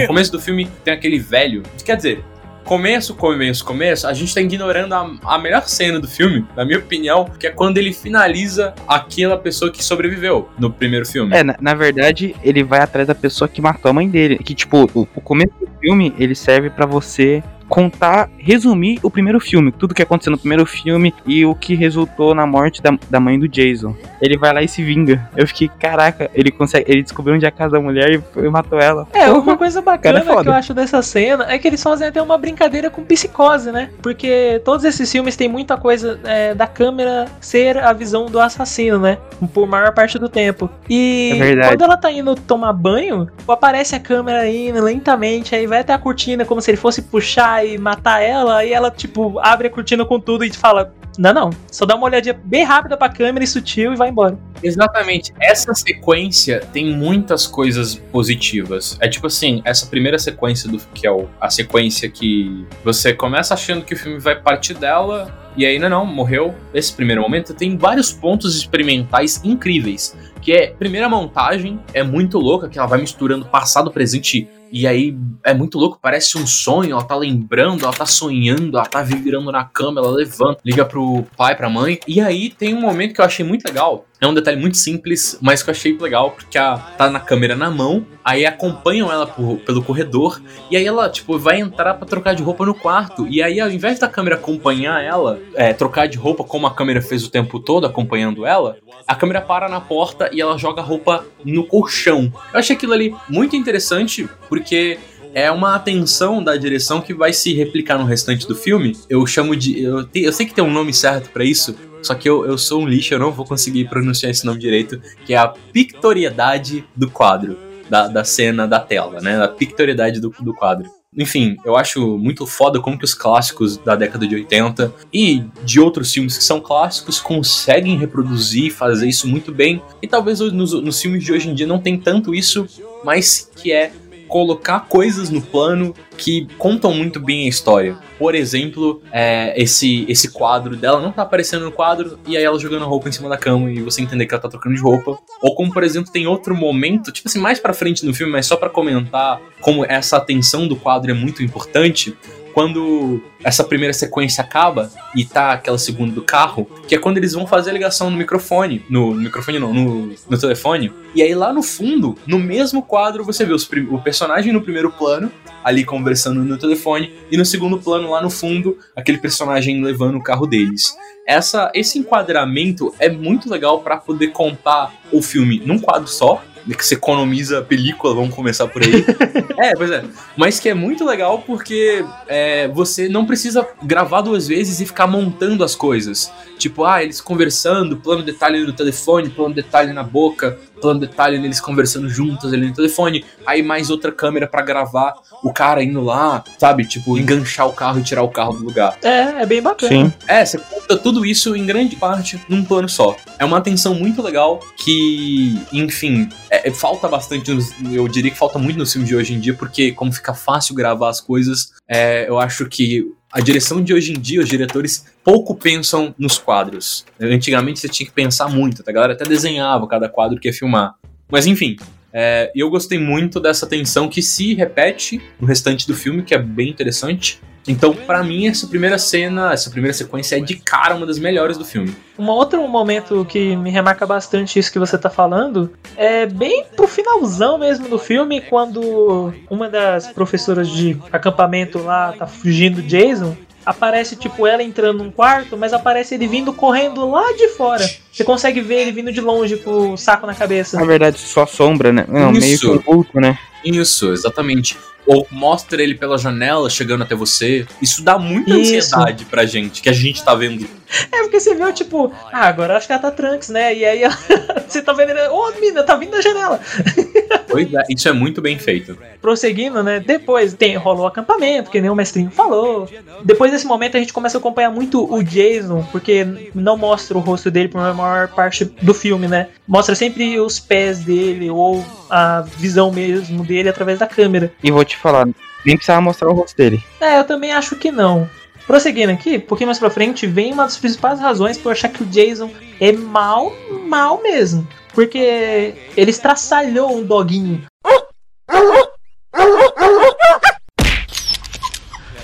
No 0.02 0.08
começo 0.08 0.32
do 0.32 0.40
filme 0.40 0.70
tem 0.84 0.94
aquele 0.94 1.18
velho. 1.18 1.64
Quer 1.84 1.98
dizer, 1.98 2.24
começo, 2.64 3.16
começo, 3.16 3.66
começo, 3.66 4.08
a 4.08 4.14
gente 4.14 4.34
tá 4.34 4.42
ignorando 4.42 4.94
a, 4.94 5.12
a 5.26 5.38
melhor 5.38 5.68
cena 5.68 6.00
do 6.00 6.08
filme, 6.08 6.46
na 6.56 6.66
minha 6.66 6.80
opinião, 6.80 7.26
que 7.40 7.48
é 7.48 7.52
quando 7.52 7.78
ele 7.78 7.94
finaliza 7.94 8.74
aquela 8.88 9.38
pessoa 9.38 9.72
que 9.72 9.84
sobreviveu 9.84 10.50
no 10.58 10.72
primeiro 10.72 11.06
filme. 11.06 11.36
É, 11.36 11.44
na, 11.44 11.56
na 11.60 11.74
verdade, 11.74 12.36
ele 12.44 12.64
vai 12.64 12.80
atrás 12.80 13.08
da 13.08 13.16
pessoa 13.16 13.48
que 13.48 13.62
matou 13.62 13.90
a 13.90 13.94
mãe 13.94 14.10
dele. 14.10 14.38
Que, 14.38 14.54
tipo, 14.54 14.90
o, 14.94 15.08
o 15.16 15.22
começo 15.22 15.54
do 15.60 15.68
filme, 15.80 16.14
ele 16.18 16.36
serve 16.36 16.70
pra 16.70 16.86
você 16.86 17.44
contar, 17.70 18.30
resumir 18.38 19.00
o 19.04 19.10
primeiro 19.10 19.40
filme, 19.40 19.72
tudo 19.72 19.94
que 19.94 20.02
aconteceu 20.02 20.32
no 20.32 20.38
primeiro 20.38 20.66
filme 20.66 21.14
e 21.26 21.46
o 21.46 21.56
que 21.56 21.76
resultou 21.76 22.36
na 22.36 22.46
morte 22.46 22.82
da, 22.82 22.98
da 23.10 23.20
mãe 23.20 23.40
do 23.40 23.48
Jason. 23.48 23.96
Ele 24.22 24.38
vai 24.38 24.54
lá 24.54 24.62
e 24.62 24.68
se 24.68 24.84
vinga. 24.84 25.30
Eu 25.36 25.48
fiquei, 25.48 25.68
caraca, 25.80 26.30
ele 26.34 26.52
consegue, 26.52 26.90
ele 26.92 27.02
descobriu 27.04 27.36
onde 27.36 27.46
é 27.46 27.48
a 27.48 27.52
casa 27.52 27.74
da 27.74 27.80
mulher 27.82 28.10
e, 28.12 28.20
foi- 28.34 28.50
matou 28.50 28.80
ela. 28.80 29.08
É, 29.14 29.26
Porra. 29.26 29.40
uma 29.40 29.58
coisa 29.58 29.82
bacana 29.82 30.20
é 30.20 30.22
que 30.22 30.48
eu 30.50 30.54
acho 30.54 30.74
dessa 30.74 31.02
cena 31.02 31.46
é 31.52 31.58
que 31.58 31.68
eles 31.68 31.82
fazem 31.82 32.08
até 32.08 32.22
uma 32.22 32.38
brincadeira 32.38 32.90
com 32.90 33.04
psicose, 33.04 33.72
né? 33.72 33.90
Porque 34.02 34.62
todos 34.64 34.84
esses 34.86 35.12
filmes 35.12 35.36
têm 35.36 35.48
muita 35.50 35.76
coisa 35.78 36.20
é, 36.24 36.54
da 36.54 36.68
câmera 36.68 37.26
ser 37.42 37.78
a 37.78 37.92
visão 37.94 38.28
do 38.28 38.40
assassino, 38.40 39.00
né? 39.00 39.18
Por 39.54 39.68
maior 39.68 39.94
parte 39.94 40.20
do 40.20 40.30
tempo. 40.30 40.70
E 40.90 41.40
É 41.42 41.68
quando 41.70 41.82
ela 41.84 41.98
tá 41.98 42.12
indo 42.12 42.36
tomar 42.36 42.74
banho, 42.74 43.28
aparece 43.48 43.96
a 43.96 44.00
câmera 44.00 44.48
indo 44.50 44.82
lentamente, 44.84 45.56
aí 45.56 45.66
vai 45.66 45.80
até 45.80 45.94
a 45.94 45.98
cortina 45.98 46.46
como 46.46 46.62
se 46.62 46.70
ele 46.72 46.78
fosse 46.78 47.02
puxar 47.02 47.53
e 47.62 47.78
matar 47.78 48.22
ela, 48.22 48.58
aí 48.60 48.72
ela, 48.72 48.90
tipo, 48.90 49.38
abre 49.40 49.68
a 49.68 49.70
cortina 49.70 50.06
com 50.06 50.20
tudo 50.20 50.46
e 50.46 50.52
fala. 50.54 50.94
Não, 51.16 51.32
não. 51.32 51.50
Só 51.72 51.86
dá 51.86 51.96
uma 51.96 52.06
olhadinha 52.06 52.40
bem 52.44 52.64
rápida 52.64 52.98
pra 52.98 53.08
câmera 53.08 53.44
e 53.44 53.48
sutil 53.48 53.94
e 53.94 53.96
vai 53.96 54.10
embora. 54.10 54.36
Exatamente. 54.64 55.32
Essa 55.40 55.72
sequência 55.76 56.62
tem 56.74 56.88
muitas 56.88 57.46
coisas 57.46 57.94
positivas. 57.94 58.98
É 59.00 59.08
tipo 59.08 59.28
assim, 59.28 59.62
essa 59.64 59.86
primeira 59.86 60.18
sequência 60.18 60.68
do 60.70 60.80
que 60.94 61.06
é 61.06 61.12
o- 61.12 61.28
a 61.40 61.52
sequência 61.52 62.10
que 62.10 62.66
você 62.84 63.14
começa 63.14 63.54
achando 63.54 63.86
que 63.86 63.94
o 63.94 63.98
filme 63.98 64.18
vai 64.18 64.36
partir 64.42 64.74
dela 64.74 65.32
e 65.56 65.66
aí 65.68 65.78
não, 65.78 65.90
não, 65.90 66.06
morreu. 66.06 66.56
Esse 66.74 66.92
primeiro 66.92 67.22
momento 67.22 67.54
tem 67.54 67.78
vários 67.78 68.12
pontos 68.12 68.56
experimentais 68.56 69.40
incríveis. 69.44 70.18
Que 70.42 70.52
é, 70.52 70.68
primeira 70.68 71.08
montagem 71.08 71.80
é 71.94 72.02
muito 72.02 72.40
louca, 72.40 72.68
que 72.68 72.80
ela 72.80 72.88
vai 72.88 73.00
misturando 73.00 73.46
passado, 73.46 73.92
presente 73.92 74.50
e 74.74 74.88
aí 74.88 75.16
é 75.44 75.54
muito 75.54 75.78
louco, 75.78 76.00
parece 76.02 76.36
um 76.36 76.48
sonho, 76.48 76.94
ela 76.94 77.04
tá 77.04 77.16
lembrando, 77.16 77.84
ela 77.84 77.94
tá 77.94 78.08
sonhando, 78.08 78.76
ela 78.76 78.88
tá 78.88 79.04
virando 79.04 79.52
na 79.52 79.64
cama, 79.64 80.02
ela 80.02 80.10
levanta, 80.10 80.60
liga 80.66 80.84
pro 80.84 81.24
pai, 81.38 81.56
pra 81.56 81.70
mãe. 81.70 82.00
E 82.08 82.20
aí 82.20 82.50
tem 82.50 82.74
um 82.74 82.82
momento 82.82 83.14
que 83.14 83.22
eu 83.22 83.26
achei 83.26 83.46
muito 83.46 83.68
legal. 83.68 84.08
É 84.24 84.28
um 84.28 84.34
detalhe 84.34 84.56
muito 84.56 84.78
simples, 84.78 85.38
mas 85.42 85.62
que 85.62 85.70
eu 85.70 85.74
achei 85.74 85.98
legal, 85.98 86.32
porque 86.32 86.58
a, 86.58 86.78
tá 86.78 87.10
na 87.10 87.20
câmera 87.20 87.58
na 87.58 87.70
mão, 87.70 88.06
aí 88.24 88.46
acompanham 88.46 89.12
ela 89.12 89.28
por- 89.28 89.58
pelo 89.58 89.84
corredor, 89.84 90.42
e 90.72 90.78
aí 90.78 90.86
ela, 90.86 91.10
tipo, 91.10 91.38
vai 91.38 91.60
entrar 91.60 91.96
pra 91.96 92.08
trocar 92.08 92.34
de 92.34 92.42
roupa 92.42 92.66
no 92.66 92.74
quarto. 92.74 93.28
E 93.30 93.44
aí, 93.44 93.60
ao 93.60 93.70
invés 93.70 94.00
da 94.00 94.08
câmera 94.08 94.38
acompanhar 94.38 95.04
ela, 95.04 95.42
é, 95.56 95.74
trocar 95.74 96.08
de 96.08 96.18
roupa 96.18 96.42
como 96.46 96.66
a 96.66 96.74
câmera 96.74 97.02
fez 97.02 97.26
o 97.26 97.30
tempo 97.30 97.60
todo, 97.60 97.86
acompanhando 97.86 98.46
ela, 98.46 98.78
a 99.06 99.14
câmera 99.14 99.42
para 99.42 99.68
na 99.68 99.82
porta 99.82 100.30
e 100.32 100.40
ela 100.40 100.58
joga 100.58 100.82
a 100.82 100.86
roupa 100.86 101.26
no 101.44 101.66
colchão. 101.66 102.32
Eu 102.54 102.60
achei 102.60 102.78
aquilo 102.78 102.94
ali 102.94 103.14
muito 103.28 103.58
interessante, 103.58 104.30
porque 104.48 104.98
é 105.34 105.52
uma 105.52 105.76
atenção 105.76 106.42
da 106.42 106.56
direção 106.56 107.02
que 107.02 107.14
vai 107.14 107.34
se 107.34 107.54
replicar 107.54 107.98
no 107.98 108.06
restante 108.06 108.48
do 108.48 108.56
filme. 108.56 108.96
Eu 109.10 109.26
chamo 109.28 109.54
de. 109.54 109.82
Eu, 109.84 110.06
te- 110.06 110.22
eu 110.24 110.32
sei 110.32 110.46
que 110.46 110.54
tem 110.54 110.64
um 110.64 110.72
nome 110.72 110.94
certo 110.94 111.30
pra 111.32 111.44
isso, 111.44 111.76
só 112.04 112.14
que 112.14 112.30
eu, 112.30 112.46
eu 112.46 112.58
sou 112.58 112.82
um 112.82 112.88
lixo, 112.88 113.14
eu 113.14 113.20
não 113.20 113.32
vou 113.32 113.46
conseguir 113.46 113.86
pronunciar 113.90 114.30
esse 114.30 114.46
nome 114.46 114.60
direito, 114.60 115.02
que 115.26 115.34
é 115.34 115.38
a 115.38 115.48
pictoriedade 115.48 116.86
do 116.96 117.10
quadro, 117.10 117.58
da, 117.90 118.08
da 118.08 118.24
cena 118.24 118.68
da 118.68 118.80
tela, 118.80 119.20
né? 119.22 119.42
A 119.42 119.48
pictoriedade 119.48 120.20
do, 120.20 120.34
do 120.40 120.54
quadro. 120.54 120.90
Enfim, 121.16 121.58
eu 121.64 121.76
acho 121.76 122.18
muito 122.18 122.46
foda 122.46 122.80
como 122.80 122.98
que 122.98 123.06
os 123.06 123.14
clássicos 123.14 123.78
da 123.78 123.96
década 123.96 124.26
de 124.26 124.36
80 124.36 124.94
e 125.14 125.44
de 125.64 125.80
outros 125.80 126.12
filmes 126.12 126.38
que 126.38 126.44
são 126.44 126.60
clássicos 126.60 127.20
conseguem 127.20 127.98
reproduzir 127.98 128.66
e 128.66 128.72
fazer 128.72 129.08
isso 129.08 129.28
muito 129.28 129.52
bem. 129.52 129.82
E 130.02 130.08
talvez 130.08 130.40
nos, 130.40 130.74
nos 130.74 131.02
filmes 131.02 131.24
de 131.24 131.32
hoje 131.32 131.50
em 131.50 131.54
dia 131.54 131.68
não 131.68 131.80
tem 131.80 132.00
tanto 132.00 132.34
isso, 132.34 132.68
mas 133.04 133.50
que 133.56 133.72
é 133.72 133.92
colocar 134.28 134.82
coisas 134.82 135.30
no 135.30 135.42
plano 135.42 135.94
que 136.18 136.48
contam 136.58 136.94
muito 136.94 137.20
bem 137.20 137.46
a 137.46 137.50
história. 137.50 137.98
Por 138.18 138.36
exemplo, 138.36 139.02
é, 139.12 139.54
esse, 139.62 140.06
esse 140.08 140.32
quadro 140.32 140.76
dela 140.76 141.02
não 141.02 141.12
tá 141.12 141.24
aparecendo 141.24 141.66
no 141.66 141.72
quadro 141.72 142.18
e 142.28 142.38
aí 142.38 142.44
ela 142.44 142.58
jogando 142.58 142.86
roupa 142.86 143.10
em 143.10 143.12
cima 143.12 143.30
da 143.30 143.38
cama 143.38 143.72
e 143.72 143.82
você 143.82 144.02
entender 144.02 144.26
que 144.26 144.34
ela 144.34 144.42
tá 144.42 144.50
trocando 144.50 144.76
de 144.76 144.82
roupa. 144.82 145.18
Ou 145.42 145.56
como, 145.56 145.72
por 145.72 145.84
exemplo, 145.84 146.12
tem 146.12 146.28
outro 146.28 146.56
momento, 146.56 147.12
tipo 147.12 147.28
assim, 147.28 147.40
mais 147.40 147.60
pra 147.60 147.74
frente 147.74 148.06
no 148.06 148.14
filme, 148.14 148.32
mas 148.32 148.46
só 148.46 148.56
pra 148.56 148.70
comentar 148.70 149.42
como 149.60 149.86
essa 149.86 150.18
atenção 150.18 150.68
do 150.68 150.76
quadro 150.76 151.12
é 151.12 151.14
muito 151.14 151.44
importante. 151.44 152.16
Quando 152.54 153.22
essa 153.44 153.64
primeira 153.64 153.94
sequência 153.94 154.44
acaba 154.44 154.92
e 155.16 155.26
tá 155.26 155.54
aquela 155.54 155.78
segunda 155.78 156.14
do 156.14 156.22
carro, 156.22 156.70
que 156.88 156.96
é 156.96 156.98
quando 156.98 157.18
eles 157.18 157.34
vão 157.34 157.48
fazer 157.48 157.72
a 157.72 157.74
ligação 157.74 158.10
no 158.10 158.18
microfone. 158.18 158.86
No, 158.90 159.14
no 159.14 159.22
microfone 159.22 159.60
não, 159.60 159.74
no, 159.74 160.16
no 160.30 160.38
telefone. 160.38 160.94
E 161.16 161.22
aí 161.22 161.34
lá 161.34 161.52
no 161.52 161.64
fundo, 161.64 162.16
no 162.28 162.40
mesmo 162.40 162.84
quadro, 162.84 163.24
você 163.24 163.46
vê 163.46 163.54
os 163.54 163.68
o 163.90 164.00
personagem 164.00 164.54
no 164.54 164.62
primeiro 164.62 164.92
plano, 164.92 165.32
ali 165.64 165.84
conversando 165.84 166.44
no 166.44 166.58
telefone, 166.58 167.14
e 167.32 167.38
no 167.38 167.46
segundo 167.46 167.80
plano, 167.80 168.12
lá 168.12 168.22
no 168.22 168.30
fundo, 168.30 168.78
aquele 168.96 169.18
personagem 169.18 169.84
levando 169.84 170.18
o 170.18 170.24
carro 170.24 170.46
deles. 170.46 170.96
Essa, 171.26 171.72
esse 171.74 171.98
enquadramento 171.98 172.94
é 173.00 173.10
muito 173.10 173.50
legal 173.50 173.82
pra 173.82 173.98
poder 173.98 174.28
contar 174.28 174.94
o 175.12 175.22
filme 175.22 175.62
num 175.66 175.80
quadro 175.80 176.08
só, 176.08 176.44
que 176.72 176.86
você 176.86 176.96
economiza 176.96 177.60
a 177.60 177.62
película, 177.62 178.16
vamos 178.16 178.34
começar 178.34 178.68
por 178.68 178.82
aí. 178.82 179.06
é, 179.60 179.76
pois 179.76 179.92
é. 179.92 180.04
Mas 180.38 180.60
que 180.60 180.70
é 180.70 180.74
muito 180.74 181.04
legal 181.06 181.40
porque 181.40 182.06
é, 182.28 182.68
você 182.70 183.10
não 183.10 183.26
precisa 183.26 183.68
gravar 183.82 184.22
duas 184.22 184.48
vezes 184.48 184.80
e 184.80 184.86
ficar 184.86 185.08
montando 185.08 185.64
as 185.64 185.76
coisas. 185.76 186.32
Tipo, 186.58 186.86
ah, 186.86 187.04
eles 187.04 187.20
conversando, 187.20 187.98
plano 187.98 188.24
detalhe 188.24 188.64
no 188.66 188.74
telefone, 188.74 189.30
plano 189.30 189.54
detalhe 189.54 189.92
na 189.92 190.04
boca, 190.04 190.58
plano 190.84 191.00
detalhe 191.00 191.40
neles 191.40 191.62
conversando 191.62 192.10
juntos 192.10 192.52
ali 192.54 192.68
no 192.68 192.74
telefone, 192.74 193.24
aí 193.46 193.64
mais 193.64 193.90
outra 193.90 194.12
câmera 194.12 194.46
pra 194.48 194.62
gravar 194.62 195.14
o 195.42 195.52
cara 195.54 195.82
indo 195.82 196.02
lá, 196.02 196.44
sabe? 196.58 196.86
Tipo, 196.86 197.18
enganchar 197.18 197.68
o 197.68 197.72
carro 197.74 198.00
e 198.00 198.04
tirar 198.04 198.22
o 198.22 198.28
carro 198.30 198.54
do 198.54 198.66
lugar. 198.66 198.98
É, 199.02 199.42
é 199.42 199.46
bem 199.46 199.62
bacana. 199.62 199.92
Sim. 199.92 200.14
É, 200.28 200.46
você 200.46 200.58
conta 200.58 200.98
tudo 200.98 201.26
isso 201.26 201.56
em 201.56 201.66
grande 201.66 201.96
parte 201.96 202.40
num 202.50 202.64
plano 202.66 202.90
só. 202.90 203.16
É 203.40 203.46
uma 203.46 203.58
atenção 203.58 203.96
muito 203.96 204.22
legal 204.22 204.60
que, 204.78 205.58
enfim, 205.72 206.28
é- 206.50 206.68
é- 206.68 206.72
falta 206.74 207.08
bastante, 207.08 207.52
nos- 207.54 207.74
eu 207.92 208.06
diria 208.10 208.30
que 208.32 208.38
falta 208.38 208.60
muito 208.60 208.78
no 208.78 208.86
filme 208.86 209.08
de 209.08 209.16
hoje 209.16 209.34
em 209.34 209.40
dia, 209.40 209.54
porque 209.54 209.92
como 209.94 210.12
fica 210.12 210.34
fácil 210.34 210.76
gravar 210.76 211.10
as 211.10 211.22
coisas, 211.22 211.72
é, 211.88 212.28
eu 212.28 212.38
acho 212.40 212.66
que 212.68 213.06
a 213.34 213.42
direção 213.42 213.84
de 213.84 213.96
hoje 213.96 214.14
em 214.14 214.20
dia, 214.20 214.40
os 214.40 214.48
diretores 214.48 215.08
pouco 215.24 215.56
pensam 215.56 216.14
nos 216.20 216.38
quadros. 216.38 217.04
Antigamente 217.20 217.80
você 217.80 217.90
tinha 217.90 218.06
que 218.06 218.14
pensar 218.14 218.48
muito, 218.48 218.84
tá? 218.84 218.92
a 218.92 218.94
galera 218.94 219.14
até 219.14 219.26
desenhava 219.26 219.88
cada 219.88 220.08
quadro 220.08 220.40
que 220.40 220.48
ia 220.48 220.54
filmar. 220.54 220.94
Mas 221.32 221.48
enfim, 221.48 221.76
é, 222.14 222.52
eu 222.56 222.70
gostei 222.70 223.00
muito 223.00 223.40
dessa 223.40 223.66
tensão 223.66 224.08
que 224.08 224.22
se 224.22 224.54
repete 224.54 225.20
no 225.42 225.48
restante 225.48 225.88
do 225.88 225.96
filme, 225.96 226.22
que 226.22 226.36
é 226.36 226.38
bem 226.38 226.70
interessante. 226.70 227.42
Então, 227.68 227.94
pra 227.94 228.24
mim, 228.24 228.48
essa 228.48 228.68
primeira 228.68 228.98
cena, 228.98 229.54
essa 229.54 229.70
primeira 229.70 229.94
sequência 229.94 230.38
é 230.38 230.40
de 230.40 230.56
cara 230.56 230.96
uma 230.96 231.06
das 231.06 231.18
melhores 231.18 231.58
do 231.58 231.64
filme. 231.64 231.96
Um 232.18 232.28
outro 232.28 232.68
momento 232.68 233.26
que 233.26 233.56
me 233.56 233.70
remarca 233.70 234.06
bastante 234.06 234.60
isso 234.60 234.72
que 234.72 234.80
você 234.80 234.98
tá 234.98 235.10
falando 235.10 235.72
é 235.96 236.26
bem 236.26 236.66
pro 236.76 236.88
finalzão 236.88 237.58
mesmo 237.58 237.88
do 237.88 237.98
filme, 237.98 238.42
quando 238.42 239.34
uma 239.50 239.70
das 239.70 240.08
professoras 240.08 240.70
de 240.70 240.98
acampamento 241.12 241.80
lá 241.80 242.14
tá 242.14 242.28
fugindo 242.28 242.82
do 242.82 242.82
Jason. 242.82 243.36
Aparece, 243.66 244.18
tipo, 244.18 244.46
ela 244.46 244.62
entrando 244.62 245.04
num 245.04 245.10
quarto, 245.12 245.56
mas 245.56 245.72
aparece 245.72 246.16
ele 246.16 246.28
vindo 246.28 246.52
correndo 246.52 247.10
lá 247.10 247.32
de 247.32 247.48
fora. 247.50 247.90
Você 248.12 248.24
consegue 248.24 248.60
ver 248.60 248.82
ele 248.82 248.92
vindo 248.92 249.12
de 249.12 249.22
longe 249.22 249.56
com 249.56 249.94
o 249.94 249.98
saco 249.98 250.28
na 250.28 250.36
cabeça. 250.36 250.78
Na 250.78 250.86
verdade, 250.86 251.18
só 251.18 251.46
sombra, 251.46 251.94
né? 251.94 252.06
Não, 252.10 252.32
meio 252.32 252.42
que 252.42 252.66
Isso. 252.66 252.74
um 252.74 252.80
vulto, 252.80 253.22
né? 253.22 253.40
Isso, 253.64 254.12
exatamente. 254.12 254.78
Ou 255.06 255.28
mostra 255.30 255.82
ele 255.82 255.96
pela 255.96 256.18
janela 256.18 256.70
chegando 256.70 257.04
até 257.04 257.16
você. 257.16 257.66
Isso 257.82 258.04
dá 258.04 258.18
muita 258.18 258.58
Isso. 258.58 258.96
ansiedade 258.96 259.26
pra 259.26 259.46
gente, 259.46 259.82
que 259.82 259.90
a 259.90 259.94
gente 259.94 260.24
tá 260.24 260.34
vendo. 260.34 260.66
É 261.12 261.22
porque 261.24 261.40
você 261.40 261.56
viu, 261.56 261.72
tipo, 261.74 262.12
ah, 262.32 262.48
agora 262.48 262.78
acho 262.78 262.88
que 262.88 262.94
ela 262.94 263.02
tá 263.02 263.12
Trunks, 263.12 263.50
né? 263.50 263.74
E 263.76 263.86
aí 263.86 264.04
ela- 264.04 264.18
você 264.68 264.82
tá 264.82 264.94
vendo 264.94 265.12
ô 265.32 265.52
menina, 265.52 265.84
tá 265.84 265.96
vindo 265.96 266.12
da 266.12 266.22
janela. 266.22 266.60
Pois 267.54 267.72
é, 267.72 267.84
isso 267.88 268.10
é 268.10 268.12
muito 268.12 268.42
bem 268.42 268.58
feito. 268.58 268.98
prosseguindo, 269.22 269.84
né? 269.84 270.00
Depois 270.00 270.56
tem 270.56 270.76
rolou 270.76 271.04
o 271.04 271.08
acampamento, 271.08 271.70
que 271.70 271.80
nem 271.80 271.88
o 271.88 271.94
mestrinho 271.94 272.32
falou. 272.32 272.90
Depois 273.24 273.52
desse 273.52 273.68
momento 273.68 273.96
a 273.96 274.00
gente 274.00 274.12
começa 274.12 274.38
a 274.38 274.40
acompanhar 274.40 274.72
muito 274.72 275.04
o 275.14 275.22
Jason, 275.24 275.84
porque 275.92 276.26
não 276.56 276.76
mostra 276.76 277.16
o 277.16 277.22
rosto 277.22 277.52
dele 277.52 277.70
por 277.70 277.80
maior 277.94 278.28
parte 278.30 278.66
do 278.66 278.92
filme, 278.92 279.28
né? 279.28 279.50
Mostra 279.68 279.94
sempre 279.94 280.40
os 280.40 280.60
pés 280.60 281.04
dele 281.04 281.48
ou 281.52 281.86
a 282.10 282.42
visão 282.58 282.92
mesmo 282.92 283.46
dele 283.46 283.70
através 283.70 284.00
da 284.00 284.08
câmera. 284.08 284.52
E 284.64 284.72
vou 284.72 284.84
te 284.84 284.98
falar, 284.98 285.28
nem 285.64 285.76
precisava 285.76 286.02
mostrar 286.02 286.30
o 286.30 286.34
rosto 286.34 286.58
dele. 286.58 286.84
É, 287.00 287.20
eu 287.20 287.24
também 287.24 287.52
acho 287.52 287.76
que 287.76 287.92
não. 287.92 288.28
Prosseguindo 288.66 289.12
aqui, 289.12 289.38
um 289.38 289.42
pouquinho 289.42 289.68
mais 289.68 289.80
pra 289.80 289.90
frente, 289.90 290.26
vem 290.26 290.54
uma 290.54 290.64
das 290.64 290.78
principais 290.78 291.20
razões 291.20 291.58
por 291.58 291.72
achar 291.72 291.90
que 291.90 292.04
o 292.04 292.06
Jason 292.06 292.50
é 292.80 292.92
mal, 292.92 293.52
mal 293.88 294.22
mesmo. 294.22 294.68
Porque 294.94 295.74
ele 295.98 296.12
estraçalhou 296.12 296.96
um 296.96 297.04
doguinho. 297.04 297.64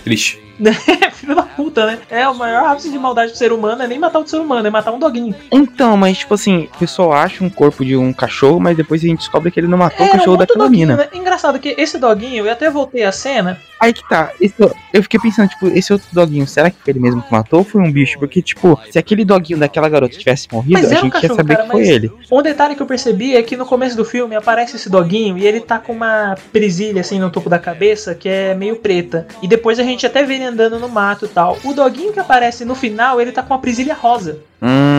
Triste. 0.10 0.42
Filho 1.14 1.36
da 1.36 1.44
puta, 1.44 1.86
né? 1.86 2.00
É 2.10 2.28
o 2.28 2.34
maior 2.36 2.66
ápice 2.66 2.90
de 2.90 2.98
maldade 3.00 3.32
do 3.32 3.38
ser 3.38 3.54
humano, 3.54 3.82
é 3.84 3.88
nem 3.88 3.98
matar 4.00 4.20
o 4.20 4.28
ser 4.28 4.38
humano, 4.42 4.68
é 4.68 4.70
matar 4.72 4.92
um 4.92 5.00
doguinho. 5.00 5.34
Então, 5.52 5.96
mas 5.96 6.18
tipo 6.18 6.34
assim, 6.34 6.68
o 6.76 6.78
pessoal 6.80 7.14
acha 7.14 7.44
um 7.44 7.50
corpo 7.50 7.86
de 7.86 7.96
um 7.96 8.12
cachorro, 8.12 8.60
mas 8.60 8.76
depois 8.76 9.02
a 9.04 9.08
gente 9.08 9.20
descobre 9.20 9.52
que 9.52 9.60
ele 9.60 9.68
não 9.68 9.78
matou 9.78 10.06
o 10.06 10.10
Era 10.10 10.18
cachorro 10.18 10.36
daquela 10.38 10.66
doguinho, 10.66 10.88
mina. 10.88 10.98
né? 10.98 11.10
Engraçado 11.14 11.60
que 11.60 11.76
esse 11.78 11.98
doguinho, 12.00 12.46
eu 12.46 12.52
até 12.52 12.70
voltei 12.70 13.04
a 13.04 13.12
cena. 13.12 13.58
Aí 13.80 13.94
que 13.94 14.06
tá, 14.10 14.32
esse- 14.42 14.56
eu 14.92 15.02
fiquei 15.04 15.18
pensando, 15.22 15.48
tipo, 15.48 15.68
esse 15.68 15.94
outro 15.94 16.08
doguinho, 16.12 16.46
será 16.46 16.70
que 16.70 16.76
foi 16.84 16.92
ele 16.92 17.00
mesmo 17.00 17.22
que 17.22 17.32
matou 17.32 17.60
ou 17.60 17.66
foi 17.66 17.80
um 17.82 17.90
bicho? 17.90 18.20
Porque, 18.20 18.42
tipo, 18.42 18.78
se 18.92 19.00
aquele 19.00 19.24
doguinho 19.24 19.58
daquela 19.58 19.88
garota 19.88 20.18
tivesse 20.18 20.48
morrido, 20.52 20.74
Mas 20.74 20.92
a 20.92 20.96
é 20.96 20.98
um 20.98 21.02
gente 21.04 21.06
ia 21.06 21.22
cachorro, 21.22 21.36
saber 21.36 21.54
cara, 21.56 21.66
que 21.68 21.72
foi 21.72 21.88
ele. 21.88 22.12
Um 22.30 22.42
detalhe 22.42 22.76
que 22.76 22.82
eu 22.82 22.86
percebi 22.86 23.38
é 23.38 23.42
que 23.42 23.56
no 23.56 23.66
começo 23.66 23.96
do 23.96 24.04
filme 24.04 24.36
aparece 24.36 24.76
esse 24.76 24.90
doguinho 24.90 25.38
e 25.38 25.48
ele 25.48 25.62
tá 25.62 25.80
com 25.80 25.94
uma 25.94 26.36
presilha 26.52 27.00
assim 27.00 27.18
no 27.20 27.30
topo 27.30 27.50
da 27.50 27.58
cabeça 27.60 28.14
que 28.14 28.28
é 28.28 28.54
meio 28.54 28.76
preta. 28.76 29.26
E 29.42 29.48
depois 29.48 29.80
a 29.80 29.84
gente 29.84 29.99
até 30.06 30.24
vê 30.24 30.36
ele 30.36 30.46
andando 30.46 30.80
no 30.80 30.90
mato 30.90 31.26
e 31.26 31.30
tal. 31.30 31.58
O 31.64 31.74
doguinho 31.74 32.14
que 32.14 32.20
aparece 32.20 32.66
no 32.66 32.76
final, 32.76 33.20
ele 33.20 33.32
tá 33.32 33.42
com 33.42 33.54
uma 33.54 33.60
presilha 33.60 33.94
rosa. 33.94 34.40
Hum. 34.62 34.99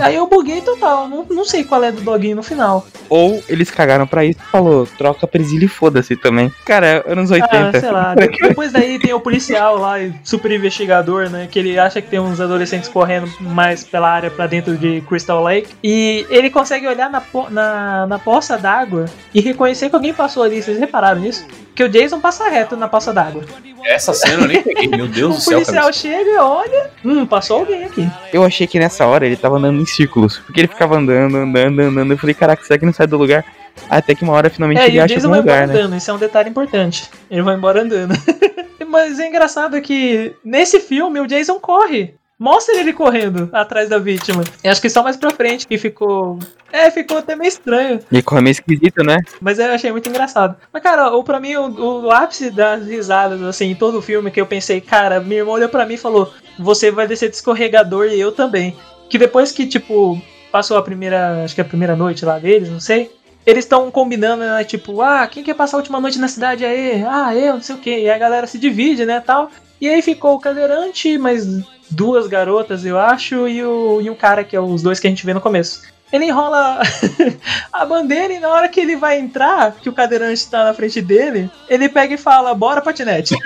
E 0.00 0.02
aí 0.08 0.14
eu 0.16 0.26
buguei 0.26 0.60
total, 0.60 1.08
não, 1.08 1.24
não 1.30 1.44
sei 1.44 1.64
qual 1.64 1.82
é 1.84 1.92
do 1.92 2.00
doguinho 2.00 2.36
no 2.36 2.42
final. 2.42 2.86
Ou 3.08 3.42
eles 3.48 3.70
cagaram 3.70 4.06
pra 4.06 4.24
isso 4.24 4.38
e 4.40 4.50
falou, 4.50 4.86
troca 4.98 5.24
a 5.24 5.28
presilha 5.28 5.64
e 5.64 5.68
foda-se 5.68 6.16
também. 6.16 6.52
Cara, 6.64 7.04
anos 7.06 7.30
80. 7.30 7.76
Ah, 7.76 7.80
sei 7.80 7.90
lá. 7.90 8.14
De- 8.14 8.28
Depois 8.48 8.72
daí 8.72 8.98
tem 8.98 9.12
o 9.12 9.20
policial 9.20 9.76
lá, 9.78 10.00
e 10.00 10.12
super 10.24 10.50
investigador, 10.52 11.28
né? 11.28 11.48
Que 11.50 11.58
ele 11.58 11.78
acha 11.78 12.00
que 12.00 12.08
tem 12.08 12.18
uns 12.20 12.40
adolescentes 12.40 12.88
correndo 12.88 13.28
mais 13.40 13.84
pela 13.84 14.08
área 14.10 14.30
pra 14.30 14.46
dentro 14.46 14.76
de 14.76 15.00
Crystal 15.02 15.42
Lake. 15.42 15.74
E 15.82 16.26
ele 16.30 16.50
consegue 16.50 16.86
olhar 16.86 17.10
na, 17.10 17.20
po- 17.20 17.48
na, 17.50 18.06
na 18.06 18.18
poça 18.18 18.56
d'água 18.56 19.06
e 19.34 19.40
reconhecer 19.40 19.88
que 19.90 19.96
alguém 19.96 20.14
passou 20.14 20.42
ali. 20.42 20.62
Vocês 20.62 20.78
repararam 20.78 21.20
nisso? 21.20 21.46
Que 21.74 21.84
o 21.84 21.88
Jason 21.88 22.20
passa 22.20 22.48
reto 22.48 22.76
na 22.76 22.88
poça 22.88 23.12
d'água. 23.12 23.42
Essa 23.86 24.12
cena 24.12 24.42
eu 24.42 24.48
nem 24.48 24.62
peguei, 24.62 24.88
meu 24.88 25.08
Deus 25.08 25.34
O 25.34 25.38
do 25.38 25.40
céu, 25.40 25.52
policial 25.54 25.82
cara. 25.84 25.92
chega, 25.92 26.44
olha. 26.44 26.90
Hum, 27.04 27.24
passou 27.24 27.60
alguém 27.60 27.84
aqui. 27.84 28.06
Eu 28.32 28.44
achei 28.44 28.66
que 28.66 28.78
nessa 28.78 29.06
hora 29.06 29.24
ele 29.26 29.36
tava 29.36 29.56
andando 29.56 29.80
em 29.80 29.86
círculos. 29.94 30.38
Porque 30.38 30.60
ele 30.60 30.68
ficava 30.68 30.96
andando, 30.96 31.36
andando, 31.36 31.80
andando. 31.80 32.12
Eu 32.12 32.18
falei, 32.18 32.34
caraca, 32.34 32.62
será 32.64 32.78
que 32.78 32.86
não 32.86 32.92
sai 32.92 33.06
do 33.06 33.16
lugar? 33.18 33.44
Até 33.88 34.14
que 34.14 34.22
uma 34.22 34.32
hora 34.32 34.50
finalmente 34.50 34.80
É, 34.80 34.86
ele 34.86 35.00
acha 35.00 35.14
algum 35.14 35.28
vai 35.30 35.40
lugar, 35.40 35.62
embora 35.62 35.66
né? 35.66 35.80
andando, 35.80 35.96
isso 35.96 36.10
é 36.10 36.14
um 36.14 36.18
detalhe 36.18 36.50
importante. 36.50 37.10
Ele 37.30 37.42
vai 37.42 37.56
embora 37.56 37.82
andando. 37.82 38.14
Mas 38.88 39.20
é 39.20 39.28
engraçado 39.28 39.80
que 39.80 40.34
nesse 40.44 40.80
filme 40.80 41.20
o 41.20 41.26
Jason 41.26 41.60
corre. 41.60 42.14
Mostra 42.40 42.74
ele 42.78 42.94
correndo 42.94 43.50
atrás 43.52 43.90
da 43.90 43.98
vítima. 43.98 44.42
Eu 44.64 44.72
acho 44.72 44.80
que 44.80 44.88
só 44.88 45.02
mais 45.02 45.14
pra 45.14 45.30
frente 45.30 45.66
que 45.66 45.76
ficou. 45.76 46.38
É, 46.72 46.90
ficou 46.90 47.18
até 47.18 47.36
meio 47.36 47.48
estranho. 47.48 48.00
E 48.10 48.22
corre 48.22 48.40
meio 48.40 48.52
esquisito, 48.52 49.04
né? 49.04 49.18
Mas 49.42 49.58
eu 49.58 49.66
achei 49.66 49.92
muito 49.92 50.08
engraçado. 50.08 50.56
Mas, 50.72 50.82
cara, 50.82 51.10
o, 51.14 51.22
pra 51.22 51.38
mim, 51.38 51.54
o, 51.56 52.06
o 52.06 52.10
ápice 52.10 52.50
das 52.50 52.86
risadas, 52.86 53.42
assim, 53.42 53.66
em 53.66 53.74
todo 53.74 53.98
o 53.98 54.02
filme, 54.02 54.30
que 54.30 54.40
eu 54.40 54.46
pensei, 54.46 54.80
cara, 54.80 55.20
minha 55.20 55.40
irmã 55.40 55.52
olhou 55.52 55.68
pra 55.68 55.84
mim 55.84 55.94
e 55.94 55.98
falou: 55.98 56.32
Você 56.58 56.90
vai 56.90 57.06
descer 57.06 57.28
de 57.28 57.36
escorregador 57.36 58.06
e 58.06 58.18
eu 58.18 58.32
também. 58.32 58.74
Que 59.10 59.18
depois 59.18 59.52
que, 59.52 59.66
tipo, 59.66 60.20
passou 60.50 60.78
a 60.78 60.82
primeira. 60.82 61.44
Acho 61.44 61.54
que 61.54 61.60
a 61.60 61.64
primeira 61.64 61.94
noite 61.94 62.24
lá 62.24 62.38
deles, 62.38 62.70
não 62.70 62.80
sei. 62.80 63.10
Eles 63.44 63.64
estão 63.64 63.90
combinando, 63.90 64.44
né? 64.44 64.64
Tipo, 64.64 65.02
ah, 65.02 65.26
quem 65.26 65.42
quer 65.42 65.54
passar 65.54 65.76
a 65.76 65.80
última 65.80 66.00
noite 66.00 66.18
na 66.18 66.28
cidade 66.28 66.64
aí? 66.64 67.02
Ah, 67.06 67.34
eu, 67.34 67.54
não 67.54 67.62
sei 67.62 67.74
o 67.74 67.78
quê. 67.78 67.90
E 67.90 68.08
aí 68.08 68.10
a 68.10 68.18
galera 68.18 68.46
se 68.46 68.58
divide, 68.58 69.04
né? 69.04 69.20
Tal. 69.20 69.50
E 69.80 69.88
aí 69.88 70.00
ficou 70.00 70.34
o 70.36 70.40
cadeirante, 70.40 71.18
mais 71.18 71.46
duas 71.90 72.26
garotas, 72.26 72.84
eu 72.84 72.98
acho, 72.98 73.48
e, 73.48 73.64
o, 73.64 74.00
e 74.00 74.08
um 74.08 74.14
cara, 74.14 74.44
que 74.44 74.54
é 74.54 74.60
os 74.60 74.82
dois 74.82 75.00
que 75.00 75.06
a 75.06 75.10
gente 75.10 75.26
vê 75.26 75.34
no 75.34 75.40
começo. 75.40 75.82
Ele 76.12 76.26
enrola 76.26 76.80
a 77.72 77.84
bandeira 77.86 78.32
e 78.32 78.38
na 78.40 78.48
hora 78.48 78.68
que 78.68 78.80
ele 78.80 78.96
vai 78.96 79.18
entrar, 79.18 79.72
que 79.72 79.88
o 79.88 79.92
cadeirante 79.92 80.48
tá 80.48 80.64
na 80.64 80.74
frente 80.74 81.00
dele, 81.00 81.50
ele 81.68 81.88
pega 81.88 82.14
e 82.14 82.18
fala, 82.18 82.54
bora 82.54 82.80
patinete. 82.80 83.34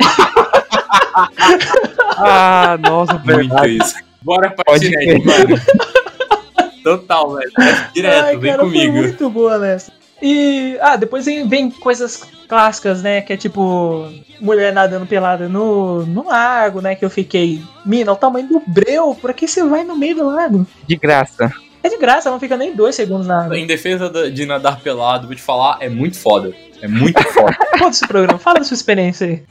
Ah, 2.16 2.76
nossa, 2.80 3.18
Muito 3.18 3.66
isso. 3.66 3.94
Bora 4.24 4.50
pra 4.50 4.64
Pode 4.64 4.90
patinete, 4.90 5.24
mano. 5.24 5.60
Total, 6.82 7.34
velho. 7.34 7.52
Direto, 7.94 8.24
Ai, 8.24 8.36
vem 8.36 8.50
cara, 8.50 8.62
comigo. 8.62 8.92
Foi 8.92 9.02
muito 9.02 9.30
boa 9.30 9.58
nessa. 9.58 9.92
E, 10.20 10.78
ah, 10.80 10.96
depois 10.96 11.26
vem, 11.26 11.70
coisas 11.70 12.22
clássicas, 12.48 13.02
né? 13.02 13.20
Que 13.20 13.34
é 13.34 13.36
tipo, 13.36 14.08
mulher 14.40 14.72
nadando 14.72 15.06
pelada 15.06 15.48
no, 15.48 16.06
no 16.06 16.26
lago, 16.26 16.80
né? 16.80 16.94
Que 16.94 17.04
eu 17.04 17.10
fiquei, 17.10 17.60
mina, 17.84 18.12
o 18.12 18.16
tamanho 18.16 18.48
do 18.48 18.62
breu, 18.66 19.16
por 19.20 19.32
que 19.34 19.46
você 19.46 19.62
vai 19.64 19.84
no 19.84 19.96
meio 19.96 20.16
do 20.16 20.26
lago? 20.26 20.66
De 20.86 20.96
graça. 20.96 21.52
É 21.82 21.88
de 21.90 21.98
graça, 21.98 22.30
não 22.30 22.40
fica 22.40 22.56
nem 22.56 22.74
dois 22.74 22.94
segundos 22.94 23.26
na 23.26 23.44
água. 23.44 23.58
Em 23.58 23.66
defesa 23.66 24.08
de 24.30 24.46
nadar 24.46 24.80
pelado, 24.80 25.26
vou 25.26 25.36
te 25.36 25.42
falar, 25.42 25.76
é 25.80 25.88
muito 25.88 26.18
foda. 26.18 26.54
É 26.80 26.88
muito 26.88 27.22
foda. 27.32 27.54
Foda 27.78 27.90
esse 27.90 28.06
programa, 28.06 28.38
fala 28.38 28.58
da 28.58 28.64
sua 28.64 28.74
experiência 28.74 29.26
aí. 29.26 29.42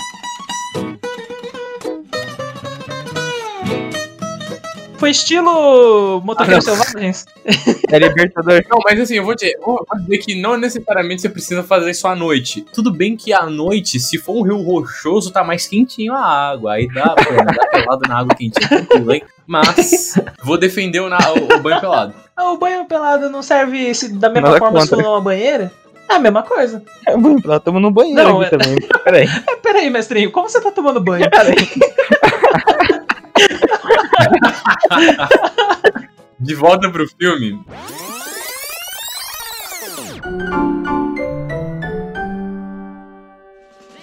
Foi 5.03 5.09
estilo 5.11 6.21
Motoqueiros 6.23 6.63
Selvagens? 6.63 7.25
É 7.91 7.99
libertador. 7.99 8.63
Não, 8.69 8.79
mas 8.85 8.97
assim, 9.01 9.15
eu 9.15 9.25
vou 9.25 9.35
dizer, 9.35 9.57
vou 9.61 9.85
dizer 9.99 10.17
que 10.19 10.33
não 10.41 10.55
necessariamente 10.57 11.21
você 11.21 11.27
precisa 11.27 11.61
fazer 11.61 11.91
isso 11.91 12.07
à 12.07 12.15
noite. 12.15 12.65
Tudo 12.73 12.89
bem 12.89 13.17
que 13.17 13.33
à 13.33 13.45
noite, 13.45 13.99
se 13.99 14.17
for 14.17 14.37
um 14.37 14.41
rio 14.43 14.61
rochoso, 14.61 15.29
tá 15.29 15.43
mais 15.43 15.67
quentinho 15.67 16.13
a 16.13 16.21
água. 16.25 16.75
Aí 16.75 16.87
dá 16.87 17.09
pra 17.15 17.31
nadar 17.43 17.69
pelado 17.69 18.01
na 18.07 18.19
água 18.19 18.33
quentinha, 18.33 18.65
tranquilo, 18.69 19.11
hein? 19.11 19.23
Mas 19.45 20.13
vou 20.41 20.57
defender 20.57 21.01
o, 21.01 21.09
na- 21.09 21.19
o- 21.33 21.53
o 21.53 21.59
banho 21.59 21.81
pelado. 21.81 22.13
Ah, 22.35 22.51
o 22.53 22.57
banho 22.57 22.85
pelado 22.85 23.29
não 23.29 23.43
serve 23.43 23.93
se- 23.93 24.07
da 24.13 24.29
mesma 24.29 24.47
Nada 24.47 24.59
forma 24.59 24.79
se 24.81 24.87
contra. 24.89 25.03
for 25.03 25.09
numa 25.11 25.21
banheira? 25.21 25.69
É 26.09 26.13
a 26.15 26.19
mesma 26.19 26.43
coisa. 26.43 26.81
É 27.05 27.17
bom, 27.17 27.37
lá 27.43 27.57
estamos 27.57 27.81
no 27.81 27.91
banheiro 27.91 28.23
Não, 28.23 28.41
aqui 28.41 28.55
é- 28.55 28.57
também. 28.57 28.77
Peraí. 29.03 29.27
Peraí, 29.61 29.89
mestrinho, 29.89 30.31
como 30.31 30.47
você 30.49 30.61
tá 30.61 30.71
tomando 30.71 31.01
banho? 31.01 31.25
De 36.39 36.55
volta 36.55 36.89
pro 36.91 37.07
filme. 37.07 37.63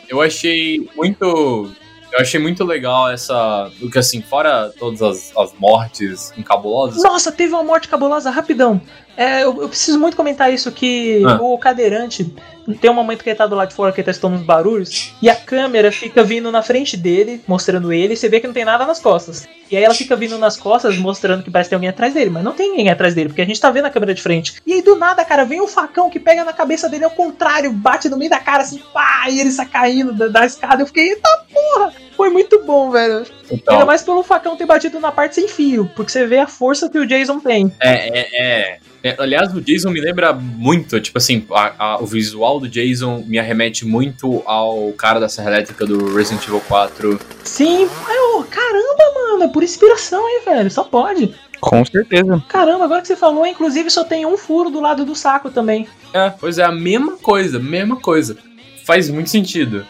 Eu 0.09 0.21
achei 0.21 0.89
muito. 0.97 1.71
Eu 2.13 2.19
achei 2.19 2.41
muito 2.41 2.65
legal 2.65 3.11
essa. 3.11 3.71
O 3.81 3.89
que 3.91 3.99
assim, 3.99 4.21
fora 4.21 4.73
todas 4.79 5.01
as, 5.01 5.37
as 5.37 5.53
mortes 5.59 6.33
encabulosas. 6.37 7.03
Nossa, 7.03 7.31
teve 7.31 7.53
uma 7.53 7.63
morte 7.63 7.89
cabulosa, 7.89 8.31
rapidão. 8.31 8.81
É, 9.17 9.43
eu, 9.43 9.61
eu 9.63 9.69
preciso 9.69 9.99
muito 9.99 10.17
comentar 10.17 10.53
isso, 10.53 10.71
que 10.73 11.23
Ah. 11.27 11.39
o 11.41 11.59
cadeirante 11.59 12.33
tem 12.81 12.91
um 12.91 12.95
momento 12.95 13.23
que 13.25 13.31
ele 13.31 13.37
tá 13.37 13.47
do 13.47 13.57
lado 13.57 13.69
de 13.69 13.75
fora 13.75 13.91
que 13.93 14.01
ele 14.01 14.05
tá 14.05 14.11
escutando 14.13 14.35
uns 14.35 14.43
barulhos, 14.47 15.13
e 15.21 15.29
a 15.29 15.35
câmera 15.35 15.91
fica 15.91 16.23
vindo 16.23 16.53
na 16.53 16.63
frente 16.63 16.97
dele, 16.97 17.43
mostrando 17.47 17.93
ele, 17.93 18.15
e 18.15 18.17
você 18.17 18.29
vê 18.29 18.39
que 18.41 18.47
não 18.47 18.55
tem 18.55 18.65
nada 18.65 18.87
nas 18.87 19.01
costas. 19.01 19.49
E 19.71 19.77
aí 19.77 19.83
ela 19.83 19.95
fica 19.95 20.15
vindo 20.17 20.39
nas 20.39 20.57
costas, 20.57 20.97
mostrando 20.97 21.43
que 21.43 21.51
parece 21.51 21.69
que 21.69 21.71
tem 21.71 21.77
alguém 21.77 21.91
atrás 21.91 22.15
dele, 22.15 22.31
mas 22.31 22.45
não 22.45 22.53
tem 22.53 22.71
ninguém 22.71 22.89
atrás 22.91 23.15
dele, 23.15 23.29
porque 23.29 23.43
a 23.43 23.47
gente 23.47 23.61
tá 23.61 23.71
vendo 23.71 23.87
a 23.87 23.91
câmera 23.91 24.15
de 24.15 24.23
frente. 24.23 24.55
E 24.67 24.73
aí 24.75 24.83
do 24.83 24.95
nada, 24.97 25.25
cara, 25.25 25.45
vem 25.45 25.61
um 25.61 25.67
facão 25.67 26.09
que 26.11 26.21
pega 26.21 26.45
na 26.45 26.53
cabeça 26.53 26.89
dele 26.89 27.05
ao 27.05 27.11
contrário, 27.11 27.73
bate 27.73 28.09
no 28.09 28.17
meio 28.17 28.31
da 28.31 28.39
cara 28.39 28.63
assim, 28.63 28.81
pá, 28.93 29.27
e 29.29 29.41
ele 29.41 29.51
sai 29.51 29.67
caindo 29.67 30.13
da, 30.13 30.29
da 30.29 30.47
escada. 30.47 30.83
Eu 30.83 30.87
fiquei, 30.87 31.11
eita 31.11 31.29
porra! 31.53 31.93
Foi 32.17 32.29
muito 32.31 32.63
bom, 32.65 32.91
velho. 32.91 33.25
Então, 33.51 33.75
Ainda 33.75 33.87
mais 33.87 34.03
pelo 34.03 34.23
facão 34.23 34.55
ter 34.57 34.67
batido 34.67 35.01
na 35.01 35.11
parte 35.11 35.37
sem 35.37 35.49
fio, 35.49 35.91
porque 35.97 36.13
você 36.13 36.27
vê 36.27 36.39
a 36.39 36.47
força 36.47 36.89
que 36.89 36.99
o 36.99 37.07
Jason 37.07 37.41
tem. 37.41 37.73
É, 37.81 38.21
é, 38.21 38.43
é. 38.43 38.79
É, 39.03 39.17
Aliás, 39.19 39.55
o 39.55 39.61
Jason 39.61 39.91
me 39.91 40.01
lembra 40.01 40.33
muito, 40.33 41.01
tipo 41.01 41.17
assim, 41.19 41.45
a- 41.53 41.73
a- 41.79 41.99
o 42.03 42.07
visual 42.07 42.61
do 42.61 42.69
Jason 42.69 43.25
me 43.27 43.39
arremete 43.39 43.87
muito 43.87 44.43
ao 44.47 44.93
cara 44.93 45.19
da 45.19 45.29
Serra 45.29 45.51
Elétrica 45.53 45.87
do 45.87 46.15
Resident 46.15 46.45
Evil 46.47 46.61
4. 46.69 47.19
Sim, 47.43 47.83
eu, 48.09 48.45
caramba, 48.45 49.05
mano, 49.15 49.45
é 49.45 49.49
por 49.49 49.63
inspiração 49.63 50.25
aí, 50.27 50.43
velho, 50.45 50.71
só 50.71 50.85
pode. 50.85 51.35
Com 51.61 51.85
certeza. 51.85 52.43
Caramba, 52.49 52.85
agora 52.85 53.03
que 53.03 53.09
você 53.09 53.17
falou, 53.17 53.47
inclusive 53.47 53.91
só 53.91 54.03
tem 54.05 54.25
um 54.27 54.37
furo 54.37 54.71
do 54.71 54.81
lado 54.81 55.05
do 55.05 55.15
saco 55.15 55.51
também. 55.51 55.87
É, 56.13 56.31
pois 56.31 56.59
é, 56.59 56.65
a 56.65 56.73
mesma 56.73 57.17
coisa, 57.19 57.59
mesma 57.59 57.97
coisa. 57.97 58.37
Faz 58.87 59.09
muito 59.11 59.29
sentido. 59.31 59.87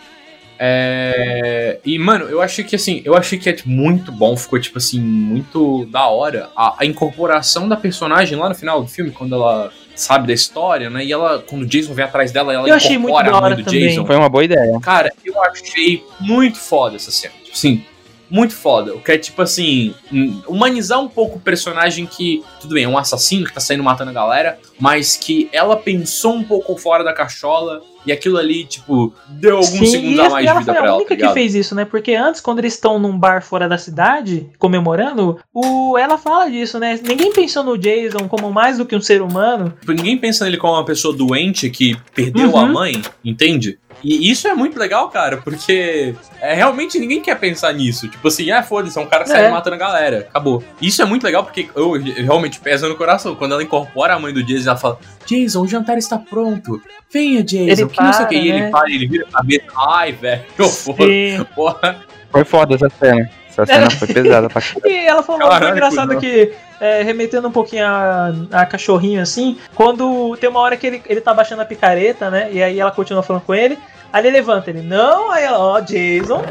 É... 0.62 1.78
E, 1.82 1.98
mano, 1.98 2.26
eu 2.26 2.42
achei 2.42 2.62
que 2.62 2.76
assim, 2.76 3.00
eu 3.02 3.16
achei 3.16 3.38
que 3.38 3.48
é 3.48 3.56
muito 3.64 4.12
bom, 4.12 4.36
ficou, 4.36 4.60
tipo 4.60 4.76
assim, 4.76 5.00
muito 5.00 5.86
da 5.86 6.06
hora 6.06 6.50
a, 6.54 6.76
a 6.80 6.84
incorporação 6.84 7.66
da 7.66 7.78
personagem 7.78 8.36
lá 8.36 8.46
no 8.46 8.54
final 8.54 8.82
do 8.82 8.86
filme, 8.86 9.10
quando 9.10 9.34
ela 9.34 9.72
sabe 9.96 10.26
da 10.26 10.34
história, 10.34 10.90
né? 10.90 11.02
E 11.02 11.10
ela, 11.10 11.38
quando 11.38 11.62
o 11.62 11.66
Jason 11.66 11.94
vem 11.94 12.04
atrás 12.04 12.30
dela, 12.30 12.52
ela 12.52 12.68
Eu 12.68 12.74
achei 12.74 12.98
muito 12.98 13.08
incorpora 13.08 13.30
da 13.30 13.38
a 13.38 13.40
mãe 13.40 13.52
hora 13.52 13.56
do 13.56 13.64
também. 13.64 13.88
Jason. 13.88 14.04
Foi 14.04 14.16
uma 14.16 14.28
boa 14.28 14.44
ideia. 14.44 14.78
Cara, 14.80 15.10
eu 15.24 15.42
achei 15.44 16.04
muito 16.20 16.58
foda 16.58 16.96
essa 16.96 17.10
cena. 17.10 17.34
Tipo 17.42 17.56
assim, 17.56 17.84
muito 18.30 18.54
foda. 18.54 18.94
O 18.94 19.00
que 19.00 19.12
é 19.12 19.18
tipo 19.18 19.42
assim, 19.42 19.94
hum, 20.12 20.40
humanizar 20.46 21.00
um 21.00 21.08
pouco 21.08 21.38
o 21.38 21.40
personagem 21.40 22.06
que, 22.06 22.42
tudo 22.60 22.74
bem, 22.74 22.84
é 22.84 22.88
um 22.88 22.96
assassino 22.96 23.44
que 23.46 23.52
tá 23.52 23.60
saindo 23.60 23.82
matando 23.82 24.10
a 24.10 24.14
galera, 24.14 24.58
mas 24.78 25.16
que 25.16 25.48
ela 25.52 25.76
pensou 25.76 26.34
um 26.34 26.44
pouco 26.44 26.76
fora 26.76 27.02
da 27.02 27.12
cachola 27.12 27.82
e 28.06 28.12
aquilo 28.12 28.38
ali, 28.38 28.64
tipo, 28.64 29.12
deu 29.28 29.56
alguns 29.58 29.70
Sim, 29.70 29.86
segundos 29.86 30.18
a 30.20 30.30
mais 30.30 30.44
de 30.44 30.50
ela 30.50 30.60
vida 30.60 30.72
foi 30.72 30.80
pra 30.80 30.82
a 30.82 30.88
ela, 30.88 30.96
única 30.96 31.16
tá 31.18 31.26
que 31.28 31.32
fez 31.34 31.54
isso, 31.54 31.74
né? 31.74 31.84
Porque 31.84 32.14
antes, 32.14 32.40
quando 32.40 32.60
eles 32.60 32.72
estão 32.72 32.98
num 32.98 33.18
bar 33.18 33.42
fora 33.42 33.68
da 33.68 33.76
cidade, 33.76 34.48
comemorando, 34.58 35.38
o, 35.52 35.98
ela 35.98 36.16
fala 36.16 36.48
disso, 36.50 36.78
né? 36.78 36.98
Ninguém 37.02 37.30
pensou 37.32 37.62
no 37.62 37.76
Jason 37.76 38.26
como 38.28 38.50
mais 38.50 38.78
do 38.78 38.86
que 38.86 38.96
um 38.96 39.02
ser 39.02 39.20
humano. 39.20 39.74
Ninguém 39.86 40.16
pensa 40.16 40.44
nele 40.46 40.56
como 40.56 40.72
uma 40.72 40.84
pessoa 40.84 41.14
doente 41.14 41.68
que 41.68 41.94
perdeu 42.14 42.50
Uhum. 42.50 42.56
a 42.58 42.66
mãe, 42.66 43.02
entende? 43.22 43.78
E 44.02 44.30
isso 44.30 44.48
é 44.48 44.54
muito 44.54 44.78
legal, 44.78 45.08
cara, 45.10 45.36
porque 45.38 46.14
é, 46.40 46.54
realmente 46.54 46.98
ninguém 46.98 47.20
quer 47.20 47.38
pensar 47.38 47.72
nisso. 47.72 48.08
Tipo 48.08 48.28
assim, 48.28 48.50
ah, 48.50 48.62
foda-se, 48.62 48.98
é 48.98 49.00
um 49.02 49.06
cara 49.06 49.24
que 49.24 49.30
sai 49.30 49.44
É. 49.46 49.50
matando 49.50 49.76
a 49.76 49.78
galera. 49.78 50.26
Acabou. 50.30 50.62
Isso 50.80 51.02
é 51.02 51.04
muito 51.04 51.24
legal 51.24 51.44
porque 51.44 51.68
eu, 51.74 51.96
eu 51.96 52.24
realmente 52.24 52.58
pesa 52.60 52.88
no 52.88 52.96
coração. 52.96 53.34
Quando 53.34 53.52
ela 53.52 53.62
incorpora 53.62 54.14
a 54.14 54.18
mãe 54.18 54.32
do 54.32 54.42
Jason, 54.42 54.70
ela 54.70 54.78
fala: 54.78 54.98
Jason, 55.26 55.60
o 55.62 55.68
jantar 55.68 55.98
está 55.98 56.18
pronto. 56.18 56.80
Venha, 57.12 57.42
Jason. 57.42 57.64
Ele 57.64 57.86
que 57.86 58.02
não 58.02 58.12
sei 58.12 58.24
o 58.24 58.28
que. 58.28 58.34
para, 58.36 58.44
E 58.44 58.48
ele 58.48 58.60
né? 58.60 58.70
para, 58.70 58.90
ele 58.90 59.06
vira 59.06 59.26
a 59.28 59.36
cabeça. 59.36 59.64
Ai, 59.88 60.12
velho, 60.12 60.42
que 60.56 60.62
horror. 60.62 61.46
Porra. 61.54 62.00
Foi 62.30 62.44
foda 62.44 62.74
essa 62.76 62.88
cena. 62.88 63.30
Essa 63.48 63.66
cena 63.66 63.90
foi 63.92 64.08
pesada 64.08 64.48
pra 64.48 64.62
caralho. 64.62 64.86
e 64.86 65.06
ela 65.06 65.22
falou 65.22 65.48
Caralho, 65.48 65.72
engraçada 65.72 66.14
não. 66.14 66.20
que, 66.20 66.52
é, 66.80 67.02
remetendo 67.02 67.48
um 67.48 67.52
pouquinho 67.52 67.84
a, 67.84 68.32
a 68.52 68.64
cachorrinho 68.64 69.20
assim, 69.20 69.58
quando 69.74 70.36
tem 70.40 70.48
uma 70.48 70.60
hora 70.60 70.76
que 70.76 70.86
ele, 70.86 71.02
ele 71.06 71.20
tá 71.20 71.34
baixando 71.34 71.60
a 71.60 71.64
picareta, 71.64 72.30
né? 72.30 72.48
E 72.52 72.62
aí 72.62 72.78
ela 72.78 72.92
continua 72.92 73.22
falando 73.24 73.42
com 73.42 73.52
ele. 73.54 73.76
Aí 74.12 74.22
ele 74.22 74.30
levanta 74.30 74.70
ele, 74.70 74.82
não, 74.82 75.30
aí 75.30 75.44
ela, 75.44 75.58
ó, 75.58 75.80
Jason. 75.80 76.42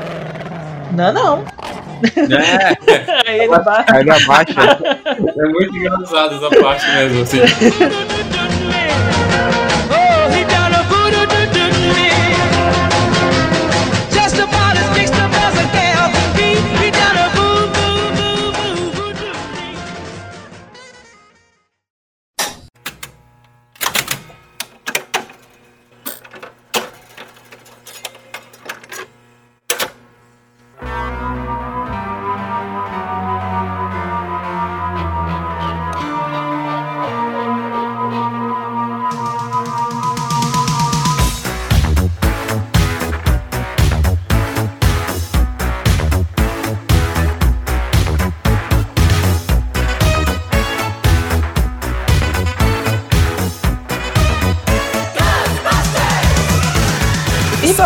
Não, 0.92 1.14
não. 1.14 1.44
É, 2.04 3.28
Aí 3.30 3.40
ele 3.42 3.60
bate. 3.60 3.94
Aí 3.94 4.02
ele 4.02 4.12
abaixa. 4.12 4.80
é 5.06 5.48
muito 5.50 5.76
engraçado 5.76 6.36
essa 6.36 6.62
parte 6.62 6.90
mesmo, 6.92 7.22
assim. 7.24 7.40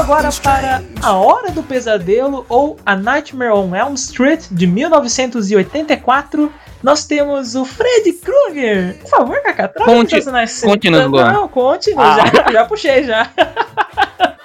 agora 0.04 0.30
para 0.44 0.84
A 1.02 1.14
Hora 1.14 1.50
do 1.52 1.64
Pesadelo 1.64 2.46
ou 2.50 2.78
A 2.86 2.94
Nightmare 2.94 3.54
on 3.54 3.74
Elm 3.74 3.94
Street 3.94 4.44
de 4.52 4.68
1984. 4.68 6.52
Nós 6.84 7.06
temos 7.06 7.56
o 7.56 7.64
Freddy 7.64 8.12
Krueger. 8.12 8.98
Por 9.00 9.10
favor, 9.10 9.42
Kaká, 9.42 9.70
traga 9.70 9.90
Conte- 9.90 10.22
conte-nos, 10.66 11.06
Luan. 11.10 11.32
Não, 11.32 11.48
conte, 11.48 11.94
Ah. 11.98 12.18
já, 12.36 12.52
já 12.52 12.66
puxei 12.66 13.06
já. 13.06 13.30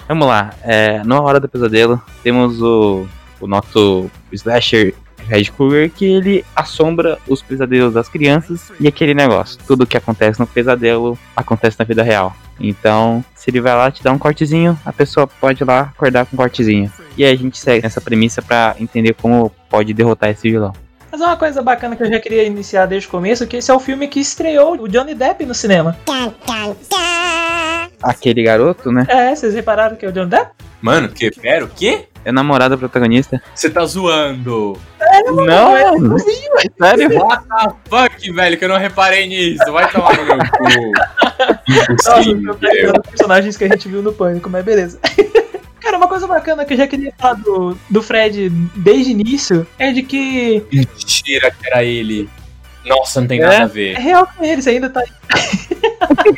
Vamos 0.06 0.28
lá. 0.28 0.50
É, 0.62 1.02
na 1.02 1.20
hora 1.20 1.40
do 1.40 1.48
pesadelo, 1.48 2.00
temos 2.22 2.62
o, 2.62 3.08
o 3.40 3.46
nosso 3.48 4.08
slasher 4.32 4.94
Red 5.28 5.44
Krueger, 5.44 5.90
que 5.90 6.04
ele 6.04 6.44
assombra 6.56 7.18
os 7.28 7.42
pesadelos 7.42 7.94
das 7.94 8.08
crianças 8.08 8.72
e 8.80 8.88
aquele 8.88 9.14
negócio. 9.14 9.58
Tudo 9.66 9.86
que 9.86 9.96
acontece 9.96 10.40
no 10.40 10.46
pesadelo 10.46 11.18
acontece 11.36 11.78
na 11.78 11.84
vida 11.84 12.02
real. 12.02 12.34
Então, 12.58 13.24
se 13.34 13.50
ele 13.50 13.60
vai 13.60 13.74
lá 13.74 13.90
te 13.90 14.02
dar 14.02 14.12
um 14.12 14.18
cortezinho, 14.18 14.78
a 14.84 14.92
pessoa 14.92 15.26
pode 15.26 15.62
ir 15.62 15.66
lá 15.66 15.92
acordar 15.94 16.26
com 16.26 16.34
um 16.34 16.38
cortezinho. 16.38 16.90
E 17.16 17.24
aí 17.24 17.32
a 17.32 17.36
gente 17.36 17.58
segue 17.58 17.86
essa 17.86 18.00
premissa 18.00 18.42
pra 18.42 18.74
entender 18.80 19.14
como 19.14 19.52
pode 19.68 19.92
derrotar 19.94 20.30
esse 20.30 20.50
vilão. 20.50 20.72
Mas 21.10 21.20
uma 21.20 21.36
coisa 21.36 21.62
bacana 21.62 21.96
que 21.96 22.02
eu 22.02 22.10
já 22.10 22.20
queria 22.20 22.44
iniciar 22.44 22.86
desde 22.86 23.08
o 23.08 23.10
começo, 23.10 23.46
que 23.46 23.56
esse 23.56 23.70
é 23.70 23.74
o 23.74 23.80
filme 23.80 24.08
que 24.08 24.20
estreou 24.20 24.74
o 24.80 24.88
Johnny 24.88 25.14
Depp 25.14 25.44
no 25.46 25.54
cinema. 25.54 25.96
Aquele 28.02 28.42
garoto, 28.42 28.92
né? 28.92 29.06
É, 29.08 29.34
vocês 29.34 29.54
repararam 29.54 29.96
que 29.96 30.04
é 30.04 30.08
o 30.08 30.12
Johnny 30.12 30.30
Depp? 30.30 30.52
Mano, 30.80 31.08
que? 31.08 31.30
Pera, 31.30 31.64
o 31.64 31.68
quê? 31.68 32.06
É 32.24 32.32
do 32.68 32.78
protagonista. 32.78 33.42
Você 33.54 33.70
tá 33.70 33.84
zoando. 33.86 34.78
Não, 35.46 35.76
é 35.76 35.84
sério? 36.80 37.18
What 37.18 37.44
the 37.48 37.70
fuck, 37.88 38.32
velho, 38.32 38.58
que 38.58 38.64
eu 38.64 38.68
não 38.68 38.78
reparei 38.78 39.26
nisso. 39.26 39.70
Vai 39.72 39.90
tomar 39.90 40.16
no 40.16 40.24
meu 40.24 40.38
cu. 40.38 40.92
Nossa, 42.06 43.00
personagens 43.10 43.56
que 43.56 43.64
a 43.64 43.68
gente 43.68 43.88
viu 43.88 44.02
no 44.02 44.12
Pânico, 44.12 44.48
mas 44.50 44.64
beleza. 44.64 44.98
Cara, 45.80 45.96
uma 45.96 46.08
coisa 46.08 46.26
bacana 46.26 46.64
que 46.64 46.74
eu 46.74 46.76
já 46.78 46.86
queria 46.86 47.12
falar 47.18 47.34
do, 47.34 47.78
do 47.88 48.02
Fred 48.02 48.50
desde 48.74 49.12
o 49.12 49.20
início 49.20 49.66
é 49.78 49.92
de 49.92 50.02
que 50.02 50.62
Mentira 50.72 51.50
que 51.50 51.66
era 51.66 51.82
ele. 51.84 52.28
Nossa, 52.84 53.20
não 53.20 53.28
tem 53.28 53.40
É? 53.40 53.44
nada 53.44 53.56
a 53.58 53.64
é 53.64 53.66
ver. 53.68 53.94
real 53.96 54.26
com 54.36 54.44
ele, 54.44 54.60
você 54.62 54.70
ainda 54.70 54.88
tá. 54.90 55.02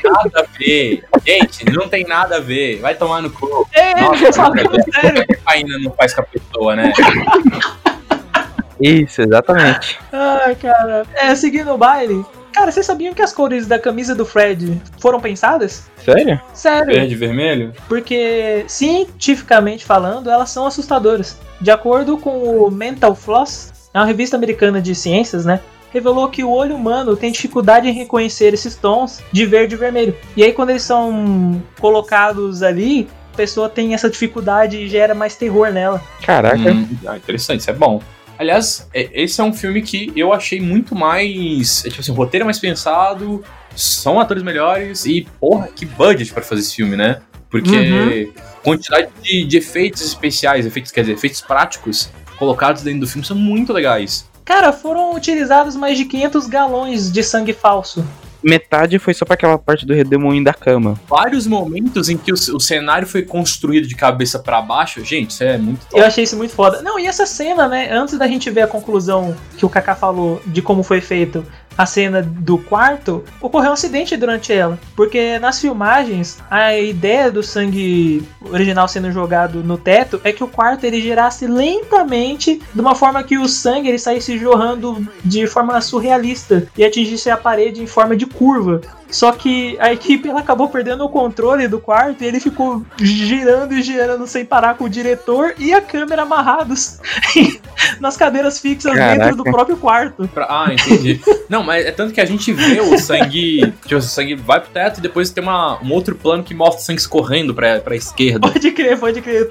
Nada 0.05 0.41
a 0.41 0.59
ver. 0.59 1.05
Gente, 1.27 1.65
não 1.73 1.89
tem 1.89 2.05
nada 2.05 2.37
a 2.37 2.41
ver. 2.41 2.81
Vai 2.81 2.95
tomar 2.95 3.23
no 3.23 3.31
cu. 3.31 3.67
É, 3.73 4.01
Nossa, 4.01 4.25
eu 4.25 4.33
falo 4.33 4.55
cara, 4.55 4.69
sério. 5.01 5.27
ainda 5.47 5.79
não 5.79 5.93
faz 5.93 6.13
com 6.15 6.21
a 6.23 6.25
pessoa, 6.25 6.77
né? 6.77 6.93
Isso, 8.81 9.23
exatamente. 9.23 9.99
Ai, 10.13 10.55
cara. 10.55 11.05
É, 11.15 11.35
seguindo 11.35 11.73
o 11.73 11.79
baile. 11.79 12.25
Cara, 12.53 12.73
vocês 12.73 12.85
sabiam 12.85 13.15
que 13.15 13.23
as 13.23 13.33
cores 13.33 13.67
da 13.67 13.79
camisa 13.79 14.15
do 14.15 14.27
Fred 14.27 14.81
foram 14.99 15.21
pensadas? 15.21 15.89
Sério? 16.05 16.41
Sério. 16.53 16.95
Verde 16.95 17.15
e 17.15 17.17
vermelho? 17.17 17.73
Porque, 17.89 18.65
cientificamente 18.67 19.85
falando, 19.85 20.31
elas 20.31 20.51
são 20.51 20.67
assustadoras. 20.67 21.39
De 21.61 21.71
acordo 21.71 22.19
com 22.19 22.65
o 22.65 22.71
Mental 22.71 23.15
Floss, 23.15 23.73
é 23.95 23.99
uma 23.99 24.07
revista 24.07 24.37
americana 24.37 24.81
de 24.81 24.95
ciências, 24.95 25.45
né? 25.45 25.61
revelou 25.93 26.29
que 26.29 26.43
o 26.43 26.51
olho 26.51 26.75
humano 26.75 27.17
tem 27.17 27.33
dificuldade 27.33 27.89
em 27.89 27.93
reconhecer 27.93 28.55
esses 28.55 28.77
tons 28.77 29.21
de 29.33 29.45
verde 29.45 29.75
e 29.75 29.79
vermelho. 29.79 30.17
E 30.37 30.43
aí, 30.43 30.53
quando 30.53 30.71
eles 30.71 30.83
são 30.83 31.63
colocados 31.81 32.63
ali, 32.63 33.09
a 33.33 33.37
pessoa 33.37 33.69
tem 33.69 33.95
essa 33.95 34.09
dificuldade 34.09 34.77
e 34.77 34.89
gera 34.89 35.15
mais 35.15 35.35
terror 35.35 35.73
nela. 35.73 36.01
Caraca. 36.23 36.73
Hum, 36.73 36.89
ah, 37.07 37.17
interessante, 37.17 37.61
isso 37.61 37.71
é 37.71 37.75
bom. 37.75 38.01
Aliás, 38.41 38.89
é- 38.95 39.11
esse 39.13 39.39
é 39.39 39.45
um 39.45 39.53
filme 39.53 39.83
que 39.83 40.11
eu 40.17 40.33
achei 40.33 40.59
muito 40.63 40.95
mais. 40.95 41.85
é, 41.85 41.91
Tipo 41.91 42.01
assim, 42.01 42.11
o 42.11 42.15
roteiro 42.15 42.45
é 42.45 42.47
mais 42.47 42.59
pensado, 42.59 43.45
são 43.77 44.19
atores 44.19 44.43
melhores 44.43 45.05
e, 45.05 45.29
porra, 45.39 45.69
que 45.69 45.85
budget 45.85 46.33
pra 46.33 46.43
fazer 46.43 46.63
esse 46.63 46.75
filme, 46.75 46.97
né? 46.97 47.21
Porque 47.51 48.33
quantidade 48.63 49.11
de, 49.23 49.45
de 49.45 49.59
efeitos 49.59 50.01
especiais, 50.01 50.65
efeitos, 50.65 50.91
quer 50.91 51.03
dizer, 51.03 51.13
efeitos 51.13 51.43
práticos 51.43 52.09
colocados 52.39 52.81
dentro 52.81 53.01
do 53.01 53.07
filme 53.07 53.27
são 53.27 53.37
muito 53.37 53.75
legais. 53.75 54.27
Cara, 54.43 54.73
foram 54.73 55.15
utilizados 55.15 55.77
mais 55.77 55.99
de 55.99 56.07
500 56.07 56.47
galões 56.47 57.13
de 57.13 57.23
sangue 57.23 57.53
falso. 57.53 58.03
Metade 58.43 58.99
foi 58.99 59.15
só 59.15 59.25
pra 59.25 59.35
aquela 59.35 59.59
parte 59.59 59.87
do 59.87 59.95
redemoinho 59.95 60.45
da 60.45 60.55
cama. 60.55 60.99
Vários 61.09 61.47
momentos 61.47 62.09
em 62.09 62.17
que 62.17 62.33
o, 62.33 62.35
o 62.35 62.61
cenário 62.61 63.07
foi 63.07 63.23
construído 63.23 63.87
de 63.87 63.95
cabeça 63.95 64.39
pra 64.39 64.61
baixo, 64.63 65.05
gente, 65.05 65.31
isso 65.31 65.45
é 65.45 65.59
muito 65.59 65.81
top. 65.87 65.99
Eu 65.99 66.07
achei 66.07 66.25
isso 66.25 66.37
muito 66.37 66.55
foda. 66.55 66.83
Não, 66.83 66.99
e 66.99 67.07
essa 67.07 67.27
cena, 67.27 67.69
né? 67.69 67.91
Antes 67.93 68.19
da 68.19 68.27
gente 68.27 68.51
ver 68.51 68.63
a 68.63 68.67
conclusão 68.67 69.37
que 69.57 69.65
o 69.65 69.69
Kaká 69.69 69.95
falou 69.95 70.41
de 70.47 70.63
como 70.63 70.83
foi 70.83 71.01
feito 71.01 71.45
a 71.81 71.87
cena 71.87 72.21
do 72.23 72.59
quarto, 72.59 73.25
ocorreu 73.41 73.71
um 73.71 73.73
acidente 73.73 74.15
durante 74.15 74.53
ela. 74.53 74.79
Porque 74.95 75.39
nas 75.39 75.59
filmagens, 75.59 76.39
a 76.51 76.77
ideia 76.77 77.31
do 77.31 77.43
sangue 77.43 78.23
original 78.43 78.87
sendo 78.87 79.11
jogado 79.11 79.65
no 79.65 79.79
teto 79.79 80.21
é 80.23 80.31
que 80.31 80.45
o 80.45 80.49
quarto 80.49 80.85
ele 80.85 81.01
girasse 81.01 81.47
lentamente, 81.47 82.61
de 82.75 82.81
uma 82.81 82.95
forma 82.95 83.23
que 83.23 83.39
o 83.39 83.49
sangue 83.49 83.89
ele 83.89 83.99
saísse 83.99 84.37
jorrando 84.37 85.09
de 85.25 85.47
forma 85.47 85.81
surrealista 85.81 86.67
e 86.77 86.85
atingisse 86.85 87.31
a 87.31 87.37
parede 87.39 87.83
em 87.83 87.87
forma 87.87 88.15
de 88.15 88.27
curva. 88.27 88.83
Só 89.11 89.33
que 89.33 89.77
a 89.81 89.93
equipe 89.93 90.29
ela 90.29 90.41
acabou 90.41 90.69
perdendo 90.69 91.05
o 91.05 91.09
controle 91.09 91.67
do 91.69 91.81
quarto 91.81 92.23
e 92.23 92.27
ele 92.27 92.41
ficou 92.41 92.85
girando 92.99 93.75
e 93.75 93.83
girando 93.83 94.27
sem 94.27 94.45
parar 94.45 94.75
com 94.75 94.85
o 94.85 94.89
diretor 94.89 95.55
e 95.59 95.73
a 95.75 95.81
câmera 95.81 96.23
amarrados 96.23 96.99
nas 98.01 98.17
cadeiras 98.17 98.59
fixas 98.61 98.95
Caraca. 98.95 99.19
dentro 99.21 99.37
do 99.37 99.45
próprio 99.45 99.77
quarto. 99.77 100.29
Pra- 100.29 100.47
Ah, 100.49 100.73
entendi. 100.73 101.21
Não, 101.49 101.63
mas 101.63 101.85
é 101.87 101.93
tanto 101.93 102.13
que 102.13 102.21
a 102.21 102.25
gente 102.25 102.53
vê 102.53 102.81
o 102.81 102.99
sangue. 102.99 103.73
Tipo, 103.83 103.97
o 103.97 104.03
sangue 104.03 104.35
vai 104.35 104.61
pro 104.61 104.71
teto 104.71 104.99
e 104.99 105.03
depois 105.03 105.31
tem 105.31 105.43
uma, 105.43 105.79
um 105.83 105.93
outro 105.93 106.15
plano 106.15 106.43
que 106.43 106.55
mostra 106.55 106.81
o 106.81 106.85
sangue 106.85 107.01
escorrendo 107.01 107.55
pra, 107.55 107.81
pra 107.81 107.95
esquerda. 107.97 108.49
Pode 108.49 108.71
crer, 108.73 108.99
pode 108.99 109.21
crer. 109.21 109.51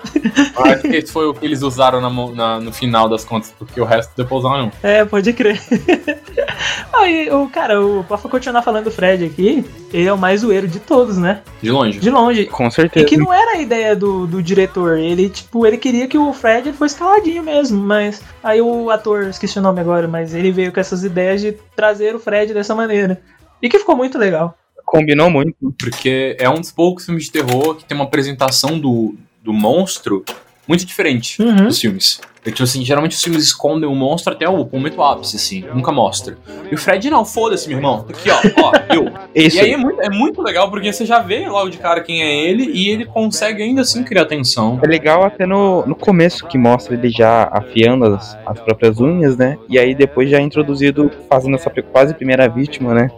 Acho 0.55 0.82
que 0.82 0.95
esse 0.95 1.12
foi 1.12 1.26
o 1.28 1.34
que 1.34 1.45
eles 1.45 1.62
usaram 1.62 1.99
na 2.01 2.10
na- 2.10 2.60
no 2.60 2.72
final 2.74 3.07
das 3.07 3.24
contas, 3.24 3.53
porque 3.57 3.80
o 3.80 3.86
resto 3.86 4.12
depois 4.16 4.43
não. 4.43 4.72
É, 4.84 5.05
pode 5.05 5.32
crer. 5.34 5.60
Aí, 6.93 7.30
o 7.32 7.47
cara, 7.49 7.82
o, 7.82 8.03
pra 8.03 8.18
continuar 8.18 8.62
falando 8.62 8.86
do 8.86 8.91
Fred 8.91 9.24
aqui, 9.26 9.48
ele 9.93 10.07
é 10.07 10.13
o 10.13 10.17
mais 10.17 10.41
zoeiro 10.41 10.67
de 10.67 10.79
todos, 10.79 11.17
né? 11.17 11.41
De 11.61 11.71
longe. 11.71 11.99
De 11.99 12.09
longe. 12.09 12.45
Com 12.45 12.67
E 12.67 12.71
certeza. 12.71 13.05
que 13.05 13.17
não 13.17 13.33
era 13.33 13.57
a 13.57 13.61
ideia 13.61 13.95
do, 13.95 14.25
do 14.27 14.41
diretor. 14.43 14.97
Ele, 14.97 15.29
tipo, 15.29 15.65
ele 15.65 15.77
queria 15.77 16.07
que 16.07 16.17
o 16.17 16.31
Fred 16.33 16.71
fosse 16.73 16.95
caladinho 16.97 17.43
mesmo. 17.43 17.79
Mas 17.81 18.21
aí 18.43 18.61
o 18.61 18.89
ator, 18.89 19.23
esqueci 19.27 19.57
o 19.59 19.61
nome 19.61 19.79
agora, 19.81 20.07
mas 20.07 20.33
ele 20.33 20.51
veio 20.51 20.71
com 20.71 20.79
essas 20.79 21.03
ideias 21.03 21.41
de 21.41 21.53
trazer 21.75 22.15
o 22.15 22.19
Fred 22.19 22.53
dessa 22.53 22.73
maneira. 22.75 23.21
E 23.61 23.67
que 23.69 23.79
ficou 23.79 23.95
muito 23.95 24.17
legal. 24.17 24.55
Combinou 24.85 25.29
muito. 25.29 25.55
Porque 25.77 26.35
é 26.39 26.49
um 26.49 26.55
dos 26.61 26.71
poucos 26.71 27.05
filmes 27.05 27.25
de 27.25 27.31
terror 27.31 27.75
que 27.75 27.85
tem 27.85 27.95
uma 27.95 28.05
apresentação 28.05 28.79
do, 28.79 29.15
do 29.43 29.53
monstro 29.53 30.23
muito 30.67 30.85
diferente 30.85 31.41
Uhum. 31.41 31.65
dos 31.67 31.79
filmes. 31.79 32.21
Porque, 32.39 32.51
tipo 32.51 32.63
assim, 32.63 32.85
geralmente 32.85 33.15
os 33.15 33.21
filmes 33.21 33.43
escondem 33.43 33.89
o 33.89 33.93
monstro 33.93 34.33
até 34.33 34.47
o 34.47 34.67
momento 34.71 35.03
ápice, 35.03 35.35
assim. 35.35 35.65
Nunca 35.73 35.91
mostra. 35.91 36.37
E 36.71 36.73
o 36.73 36.77
Fred 36.77 37.09
não, 37.09 37.25
foda-se, 37.25 37.67
meu 37.67 37.77
irmão. 37.77 38.05
Aqui, 38.09 38.29
ó, 38.31 38.37
ó, 38.63 38.71
eu. 38.93 39.11
E 39.35 39.59
aí 39.59 39.73
é 39.73 39.77
muito, 39.77 40.01
é 40.01 40.09
muito 40.09 40.41
legal 40.41 40.69
porque 40.69 40.91
você 40.91 41.05
já 41.05 41.19
vê 41.19 41.47
logo 41.47 41.69
de 41.69 41.77
cara 41.77 42.01
quem 42.01 42.21
é 42.21 42.49
ele 42.49 42.63
e 42.65 42.89
ele 42.89 43.05
consegue 43.05 43.61
ainda 43.61 43.81
assim 43.81 44.03
criar 44.03 44.25
tensão. 44.25 44.79
É 44.81 44.87
legal 44.87 45.23
até 45.23 45.45
no, 45.45 45.85
no 45.85 45.95
começo 45.95 46.45
que 46.47 46.57
mostra 46.57 46.93
ele 46.93 47.09
já 47.09 47.49
afiando 47.51 48.05
as, 48.05 48.37
as 48.45 48.59
próprias 48.59 48.99
unhas, 48.99 49.37
né? 49.37 49.57
E 49.67 49.77
aí 49.77 49.93
depois 49.93 50.29
já 50.29 50.37
é 50.37 50.41
introduzido 50.41 51.11
fazendo 51.29 51.55
essa 51.55 51.69
quase 51.91 52.13
primeira 52.13 52.47
vítima, 52.49 52.93
né? 52.93 53.11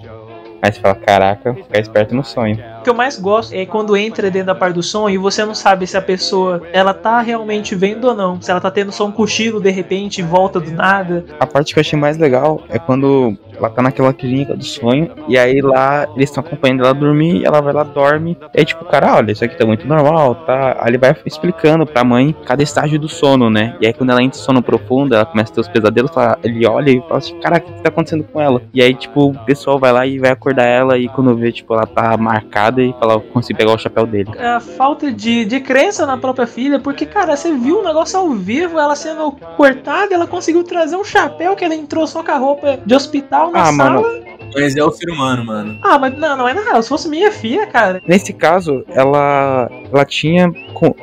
Aí 0.61 0.71
você 0.71 0.79
fala, 0.79 0.95
caraca, 0.95 1.55
ficar 1.55 1.79
esperto 1.79 2.15
no 2.15 2.23
sonho. 2.23 2.63
O 2.81 2.83
que 2.83 2.89
eu 2.89 2.95
mais 2.95 3.19
gosto 3.19 3.53
é 3.53 3.63
quando 3.63 3.95
entra 3.95 4.31
dentro 4.31 4.47
da 4.47 4.55
parte 4.55 4.73
do 4.73 4.81
som 4.81 5.07
e 5.07 5.15
você 5.15 5.45
não 5.45 5.53
sabe 5.53 5.85
se 5.85 5.95
a 5.95 6.01
pessoa 6.01 6.63
ela 6.73 6.95
tá 6.95 7.21
realmente 7.21 7.75
vendo 7.75 8.05
ou 8.05 8.15
não. 8.15 8.41
Se 8.41 8.49
ela 8.49 8.59
tá 8.59 8.71
tendo 8.71 8.91
só 8.91 9.05
um 9.05 9.11
cochilo 9.11 9.61
de 9.61 9.69
repente 9.69 10.17
e 10.17 10.23
volta 10.23 10.59
do 10.59 10.71
nada. 10.71 11.23
A 11.39 11.45
parte 11.45 11.75
que 11.75 11.79
eu 11.79 11.81
achei 11.81 11.99
mais 11.99 12.17
legal 12.17 12.59
é 12.69 12.79
quando 12.79 13.37
ela 13.55 13.69
tá 13.69 13.83
naquela 13.83 14.11
clínica 14.11 14.55
do 14.55 14.63
sonho, 14.63 15.11
e 15.27 15.37
aí 15.37 15.61
lá 15.61 16.07
eles 16.15 16.29
estão 16.29 16.43
acompanhando 16.43 16.83
ela 16.83 16.95
dormir, 16.95 17.45
ela 17.45 17.61
vai 17.61 17.71
lá, 17.71 17.83
dorme, 17.83 18.35
e 18.55 18.59
aí 18.59 18.65
tipo, 18.65 18.83
cara, 18.85 19.17
olha, 19.17 19.31
isso 19.31 19.45
aqui 19.45 19.55
tá 19.55 19.67
muito 19.67 19.87
normal, 19.87 20.33
tá? 20.33 20.77
Aí 20.79 20.89
ele 20.89 20.97
vai 20.97 21.15
explicando 21.23 21.85
pra 21.85 22.03
mãe 22.03 22.35
cada 22.43 22.63
estágio 22.63 22.97
do 22.97 23.07
sono, 23.07 23.51
né? 23.51 23.75
E 23.79 23.85
aí 23.85 23.93
quando 23.93 24.09
ela 24.09 24.23
entra 24.23 24.39
em 24.39 24.41
sono 24.41 24.63
profundo, 24.63 25.13
ela 25.13 25.25
começa 25.25 25.51
a 25.51 25.55
ter 25.55 25.61
os 25.61 25.67
pesadelos, 25.67 26.09
ele 26.43 26.65
olha 26.65 26.89
e 26.89 26.99
fala 27.01 27.17
assim, 27.17 27.39
caraca, 27.39 27.69
o 27.69 27.73
que 27.73 27.81
tá 27.83 27.89
acontecendo 27.89 28.23
com 28.23 28.41
ela? 28.41 28.63
E 28.73 28.81
aí, 28.81 28.95
tipo, 28.95 29.27
o 29.27 29.45
pessoal 29.45 29.77
vai 29.77 29.91
lá 29.91 30.07
e 30.07 30.17
vai 30.17 30.31
acordar 30.31 30.65
ela, 30.65 30.97
e 30.97 31.07
quando 31.09 31.35
vê, 31.35 31.51
tipo, 31.51 31.75
ela 31.75 31.85
tá 31.85 32.17
marcada 32.17 32.70
e 32.79 32.93
fala, 32.99 33.13
eu 33.13 33.21
consigo 33.21 33.57
pegar 33.57 33.73
o 33.73 33.77
chapéu 33.77 34.05
dele. 34.05 34.29
A 34.39 34.59
falta 34.59 35.11
de, 35.11 35.45
de 35.45 35.59
crença 35.59 36.05
na 36.05 36.17
própria 36.17 36.47
filha, 36.47 36.79
porque, 36.79 37.05
cara, 37.05 37.35
você 37.35 37.51
viu 37.53 37.79
o 37.79 37.83
negócio 37.83 38.17
ao 38.19 38.29
vivo, 38.31 38.79
ela 38.79 38.95
sendo 38.95 39.31
cortada, 39.57 40.13
ela 40.13 40.27
conseguiu 40.27 40.63
trazer 40.63 40.95
um 40.95 41.03
chapéu 41.03 41.55
que 41.55 41.65
ela 41.65 41.75
entrou 41.75 42.05
só 42.07 42.23
com 42.23 42.31
a 42.31 42.37
roupa 42.37 42.79
de 42.85 42.95
hospital 42.95 43.51
na 43.51 43.61
Ah, 43.61 43.73
sala. 43.73 44.01
mano. 44.01 44.30
Mas 44.53 44.75
é 44.75 44.83
o 44.83 44.91
ser 44.91 45.09
humano, 45.09 45.45
mano. 45.45 45.77
Ah, 45.81 45.97
mas 45.97 46.17
não, 46.17 46.37
não 46.37 46.47
é 46.47 46.53
nada. 46.53 46.81
Se 46.81 46.89
fosse 46.89 47.07
minha 47.09 47.31
filha, 47.31 47.65
cara. 47.67 48.01
Nesse 48.07 48.33
caso, 48.33 48.83
ela, 48.89 49.69
ela 49.91 50.05
tinha, 50.05 50.51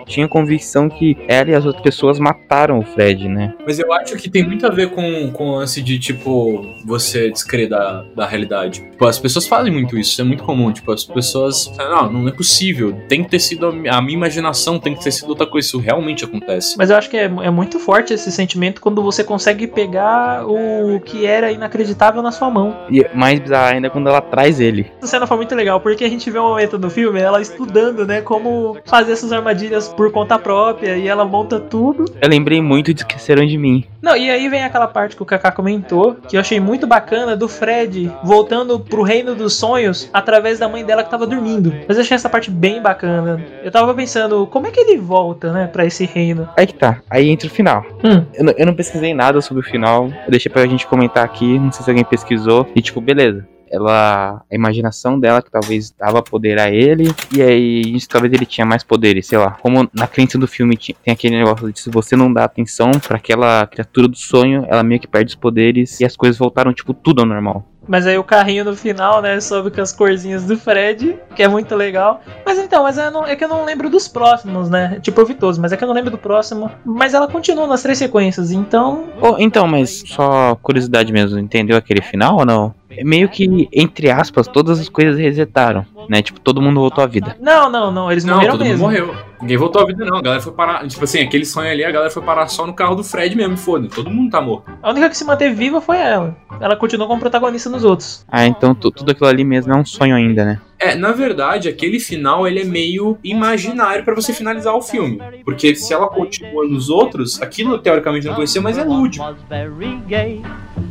tinha 0.06 0.28
convicção 0.28 0.88
que 0.88 1.16
ela 1.26 1.50
e 1.50 1.54
as 1.54 1.64
outras 1.64 1.82
pessoas 1.82 2.18
mataram 2.18 2.78
o 2.78 2.82
Fred, 2.82 3.28
né? 3.28 3.54
Mas 3.64 3.78
eu 3.78 3.92
acho 3.92 4.16
que 4.16 4.28
tem 4.28 4.44
muito 4.44 4.66
a 4.66 4.70
ver 4.70 4.90
com, 4.90 5.30
com 5.32 5.50
o 5.50 5.56
lance 5.56 5.82
de, 5.82 5.98
tipo, 5.98 6.66
você 6.84 7.30
descrer 7.30 7.68
da, 7.68 8.04
da 8.14 8.26
realidade. 8.26 8.80
Tipo, 8.80 9.06
as 9.06 9.18
pessoas 9.18 9.46
fazem 9.46 9.72
muito 9.72 9.98
isso, 9.98 10.20
é 10.20 10.24
muito 10.24 10.42
comum. 10.42 10.72
Tipo, 10.72 10.92
as 10.92 11.04
pessoas. 11.04 11.70
Não, 11.76 12.12
não 12.12 12.28
é 12.28 12.32
possível. 12.32 12.92
Tem 13.08 13.22
que 13.22 13.30
ter 13.30 13.38
sido 13.38 13.66
a, 13.66 13.96
a 13.96 14.02
minha 14.02 14.14
imaginação, 14.14 14.78
tem 14.78 14.94
que 14.94 15.02
ter 15.02 15.12
sido 15.12 15.28
outra 15.30 15.46
coisa. 15.46 15.66
Isso 15.66 15.78
realmente 15.78 16.24
acontece. 16.24 16.76
Mas 16.76 16.90
eu 16.90 16.96
acho 16.96 17.08
que 17.08 17.16
é, 17.16 17.24
é 17.24 17.50
muito 17.50 17.78
forte 17.78 18.12
esse 18.12 18.30
sentimento 18.30 18.80
quando 18.80 19.02
você 19.02 19.24
consegue 19.24 19.66
pegar 19.66 20.46
o 20.46 21.00
que 21.00 21.26
era 21.26 21.50
inacreditável 21.52 22.22
na 22.22 22.30
sua 22.30 22.50
mão. 22.50 22.76
E 22.90 23.06
mais 23.28 23.38
bizarro 23.38 23.74
ainda 23.74 23.90
quando 23.90 24.08
ela 24.08 24.22
traz 24.22 24.58
ele. 24.58 24.90
Essa 24.98 25.08
cena 25.08 25.26
foi 25.26 25.36
muito 25.36 25.54
legal, 25.54 25.80
porque 25.80 26.04
a 26.04 26.08
gente 26.08 26.30
vê 26.30 26.38
um 26.38 26.48
momento 26.48 26.78
no 26.78 26.88
filme, 26.88 27.20
ela 27.20 27.40
estudando, 27.40 28.06
né, 28.06 28.22
como 28.22 28.78
fazer 28.86 29.12
essas 29.12 29.32
armadilhas 29.32 29.88
por 29.88 30.10
conta 30.10 30.38
própria, 30.38 30.96
e 30.96 31.06
ela 31.06 31.24
monta 31.24 31.60
tudo. 31.60 32.06
Eu 32.20 32.28
lembrei 32.28 32.62
muito 32.62 32.94
de 32.94 33.00
Esqueceram 33.00 33.46
de 33.46 33.58
Mim. 33.58 33.84
Não, 34.00 34.16
e 34.16 34.30
aí 34.30 34.48
vem 34.48 34.62
aquela 34.62 34.86
parte 34.86 35.16
que 35.16 35.22
o 35.22 35.26
Kaká 35.26 35.52
comentou, 35.52 36.16
que 36.26 36.36
eu 36.36 36.40
achei 36.40 36.58
muito 36.58 36.86
bacana, 36.86 37.36
do 37.36 37.48
Fred 37.48 38.10
voltando 38.24 38.80
pro 38.80 39.02
reino 39.02 39.34
dos 39.34 39.54
sonhos 39.54 40.08
através 40.12 40.58
da 40.58 40.68
mãe 40.68 40.84
dela 40.84 41.04
que 41.04 41.10
tava 41.10 41.26
dormindo. 41.26 41.74
Mas 41.86 41.96
eu 41.96 42.02
achei 42.02 42.14
essa 42.14 42.28
parte 42.28 42.50
bem 42.50 42.80
bacana. 42.80 43.44
Eu 43.62 43.70
tava 43.70 43.92
pensando, 43.92 44.46
como 44.46 44.66
é 44.66 44.70
que 44.70 44.80
ele 44.80 44.96
volta, 44.96 45.52
né, 45.52 45.66
pra 45.66 45.84
esse 45.84 46.06
reino? 46.06 46.48
Aí 46.56 46.66
que 46.66 46.74
tá. 46.74 47.00
Aí 47.10 47.28
entra 47.28 47.48
o 47.48 47.50
final. 47.50 47.84
Hum. 48.02 48.24
Eu, 48.32 48.54
eu 48.56 48.66
não 48.66 48.74
pesquisei 48.74 49.12
nada 49.12 49.40
sobre 49.42 49.62
o 49.62 49.66
final. 49.66 50.10
Eu 50.24 50.30
deixei 50.30 50.50
pra 50.50 50.66
gente 50.66 50.86
comentar 50.86 51.24
aqui. 51.24 51.58
Não 51.58 51.72
sei 51.72 51.84
se 51.84 51.90
alguém 51.90 52.04
pesquisou. 52.04 52.66
E 52.74 52.80
tipo, 52.80 53.00
beleza. 53.14 53.46
Ela. 53.70 54.42
A 54.50 54.54
imaginação 54.54 55.20
dela 55.20 55.42
que 55.42 55.50
talvez 55.50 55.90
dava 55.90 56.22
poder 56.22 56.58
a 56.58 56.70
ele. 56.70 57.10
E 57.34 57.42
aí, 57.42 57.82
isso, 57.94 58.08
talvez 58.08 58.32
ele 58.32 58.46
tinha 58.46 58.66
mais 58.66 58.82
poderes, 58.82 59.26
sei 59.26 59.36
lá. 59.38 59.52
Como 59.62 59.88
na 59.92 60.06
crença 60.06 60.38
do 60.38 60.46
filme 60.48 60.74
ti- 60.76 60.96
tem 61.04 61.12
aquele 61.12 61.36
negócio 61.36 61.70
de 61.70 61.78
se 61.78 61.90
você 61.90 62.16
não 62.16 62.32
dá 62.32 62.44
atenção 62.44 62.90
pra 62.92 63.18
aquela 63.18 63.66
criatura 63.66 64.08
do 64.08 64.16
sonho, 64.16 64.64
ela 64.68 64.82
meio 64.82 65.00
que 65.00 65.06
perde 65.06 65.30
os 65.30 65.34
poderes. 65.34 66.00
E 66.00 66.04
as 66.06 66.16
coisas 66.16 66.38
voltaram, 66.38 66.72
tipo, 66.72 66.94
tudo 66.94 67.20
ao 67.20 67.26
normal. 67.26 67.62
Mas 67.86 68.06
aí 68.06 68.18
o 68.18 68.24
carrinho 68.24 68.64
no 68.66 68.76
final, 68.76 69.22
né, 69.22 69.40
sobe 69.40 69.70
com 69.70 69.80
as 69.80 69.92
corzinhas 69.92 70.44
do 70.44 70.58
Fred, 70.58 71.18
que 71.34 71.42
é 71.42 71.48
muito 71.48 71.74
legal. 71.74 72.20
Mas 72.44 72.58
então, 72.58 72.82
mas 72.82 72.96
não- 72.96 73.26
é 73.26 73.34
que 73.34 73.42
eu 73.44 73.48
não 73.48 73.64
lembro 73.64 73.88
dos 73.88 74.06
próximos, 74.08 74.68
né? 74.68 74.98
Tipo, 75.02 75.20
eu 75.22 75.26
vi 75.26 75.32
todos, 75.34 75.58
mas 75.58 75.72
é 75.72 75.76
que 75.76 75.84
eu 75.84 75.88
não 75.88 75.94
lembro 75.94 76.10
do 76.10 76.18
próximo. 76.18 76.70
Mas 76.84 77.14
ela 77.14 77.26
continua 77.28 77.66
nas 77.66 77.82
três 77.82 77.96
sequências, 77.98 78.50
então. 78.50 79.08
Oh, 79.22 79.36
então, 79.38 79.66
mas 79.66 80.02
só 80.06 80.54
curiosidade 80.56 81.10
mesmo, 81.12 81.38
entendeu 81.38 81.76
aquele 81.78 82.02
final 82.02 82.36
ou 82.38 82.44
não? 82.46 82.74
É 82.98 83.04
Meio 83.04 83.28
que, 83.28 83.68
entre 83.72 84.10
aspas, 84.10 84.48
todas 84.48 84.80
as 84.80 84.88
coisas 84.88 85.16
resetaram, 85.18 85.86
né? 86.08 86.20
Tipo, 86.20 86.40
todo 86.40 86.60
mundo 86.60 86.80
voltou 86.80 87.04
à 87.04 87.06
vida. 87.06 87.36
Não, 87.40 87.70
não, 87.70 87.92
não, 87.92 88.10
eles 88.10 88.24
Não, 88.24 88.34
morreram 88.34 88.52
todo 88.58 88.64
mesmo. 88.66 88.78
mundo 88.88 88.98
morreu. 88.98 89.14
Ninguém 89.40 89.56
voltou 89.56 89.82
à 89.82 89.86
vida, 89.86 90.04
não. 90.04 90.18
A 90.18 90.22
galera 90.22 90.42
foi 90.42 90.52
parar. 90.52 90.86
Tipo 90.88 91.04
assim, 91.04 91.20
aquele 91.20 91.44
sonho 91.44 91.70
ali, 91.70 91.84
a 91.84 91.90
galera 91.90 92.10
foi 92.10 92.22
parar 92.22 92.48
só 92.48 92.66
no 92.66 92.72
carro 92.72 92.94
do 92.96 93.04
Fred 93.04 93.36
mesmo, 93.36 93.56
foda. 93.56 93.88
Todo 93.88 94.10
mundo 94.10 94.30
tá 94.30 94.40
morto. 94.40 94.70
A 94.82 94.90
única 94.90 95.08
que 95.10 95.16
se 95.16 95.24
manteve 95.24 95.54
viva 95.54 95.80
foi 95.80 95.96
ela. 95.96 96.36
Ela 96.60 96.74
continuou 96.76 97.08
como 97.08 97.20
protagonista 97.20 97.70
nos 97.70 97.84
outros. 97.84 98.24
Ah, 98.28 98.44
então 98.46 98.74
tu- 98.74 98.90
tudo 98.90 99.12
aquilo 99.12 99.28
ali 99.28 99.44
mesmo 99.44 99.72
é 99.72 99.76
um 99.76 99.84
sonho 99.84 100.14
ainda, 100.16 100.44
né? 100.44 100.60
É, 100.80 100.94
na 100.94 101.10
verdade, 101.12 101.68
aquele 101.68 101.98
final 102.00 102.46
ele 102.46 102.60
é 102.60 102.64
meio 102.64 103.18
imaginário 103.22 104.04
pra 104.04 104.14
você 104.14 104.32
finalizar 104.32 104.74
o 104.74 104.82
filme. 104.82 105.20
Porque 105.44 105.74
se 105.74 105.92
ela 105.92 106.08
continua 106.08 106.66
nos 106.66 106.88
outros, 106.88 107.40
aquilo 107.42 107.78
teoricamente 107.78 108.26
não 108.26 108.34
conhecia, 108.34 108.60
mas 108.60 108.76
é 108.78 108.84
lúdico. 108.84 109.24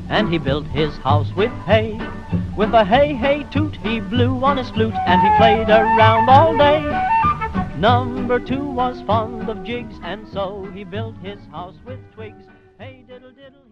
and 0.10 0.30
he 0.32 0.38
built 0.40 0.66
his 0.74 0.98
house 1.04 1.28
with 1.36 1.52
hay. 1.68 1.98
With 2.58 2.74
a 2.74 2.84
hey 2.84 3.14
hey 3.14 3.46
toot, 3.52 3.78
he 3.84 4.00
blew 4.00 4.42
on 4.44 4.58
his 4.58 4.70
flute, 4.70 4.96
and 5.06 5.22
he 5.22 5.30
played 5.38 5.70
around 5.70 6.30
all 6.30 6.58
day. 6.58 6.82
Number 7.78 8.40
two 8.40 8.72
was 8.72 9.04
fond 9.04 9.48
of 9.50 9.64
jigs, 9.64 10.00
and 10.02 10.28
so 10.30 10.68
he 10.74 10.84
built 10.84 11.16
his 11.20 11.40
house 11.52 11.76
with 11.86 12.00
twigs. 12.16 12.44
Hey 12.80 13.04
diddle 13.08 13.30
diddle, 13.30 13.67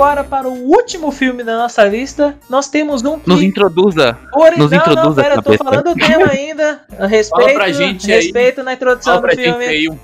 agora 0.00 0.24
para 0.24 0.48
o 0.48 0.52
último 0.54 1.10
filme 1.12 1.44
da 1.44 1.58
nossa 1.58 1.84
lista, 1.84 2.34
nós 2.48 2.68
temos 2.68 3.04
um 3.04 3.18
que... 3.18 3.28
Nos 3.28 3.42
introduza. 3.42 4.16
Ori- 4.34 4.56
nos 4.58 4.70
não, 4.70 4.78
não, 4.78 4.92
introduza, 4.92 5.22
pera, 5.22 5.34
eu 5.34 5.42
tô 5.42 5.52
falando 5.54 5.90
o 5.90 5.94
tema 5.94 6.30
ainda. 6.30 6.80
Respeito, 7.06 7.28
Fala 7.28 7.52
pra 7.52 7.72
gente 7.72 8.10
aí. 8.10 8.16
respeito 8.18 8.62
na 8.62 8.72
introdução 8.72 9.14
Fala 9.14 9.26
pra 9.26 9.34
do 9.34 9.42
gente 9.42 9.48
filme. 9.50 9.64
aí 9.66 9.88
um 9.90 9.98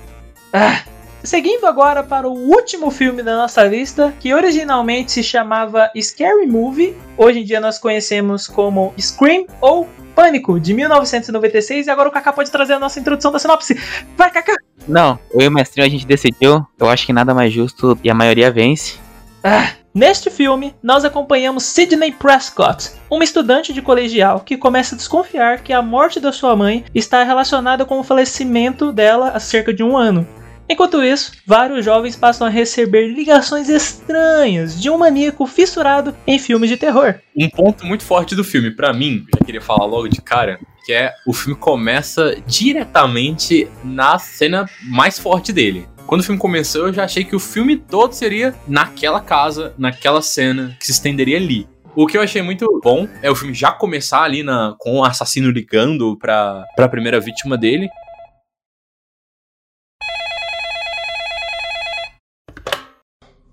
Ah, 0.53 0.81
Seguindo 1.23 1.65
agora 1.65 2.03
para 2.03 2.27
o 2.27 2.31
último 2.31 2.91
filme 2.91 3.23
da 3.23 3.35
nossa 3.35 3.63
lista, 3.63 4.13
que 4.19 4.33
originalmente 4.33 5.11
se 5.11 5.23
chamava 5.23 5.89
Scary 5.99 6.45
Movie, 6.45 6.95
hoje 7.17 7.39
em 7.39 7.43
dia 7.43 7.59
nós 7.59 7.79
conhecemos 7.79 8.47
como 8.47 8.93
Scream 8.99 9.45
ou 9.59 9.89
Pânico, 10.15 10.59
de 10.59 10.73
1996, 10.75 11.87
e 11.87 11.89
agora 11.89 12.07
o 12.07 12.11
Kaká 12.11 12.31
pode 12.31 12.49
trazer 12.51 12.73
a 12.73 12.79
nossa 12.79 12.99
introdução 12.99 13.31
da 13.31 13.39
sinopse. 13.39 13.75
Vai, 14.15 14.29
Kaká! 14.31 14.53
Não, 14.87 15.19
eu 15.33 15.41
e 15.41 15.47
o 15.47 15.51
mestrinho 15.51 15.85
a 15.87 15.89
gente 15.89 16.05
decidiu. 16.07 16.65
Eu 16.79 16.87
acho 16.89 17.05
que 17.05 17.11
nada 17.11 17.33
mais 17.33 17.51
justo 17.51 17.97
e 18.03 18.09
a 18.09 18.13
maioria 18.15 18.49
vence. 18.51 18.95
Ah, 19.43 19.71
Neste 19.97 20.29
filme, 20.29 20.75
nós 20.83 21.03
acompanhamos 21.03 21.63
Sidney 21.63 22.11
Prescott, 22.11 22.91
uma 23.09 23.23
estudante 23.23 23.73
de 23.73 23.81
colegial 23.81 24.41
que 24.41 24.55
começa 24.55 24.93
a 24.93 24.97
desconfiar 24.97 25.63
que 25.63 25.73
a 25.73 25.81
morte 25.81 26.19
da 26.19 26.31
sua 26.31 26.55
mãe 26.55 26.85
está 26.93 27.23
relacionada 27.23 27.83
com 27.83 27.99
o 27.99 28.03
falecimento 28.03 28.91
dela 28.91 29.29
há 29.29 29.39
cerca 29.39 29.73
de 29.73 29.81
um 29.81 29.97
ano. 29.97 30.27
Enquanto 30.69 31.03
isso, 31.03 31.31
vários 31.47 31.83
jovens 31.83 32.15
passam 32.15 32.45
a 32.45 32.49
receber 32.51 33.07
ligações 33.07 33.69
estranhas 33.69 34.79
de 34.79 34.87
um 34.87 34.99
maníaco 34.99 35.47
fissurado 35.47 36.15
em 36.27 36.37
filmes 36.37 36.69
de 36.69 36.77
terror. 36.77 37.15
um 37.35 37.49
ponto 37.49 37.83
muito 37.83 38.03
forte 38.03 38.35
do 38.35 38.43
filme, 38.43 38.69
pra 38.69 38.93
mim, 38.93 39.25
já 39.33 39.43
queria 39.43 39.61
falar 39.61 39.87
logo 39.87 40.07
de 40.07 40.21
cara, 40.21 40.59
que 40.85 40.93
é 40.93 41.11
o 41.25 41.33
filme 41.33 41.59
começa 41.59 42.35
diretamente 42.45 43.67
na 43.83 44.19
cena 44.19 44.69
mais 44.83 45.17
forte 45.17 45.51
dele. 45.51 45.87
Quando 46.07 46.21
o 46.21 46.23
filme 46.23 46.39
começou, 46.39 46.87
eu 46.87 46.93
já 46.93 47.03
achei 47.03 47.25
que 47.25 47.35
o 47.35 47.39
filme 47.39 47.75
todo 47.75 48.13
seria 48.13 48.55
naquela 48.65 49.19
casa, 49.19 49.75
naquela 49.77 50.21
cena, 50.21 50.73
que 50.79 50.85
se 50.85 50.93
estenderia 50.93 51.35
ali. 51.35 51.67
O 51.93 52.07
que 52.07 52.17
eu 52.17 52.21
achei 52.21 52.41
muito 52.41 52.65
bom 52.81 53.09
é 53.21 53.29
o 53.29 53.35
filme 53.35 53.53
já 53.53 53.73
começar 53.73 54.21
ali 54.21 54.41
na, 54.41 54.73
com 54.79 54.99
o 54.99 55.03
assassino 55.03 55.51
ligando 55.51 56.17
pra, 56.17 56.65
pra 56.77 56.87
primeira 56.87 57.19
vítima 57.19 57.57
dele. 57.57 57.89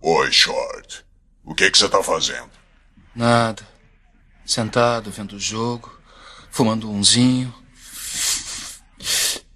Oi, 0.00 0.30
Short. 0.30 1.04
O 1.44 1.56
que 1.56 1.68
que 1.68 1.76
você 1.76 1.88
tá 1.88 2.04
fazendo? 2.04 2.50
Nada. 3.16 3.64
Sentado, 4.46 5.10
vendo 5.10 5.32
o 5.32 5.40
jogo, 5.40 5.92
fumando 6.52 6.88
umzinho. 6.88 7.52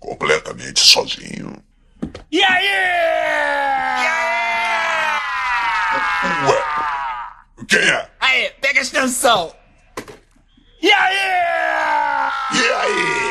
Completamente 0.00 0.80
sozinho. 0.80 1.67
E 2.30 2.42
aí? 2.44 2.68
Ué, 6.46 6.64
quem 7.68 7.80
é? 7.80 8.08
Aí, 8.20 8.50
pega 8.60 8.80
a 8.80 8.82
extensão. 8.82 9.54
E 10.80 10.92
aí? 10.92 11.16
E 12.54 12.72
aí? 12.72 13.28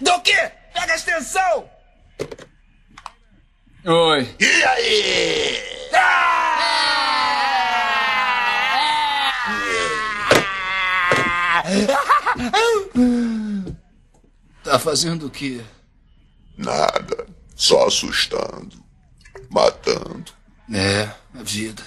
Do 0.00 0.20
quê? 0.20 0.50
Pega 0.74 0.92
a 0.92 0.96
extensão. 0.96 1.70
Oi. 3.84 4.36
E 4.38 4.64
aí? 4.64 5.72
Tá 14.72 14.78
fazendo 14.78 15.26
o 15.26 15.30
quê? 15.30 15.60
Nada. 16.56 17.26
Só 17.54 17.88
assustando. 17.88 18.82
Matando. 19.50 20.32
É, 20.72 21.10
a 21.34 21.42
vida. 21.42 21.82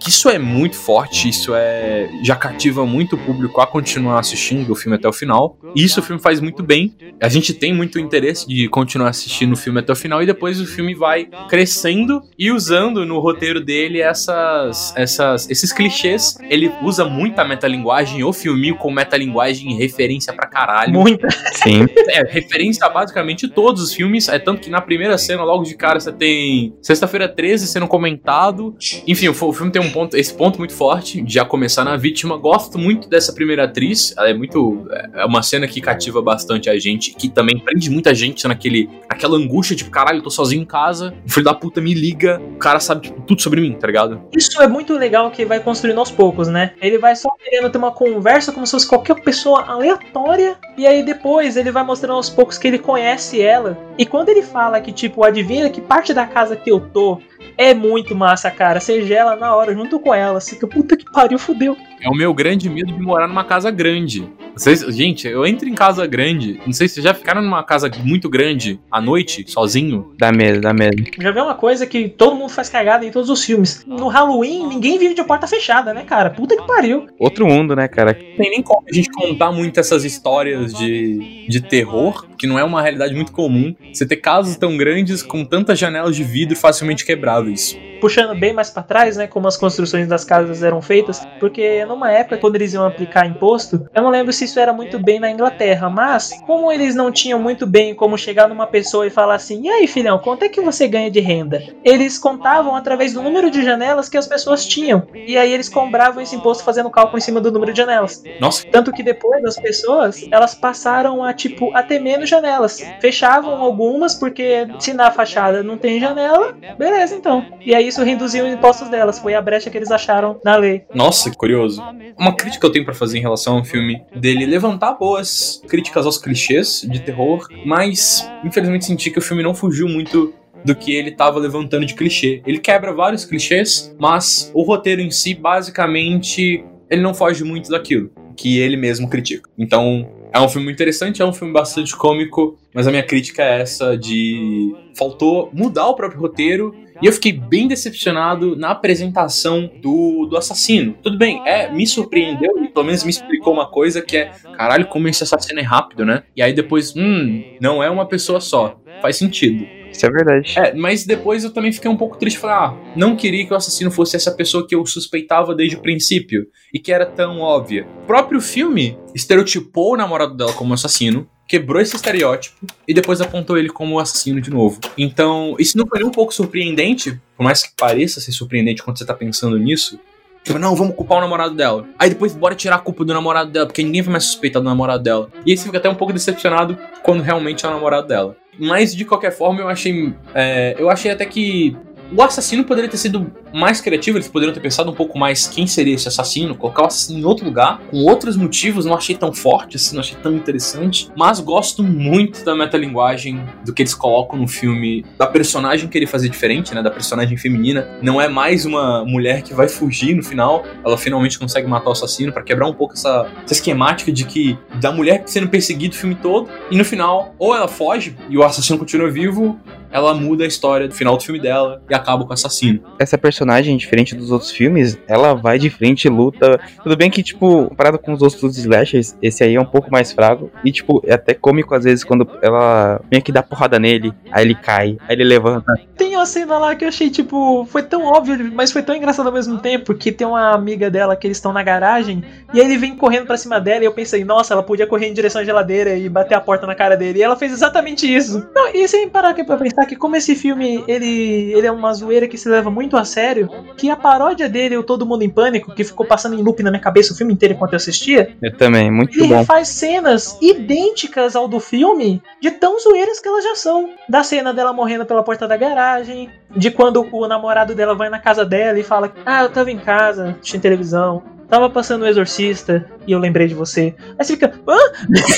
Que 0.00 0.10
isso 0.10 0.28
é 0.28 0.38
muito 0.38 0.76
forte, 0.76 1.28
isso 1.28 1.52
é 1.54 2.08
já 2.22 2.36
cativa 2.36 2.84
muito 2.84 3.16
o 3.16 3.18
público 3.18 3.60
a 3.60 3.66
continuar 3.66 4.18
assistindo 4.18 4.70
o 4.70 4.74
filme 4.74 4.96
até 4.96 5.08
o 5.08 5.12
final. 5.12 5.58
E 5.74 5.84
isso 5.84 6.00
o 6.00 6.02
filme 6.02 6.20
faz 6.20 6.40
muito 6.40 6.62
bem. 6.62 6.94
A 7.20 7.28
gente 7.28 7.54
tem 7.54 7.72
muito 7.72 7.98
interesse 7.98 8.46
de 8.46 8.68
continuar 8.68 9.08
assistindo 9.08 9.52
o 9.52 9.56
filme 9.56 9.80
até 9.80 9.92
o 9.92 9.96
final 9.96 10.22
e 10.22 10.26
depois 10.26 10.60
o 10.60 10.66
filme 10.66 10.94
vai 10.94 11.28
crescendo 11.48 12.20
e 12.38 12.50
usando 12.50 13.04
no 13.06 13.18
roteiro 13.18 13.60
dele 13.60 14.00
essas, 14.00 14.92
essas 14.96 15.48
esses 15.48 15.72
clichês. 15.72 16.36
Ele 16.48 16.70
usa 16.82 17.04
muita 17.04 17.44
metalinguagem, 17.44 18.22
o 18.24 18.32
filminho 18.32 18.76
com 18.76 18.90
metalinguagem 18.90 19.76
referência 19.76 20.32
pra 20.32 20.46
caralho. 20.46 20.92
Muita. 20.92 21.28
Sim. 21.52 21.86
É, 22.08 22.22
referência 22.30 22.86
a 22.86 22.88
basicamente 22.88 23.48
todos 23.48 23.82
os 23.82 23.94
filmes. 23.94 24.28
É 24.28 24.38
tanto 24.38 24.60
que 24.60 24.70
na 24.70 24.80
primeira 24.80 25.16
cena, 25.18 25.42
logo 25.42 25.64
de 25.64 25.76
cara, 25.76 25.98
você 25.98 26.12
tem 26.12 26.74
Sexta-feira 26.82 27.28
13 27.28 27.66
sendo 27.66 27.88
comentado. 27.88 28.76
Enfim, 29.06 29.28
o, 29.28 29.30
o 29.30 29.52
filme 29.52 29.72
tem 29.72 29.80
um 29.84 29.90
ponto, 29.90 30.16
esse 30.16 30.34
ponto 30.34 30.58
muito 30.58 30.74
forte, 30.74 31.20
de 31.22 31.34
já 31.34 31.44
começar 31.44 31.84
na 31.84 31.96
vítima. 31.96 32.36
Gosto 32.36 32.78
muito 32.78 33.08
dessa 33.08 33.32
primeira 33.32 33.64
atriz. 33.64 34.14
Ela 34.16 34.30
é 34.30 34.34
muito. 34.34 34.86
É 35.14 35.24
uma 35.24 35.42
cena 35.42 35.66
que 35.66 35.80
cativa 35.80 36.20
bastante 36.22 36.68
a 36.68 36.78
gente, 36.78 37.14
que 37.14 37.28
também 37.28 37.58
prende 37.58 37.90
muita 37.90 38.14
gente 38.14 38.46
naquele, 38.46 38.88
naquela 39.08 39.36
angústia, 39.36 39.76
tipo, 39.76 39.90
caralho, 39.90 40.18
eu 40.18 40.22
tô 40.22 40.30
sozinho 40.30 40.62
em 40.62 40.66
casa, 40.66 41.14
o 41.26 41.30
filho 41.30 41.44
da 41.44 41.54
puta 41.54 41.80
me 41.80 41.94
liga, 41.94 42.40
o 42.54 42.58
cara 42.58 42.80
sabe 42.80 43.02
tipo, 43.02 43.20
tudo 43.22 43.40
sobre 43.40 43.60
mim, 43.60 43.72
tá 43.72 43.86
ligado? 43.86 44.20
Isso 44.36 44.60
é 44.60 44.68
muito 44.68 44.94
legal 44.94 45.30
que 45.30 45.44
vai 45.44 45.60
construindo 45.60 45.98
aos 45.98 46.10
poucos, 46.10 46.48
né? 46.48 46.72
Ele 46.80 46.98
vai 46.98 47.14
só 47.16 47.30
querendo 47.42 47.70
ter 47.70 47.78
uma 47.78 47.92
conversa 47.92 48.52
como 48.52 48.66
se 48.66 48.72
fosse 48.72 48.88
qualquer 48.88 49.20
pessoa 49.20 49.62
aleatória, 49.62 50.56
e 50.76 50.86
aí 50.86 51.02
depois 51.02 51.56
ele 51.56 51.70
vai 51.70 51.84
mostrando 51.84 52.16
aos 52.16 52.30
poucos 52.30 52.58
que 52.58 52.66
ele 52.66 52.78
conhece 52.78 53.40
ela. 53.40 53.78
E 53.98 54.04
quando 54.04 54.28
ele 54.28 54.42
fala 54.42 54.80
que, 54.80 54.92
tipo, 54.92 55.24
adivinha 55.24 55.70
que 55.70 55.80
parte 55.80 56.12
da 56.12 56.26
casa 56.26 56.56
que 56.56 56.70
eu 56.70 56.80
tô 56.80 57.20
é 57.56 57.74
muito 57.74 58.14
massa, 58.14 58.50
cara. 58.50 58.80
Você 58.80 59.02
gela 59.06 59.36
na 59.36 59.54
hora 59.54 59.74
junto 59.74 59.98
com 59.98 60.14
ela. 60.14 60.40
Fica, 60.40 60.66
puta 60.66 60.96
que 60.96 61.10
pariu, 61.10 61.38
fudeu. 61.38 61.76
É 62.00 62.08
o 62.08 62.14
meu 62.14 62.34
grande 62.34 62.68
medo 62.68 62.92
de 62.92 63.00
morar 63.00 63.26
numa 63.26 63.44
casa 63.44 63.70
grande. 63.70 64.28
Vocês, 64.56 64.80
gente, 64.94 65.26
eu 65.26 65.44
entro 65.44 65.68
em 65.68 65.74
casa 65.74 66.06
grande. 66.06 66.60
Não 66.64 66.72
sei 66.72 66.86
se 66.86 66.94
vocês 66.94 67.04
já 67.04 67.12
ficaram 67.12 67.42
numa 67.42 67.62
casa 67.64 67.90
muito 68.04 68.28
grande 68.28 68.78
à 68.90 69.00
noite, 69.00 69.44
sozinho. 69.48 70.14
Dá 70.16 70.30
medo, 70.30 70.60
dá 70.60 70.72
medo. 70.72 71.02
Já 71.20 71.30
vê 71.32 71.40
uma 71.40 71.54
coisa 71.54 71.86
que 71.86 72.08
todo 72.08 72.36
mundo 72.36 72.50
faz 72.50 72.68
cagada 72.68 73.04
em 73.04 73.10
todos 73.10 73.28
os 73.28 73.44
filmes. 73.44 73.84
No 73.86 74.06
Halloween, 74.06 74.66
ninguém 74.68 74.98
vive 74.98 75.14
de 75.14 75.24
porta 75.24 75.46
fechada, 75.46 75.92
né, 75.92 76.04
cara? 76.04 76.30
Puta 76.30 76.56
que 76.56 76.66
pariu. 76.66 77.06
Outro 77.18 77.46
mundo, 77.46 77.74
né, 77.74 77.88
cara? 77.88 78.12
Não 78.12 78.36
tem 78.36 78.50
nem 78.50 78.62
como 78.62 78.84
a 78.88 78.92
gente 78.94 79.10
contar 79.10 79.50
muito 79.50 79.80
essas 79.80 80.04
histórias 80.04 80.72
de, 80.72 81.46
de 81.48 81.60
terror, 81.60 82.26
que 82.38 82.46
não 82.46 82.58
é 82.58 82.62
uma 82.62 82.80
realidade 82.80 83.14
muito 83.14 83.32
comum. 83.32 83.74
Você 83.92 84.06
ter 84.06 84.16
casas 84.16 84.56
tão 84.56 84.76
grandes 84.76 85.22
com 85.22 85.44
tantas 85.44 85.78
janelas 85.78 86.14
de 86.14 86.22
vidro 86.22 86.56
facilmente 86.56 87.04
quebráveis. 87.04 87.76
puxando 88.00 88.38
bem 88.38 88.52
mais 88.52 88.70
pra 88.70 88.82
trás, 88.82 89.16
né, 89.16 89.26
como 89.26 89.48
as 89.48 89.56
construções 89.56 90.06
das 90.06 90.24
casas 90.24 90.62
eram 90.62 90.82
feitas, 90.82 91.26
porque 91.40 91.84
numa 91.86 92.12
época 92.12 92.36
quando 92.36 92.56
eles 92.56 92.74
iam 92.74 92.84
aplicar 92.84 93.26
imposto, 93.26 93.88
eu 93.94 94.02
não 94.02 94.10
lembro 94.10 94.30
se 94.32 94.43
se 94.44 94.50
isso 94.54 94.60
era 94.60 94.72
muito 94.72 94.98
bem 94.98 95.18
na 95.18 95.30
Inglaterra, 95.30 95.88
mas 95.88 96.30
como 96.46 96.70
eles 96.70 96.94
não 96.94 97.10
tinham 97.10 97.38
muito 97.38 97.66
bem 97.66 97.94
como 97.94 98.18
chegar 98.18 98.48
numa 98.48 98.66
pessoa 98.66 99.06
e 99.06 99.10
falar 99.10 99.34
assim: 99.36 99.62
"E 99.64 99.68
aí, 99.68 99.86
filhão, 99.86 100.18
quanto 100.18 100.44
é 100.44 100.48
que 100.48 100.60
você 100.60 100.86
ganha 100.86 101.10
de 101.10 101.20
renda?", 101.20 101.62
eles 101.82 102.18
contavam 102.18 102.76
através 102.76 103.12
do 103.12 103.22
número 103.22 103.50
de 103.50 103.62
janelas 103.64 104.08
que 104.08 104.16
as 104.16 104.26
pessoas 104.26 104.66
tinham. 104.66 105.06
E 105.26 105.36
aí 105.36 105.52
eles 105.52 105.68
cobravam 105.68 106.22
esse 106.22 106.36
imposto 106.36 106.62
fazendo 106.64 106.90
cálculo 106.90 107.18
em 107.18 107.22
cima 107.22 107.40
do 107.40 107.50
número 107.50 107.72
de 107.72 107.78
janelas. 107.78 108.26
Nossa, 108.38 108.62
Tanto 108.70 108.92
que 108.92 109.02
depois 109.02 109.42
as 109.44 109.58
pessoas, 109.58 110.26
elas 110.30 110.54
passaram 110.54 111.24
a, 111.24 111.32
tipo, 111.32 111.74
a 111.74 111.82
ter 111.82 111.98
menos 111.98 112.28
janelas. 112.28 112.80
Fechavam 113.00 113.62
algumas, 113.62 114.14
porque 114.14 114.66
se 114.78 114.92
na 114.92 115.10
fachada 115.10 115.62
não 115.62 115.78
tem 115.78 115.98
janela, 116.00 116.54
beleza 116.78 117.14
então. 117.14 117.46
E 117.64 117.74
aí 117.74 117.88
isso 117.88 118.02
reduziu 118.02 118.46
os 118.46 118.52
impostos 118.52 118.88
delas. 118.90 119.18
Foi 119.18 119.34
a 119.34 119.40
brecha 119.40 119.70
que 119.70 119.78
eles 119.78 119.90
acharam 119.90 120.38
na 120.44 120.56
lei. 120.56 120.84
Nossa, 120.92 121.30
que 121.30 121.36
curioso. 121.36 121.82
Uma 122.18 122.34
crítica 122.36 122.60
que 122.60 122.66
eu 122.66 122.72
tenho 122.72 122.84
pra 122.84 122.94
fazer 122.94 123.18
em 123.18 123.22
relação 123.22 123.58
ao 123.58 123.64
filme 123.64 124.04
dele 124.34 124.50
levantar 124.50 124.94
boas 124.94 125.62
críticas 125.68 126.04
aos 126.04 126.18
clichês 126.18 126.86
de 126.88 127.00
terror, 127.00 127.46
mas 127.64 128.28
infelizmente 128.44 128.84
senti 128.84 129.10
que 129.10 129.18
o 129.18 129.22
filme 129.22 129.42
não 129.42 129.54
fugiu 129.54 129.88
muito 129.88 130.34
do 130.64 130.74
que 130.74 130.94
ele 130.94 131.12
tava 131.12 131.38
levantando 131.38 131.86
de 131.86 131.94
clichê. 131.94 132.42
Ele 132.46 132.58
quebra 132.58 132.92
vários 132.92 133.24
clichês, 133.24 133.94
mas 133.98 134.50
o 134.54 134.62
roteiro 134.62 135.00
em 135.00 135.10
si, 135.10 135.34
basicamente, 135.34 136.64
ele 136.88 137.02
não 137.02 137.14
foge 137.14 137.44
muito 137.44 137.70
daquilo 137.70 138.10
que 138.36 138.58
ele 138.58 138.76
mesmo 138.76 139.08
critica. 139.08 139.48
Então, 139.58 140.08
é 140.32 140.40
um 140.40 140.48
filme 140.48 140.72
interessante, 140.72 141.22
é 141.22 141.24
um 141.24 141.32
filme 141.32 141.52
bastante 141.52 141.94
cômico, 141.94 142.58
mas 142.74 142.88
a 142.88 142.90
minha 142.90 143.02
crítica 143.02 143.42
é 143.42 143.60
essa 143.60 143.96
de 143.96 144.74
faltou 144.96 145.50
mudar 145.52 145.86
o 145.86 145.94
próprio 145.94 146.20
roteiro 146.20 146.74
e 147.04 147.06
eu 147.06 147.12
fiquei 147.12 147.32
bem 147.32 147.68
decepcionado 147.68 148.56
na 148.56 148.70
apresentação 148.70 149.70
do, 149.82 150.24
do 150.24 150.38
assassino. 150.38 150.94
Tudo 151.02 151.18
bem, 151.18 151.46
é, 151.46 151.70
me 151.70 151.86
surpreendeu 151.86 152.64
e 152.64 152.68
pelo 152.68 152.86
menos 152.86 153.04
me 153.04 153.10
explicou 153.10 153.52
uma 153.52 153.66
coisa 153.66 154.00
que 154.00 154.16
é, 154.16 154.32
caralho, 154.56 154.86
como 154.86 155.06
esse 155.06 155.22
assassino 155.22 155.60
é 155.60 155.62
rápido, 155.62 156.06
né? 156.06 156.22
E 156.34 156.40
aí 156.40 156.54
depois, 156.54 156.96
hum, 156.96 157.44
não 157.60 157.82
é 157.82 157.90
uma 157.90 158.08
pessoa 158.08 158.40
só. 158.40 158.80
Faz 159.02 159.16
sentido. 159.16 159.66
Isso 159.92 160.06
é 160.06 160.10
verdade. 160.10 160.58
É, 160.58 160.74
mas 160.74 161.04
depois 161.04 161.44
eu 161.44 161.52
também 161.52 161.72
fiquei 161.72 161.90
um 161.90 161.96
pouco 161.96 162.16
triste. 162.16 162.38
Falei, 162.38 162.56
ah, 162.56 162.74
não 162.96 163.14
queria 163.14 163.44
que 163.46 163.52
o 163.52 163.56
assassino 163.56 163.90
fosse 163.90 164.16
essa 164.16 164.32
pessoa 164.32 164.66
que 164.66 164.74
eu 164.74 164.86
suspeitava 164.86 165.54
desde 165.54 165.76
o 165.76 165.82
princípio 165.82 166.46
e 166.72 166.78
que 166.78 166.90
era 166.90 167.04
tão 167.04 167.40
óbvia. 167.40 167.86
O 168.02 168.06
próprio 168.06 168.40
filme 168.40 168.98
estereotipou 169.14 169.92
o 169.92 169.96
namorado 169.98 170.34
dela 170.34 170.54
como 170.54 170.72
assassino, 170.72 171.28
quebrou 171.46 171.80
esse 171.80 171.94
estereótipo 171.94 172.66
e 172.86 172.94
depois 172.94 173.20
apontou 173.20 173.58
ele 173.58 173.68
como 173.68 173.98
assassino 173.98 174.40
de 174.40 174.50
novo. 174.50 174.80
Então, 174.96 175.54
isso 175.58 175.76
não 175.76 175.86
foi 175.86 175.98
nem 175.98 176.08
um 176.08 176.12
pouco 176.12 176.32
surpreendente, 176.32 177.20
por 177.36 177.44
mais 177.44 177.62
que 177.62 177.70
pareça 177.76 178.20
ser 178.20 178.32
surpreendente 178.32 178.82
quando 178.82 178.98
você 178.98 179.04
tá 179.04 179.14
pensando 179.14 179.58
nisso. 179.58 179.98
Tipo, 180.42 180.58
não, 180.58 180.76
vamos 180.76 180.94
culpar 180.94 181.18
o 181.18 181.20
namorado 181.22 181.54
dela. 181.54 181.86
Aí 181.98 182.10
depois 182.10 182.34
bora 182.34 182.54
tirar 182.54 182.76
a 182.76 182.78
culpa 182.78 183.02
do 183.02 183.14
namorado 183.14 183.50
dela, 183.50 183.66
porque 183.66 183.82
ninguém 183.82 184.02
vai 184.02 184.12
mais 184.12 184.24
suspeitar 184.24 184.60
do 184.60 184.68
namorado 184.68 185.02
dela. 185.02 185.30
E 185.46 185.50
aí 185.50 185.56
você 185.56 185.64
fica 185.64 185.78
até 185.78 185.88
um 185.88 185.94
pouco 185.94 186.12
decepcionado 186.12 186.78
quando 187.02 187.22
realmente 187.22 187.64
é 187.64 187.68
o 187.68 187.72
namorado 187.72 188.06
dela. 188.06 188.36
Mas 188.58 188.94
de 188.94 189.04
qualquer 189.06 189.32
forma, 189.32 189.60
eu 189.60 189.68
achei. 189.68 190.14
é, 190.34 190.76
eu 190.78 190.90
achei 190.90 191.10
até 191.10 191.24
que. 191.24 191.76
O 192.12 192.22
assassino 192.22 192.64
poderia 192.64 192.88
ter 192.88 192.96
sido 192.96 193.32
mais 193.52 193.80
criativo, 193.80 194.18
eles 194.18 194.28
poderiam 194.28 194.52
ter 194.52 194.60
pensado 194.60 194.90
um 194.90 194.94
pouco 194.94 195.18
mais 195.18 195.46
quem 195.46 195.66
seria 195.66 195.94
esse 195.94 196.08
assassino, 196.08 196.54
colocar 196.54 196.82
o 196.82 196.86
assassino 196.86 197.18
em 197.18 197.24
outro 197.24 197.44
lugar, 197.44 197.80
com 197.90 197.98
outros 198.04 198.36
motivos, 198.36 198.84
não 198.84 198.94
achei 198.94 199.16
tão 199.16 199.32
forte, 199.32 199.76
assim, 199.76 199.94
não 199.94 200.00
achei 200.00 200.16
tão 200.22 200.34
interessante. 200.34 201.10
Mas 201.16 201.40
gosto 201.40 201.82
muito 201.82 202.44
da 202.44 202.54
metalinguagem 202.54 203.44
do 203.64 203.72
que 203.72 203.82
eles 203.82 203.94
colocam 203.94 204.38
no 204.38 204.48
filme, 204.48 205.04
da 205.18 205.26
personagem 205.26 205.88
querer 205.88 206.06
fazer 206.06 206.28
diferente, 206.28 206.74
né? 206.74 206.82
Da 206.82 206.90
personagem 206.90 207.36
feminina. 207.36 207.88
Não 208.02 208.20
é 208.20 208.28
mais 208.28 208.64
uma 208.64 209.04
mulher 209.04 209.42
que 209.42 209.54
vai 209.54 209.68
fugir 209.68 210.14
no 210.14 210.22
final, 210.22 210.64
ela 210.84 210.98
finalmente 210.98 211.38
consegue 211.38 211.66
matar 211.66 211.88
o 211.88 211.92
assassino 211.92 212.32
para 212.32 212.42
quebrar 212.42 212.68
um 212.68 212.74
pouco 212.74 212.94
essa, 212.94 213.26
essa 213.44 213.54
esquemática 213.54 214.12
de 214.12 214.24
que 214.24 214.58
da 214.80 214.92
mulher 214.92 215.22
sendo 215.26 215.48
perseguida 215.48 215.94
o 215.94 215.98
filme 215.98 216.14
todo, 216.14 216.48
e 216.70 216.76
no 216.76 216.84
final, 216.84 217.34
ou 217.38 217.54
ela 217.54 217.68
foge 217.68 218.16
e 218.28 218.36
o 218.36 218.42
assassino 218.42 218.78
continua 218.78 219.10
vivo, 219.10 219.58
ela 219.94 220.12
muda 220.12 220.42
a 220.42 220.46
história 220.46 220.88
do 220.88 220.94
final 220.94 221.16
do 221.16 221.22
filme 221.22 221.40
dela 221.40 221.80
e 221.88 221.94
acaba 221.94 222.24
com 222.24 222.30
o 222.30 222.34
assassino. 222.34 222.80
Essa 222.98 223.16
personagem, 223.16 223.76
diferente 223.76 224.16
dos 224.16 224.32
outros 224.32 224.50
filmes, 224.50 224.98
ela 225.06 225.34
vai 225.34 225.56
de 225.56 225.70
frente 225.70 226.06
e 226.06 226.10
luta. 226.10 226.60
Tudo 226.82 226.96
bem 226.96 227.08
que, 227.08 227.22
tipo, 227.22 227.68
comparado 227.68 227.96
com 227.96 228.12
os 228.12 228.20
outros 228.20 228.58
slashers, 228.58 229.16
esse 229.22 229.44
aí 229.44 229.54
é 229.54 229.60
um 229.60 229.64
pouco 229.64 229.92
mais 229.92 230.12
fraco. 230.12 230.50
E, 230.64 230.72
tipo, 230.72 231.00
é 231.06 231.14
até 231.14 231.32
cômico 231.32 231.74
às 231.76 231.84
vezes 231.84 232.02
quando 232.02 232.28
ela 232.42 233.00
vem 233.08 233.20
aqui 233.20 233.30
dar 233.30 233.44
porrada 233.44 233.78
nele, 233.78 234.12
aí 234.32 234.44
ele 234.44 234.56
cai, 234.56 234.96
aí 235.08 235.14
ele 235.14 235.22
levanta. 235.22 235.72
Tem 235.96 236.16
uma 236.16 236.26
cena 236.26 236.58
lá 236.58 236.74
que 236.74 236.84
eu 236.84 236.88
achei, 236.88 237.08
tipo, 237.08 237.64
foi 237.66 237.84
tão 237.84 238.04
óbvio, 238.04 238.50
mas 238.52 238.72
foi 238.72 238.82
tão 238.82 238.96
engraçado 238.96 239.26
ao 239.26 239.32
mesmo 239.32 239.58
tempo, 239.58 239.94
que 239.94 240.10
tem 240.10 240.26
uma 240.26 240.52
amiga 240.52 240.90
dela 240.90 241.14
que 241.14 241.24
eles 241.24 241.36
estão 241.36 241.52
na 241.52 241.62
garagem, 241.62 242.24
e 242.52 242.60
aí 242.60 242.66
ele 242.66 242.78
vem 242.78 242.96
correndo 242.96 243.26
pra 243.26 243.36
cima 243.36 243.60
dela, 243.60 243.84
e 243.84 243.86
eu 243.86 243.92
pensei, 243.92 244.24
nossa, 244.24 244.54
ela 244.54 244.62
podia 244.62 244.88
correr 244.88 245.06
em 245.06 245.14
direção 245.14 245.40
à 245.40 245.44
geladeira 245.44 245.94
e 245.94 246.08
bater 246.08 246.34
a 246.34 246.40
porta 246.40 246.66
na 246.66 246.74
cara 246.74 246.96
dele, 246.96 247.20
e 247.20 247.22
ela 247.22 247.36
fez 247.36 247.52
exatamente 247.52 248.12
isso. 248.12 248.44
Não, 248.52 248.74
e 248.74 248.88
sem 248.88 249.08
parar 249.08 249.30
aqui 249.30 249.44
pra 249.44 249.56
pensar 249.56 249.83
que 249.86 249.96
como 249.96 250.16
esse 250.16 250.34
filme, 250.34 250.84
ele, 250.86 251.52
ele 251.52 251.66
é 251.66 251.70
uma 251.72 251.92
zoeira 251.92 252.26
que 252.28 252.36
se 252.38 252.48
leva 252.48 252.70
muito 252.70 252.96
a 252.96 253.04
sério, 253.04 253.48
que 253.76 253.90
a 253.90 253.96
paródia 253.96 254.48
dele, 254.48 254.76
o 254.76 254.82
Todo 254.82 255.06
Mundo 255.06 255.22
em 255.22 255.30
Pânico, 255.30 255.74
que 255.74 255.84
ficou 255.84 256.06
passando 256.06 256.38
em 256.38 256.42
loop 256.42 256.62
na 256.62 256.70
minha 256.70 256.82
cabeça 256.82 257.12
o 257.12 257.16
filme 257.16 257.32
inteiro 257.32 257.54
enquanto 257.54 257.72
eu 257.72 257.76
assistia, 257.76 258.34
Eu 258.42 258.56
também, 258.56 258.90
muito 258.90 259.18
ele 259.18 259.28
bom. 259.28 259.44
faz 259.44 259.68
cenas 259.68 260.38
idênticas 260.40 261.36
ao 261.36 261.46
do 261.48 261.60
filme, 261.60 262.22
de 262.40 262.50
tão 262.50 262.78
zoeiras 262.80 263.20
que 263.20 263.28
elas 263.28 263.44
já 263.44 263.54
são. 263.54 263.90
Da 264.08 264.22
cena 264.22 264.52
dela 264.52 264.72
morrendo 264.72 265.04
pela 265.06 265.22
porta 265.22 265.46
da 265.46 265.56
garagem, 265.56 266.28
de 266.56 266.70
quando 266.70 267.06
o 267.12 267.26
namorado 267.26 267.74
dela 267.74 267.94
vai 267.94 268.08
na 268.08 268.18
casa 268.18 268.44
dela 268.44 268.78
e 268.78 268.82
fala: 268.82 269.12
Ah, 269.24 269.42
eu 269.42 269.50
tava 269.50 269.70
em 269.70 269.78
casa, 269.78 270.36
assistindo 270.40 270.62
televisão, 270.62 271.22
tava 271.48 271.68
passando 271.70 272.02
o 272.02 272.06
Exorcista 272.06 272.88
e 273.06 273.12
eu 273.12 273.18
lembrei 273.18 273.46
de 273.46 273.54
você. 273.54 273.94
Aí 274.18 274.24
você 274.24 274.34
fica: 274.34 274.52
Hã? 274.66 274.78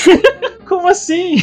Como 0.67 0.87
assim? 0.87 1.37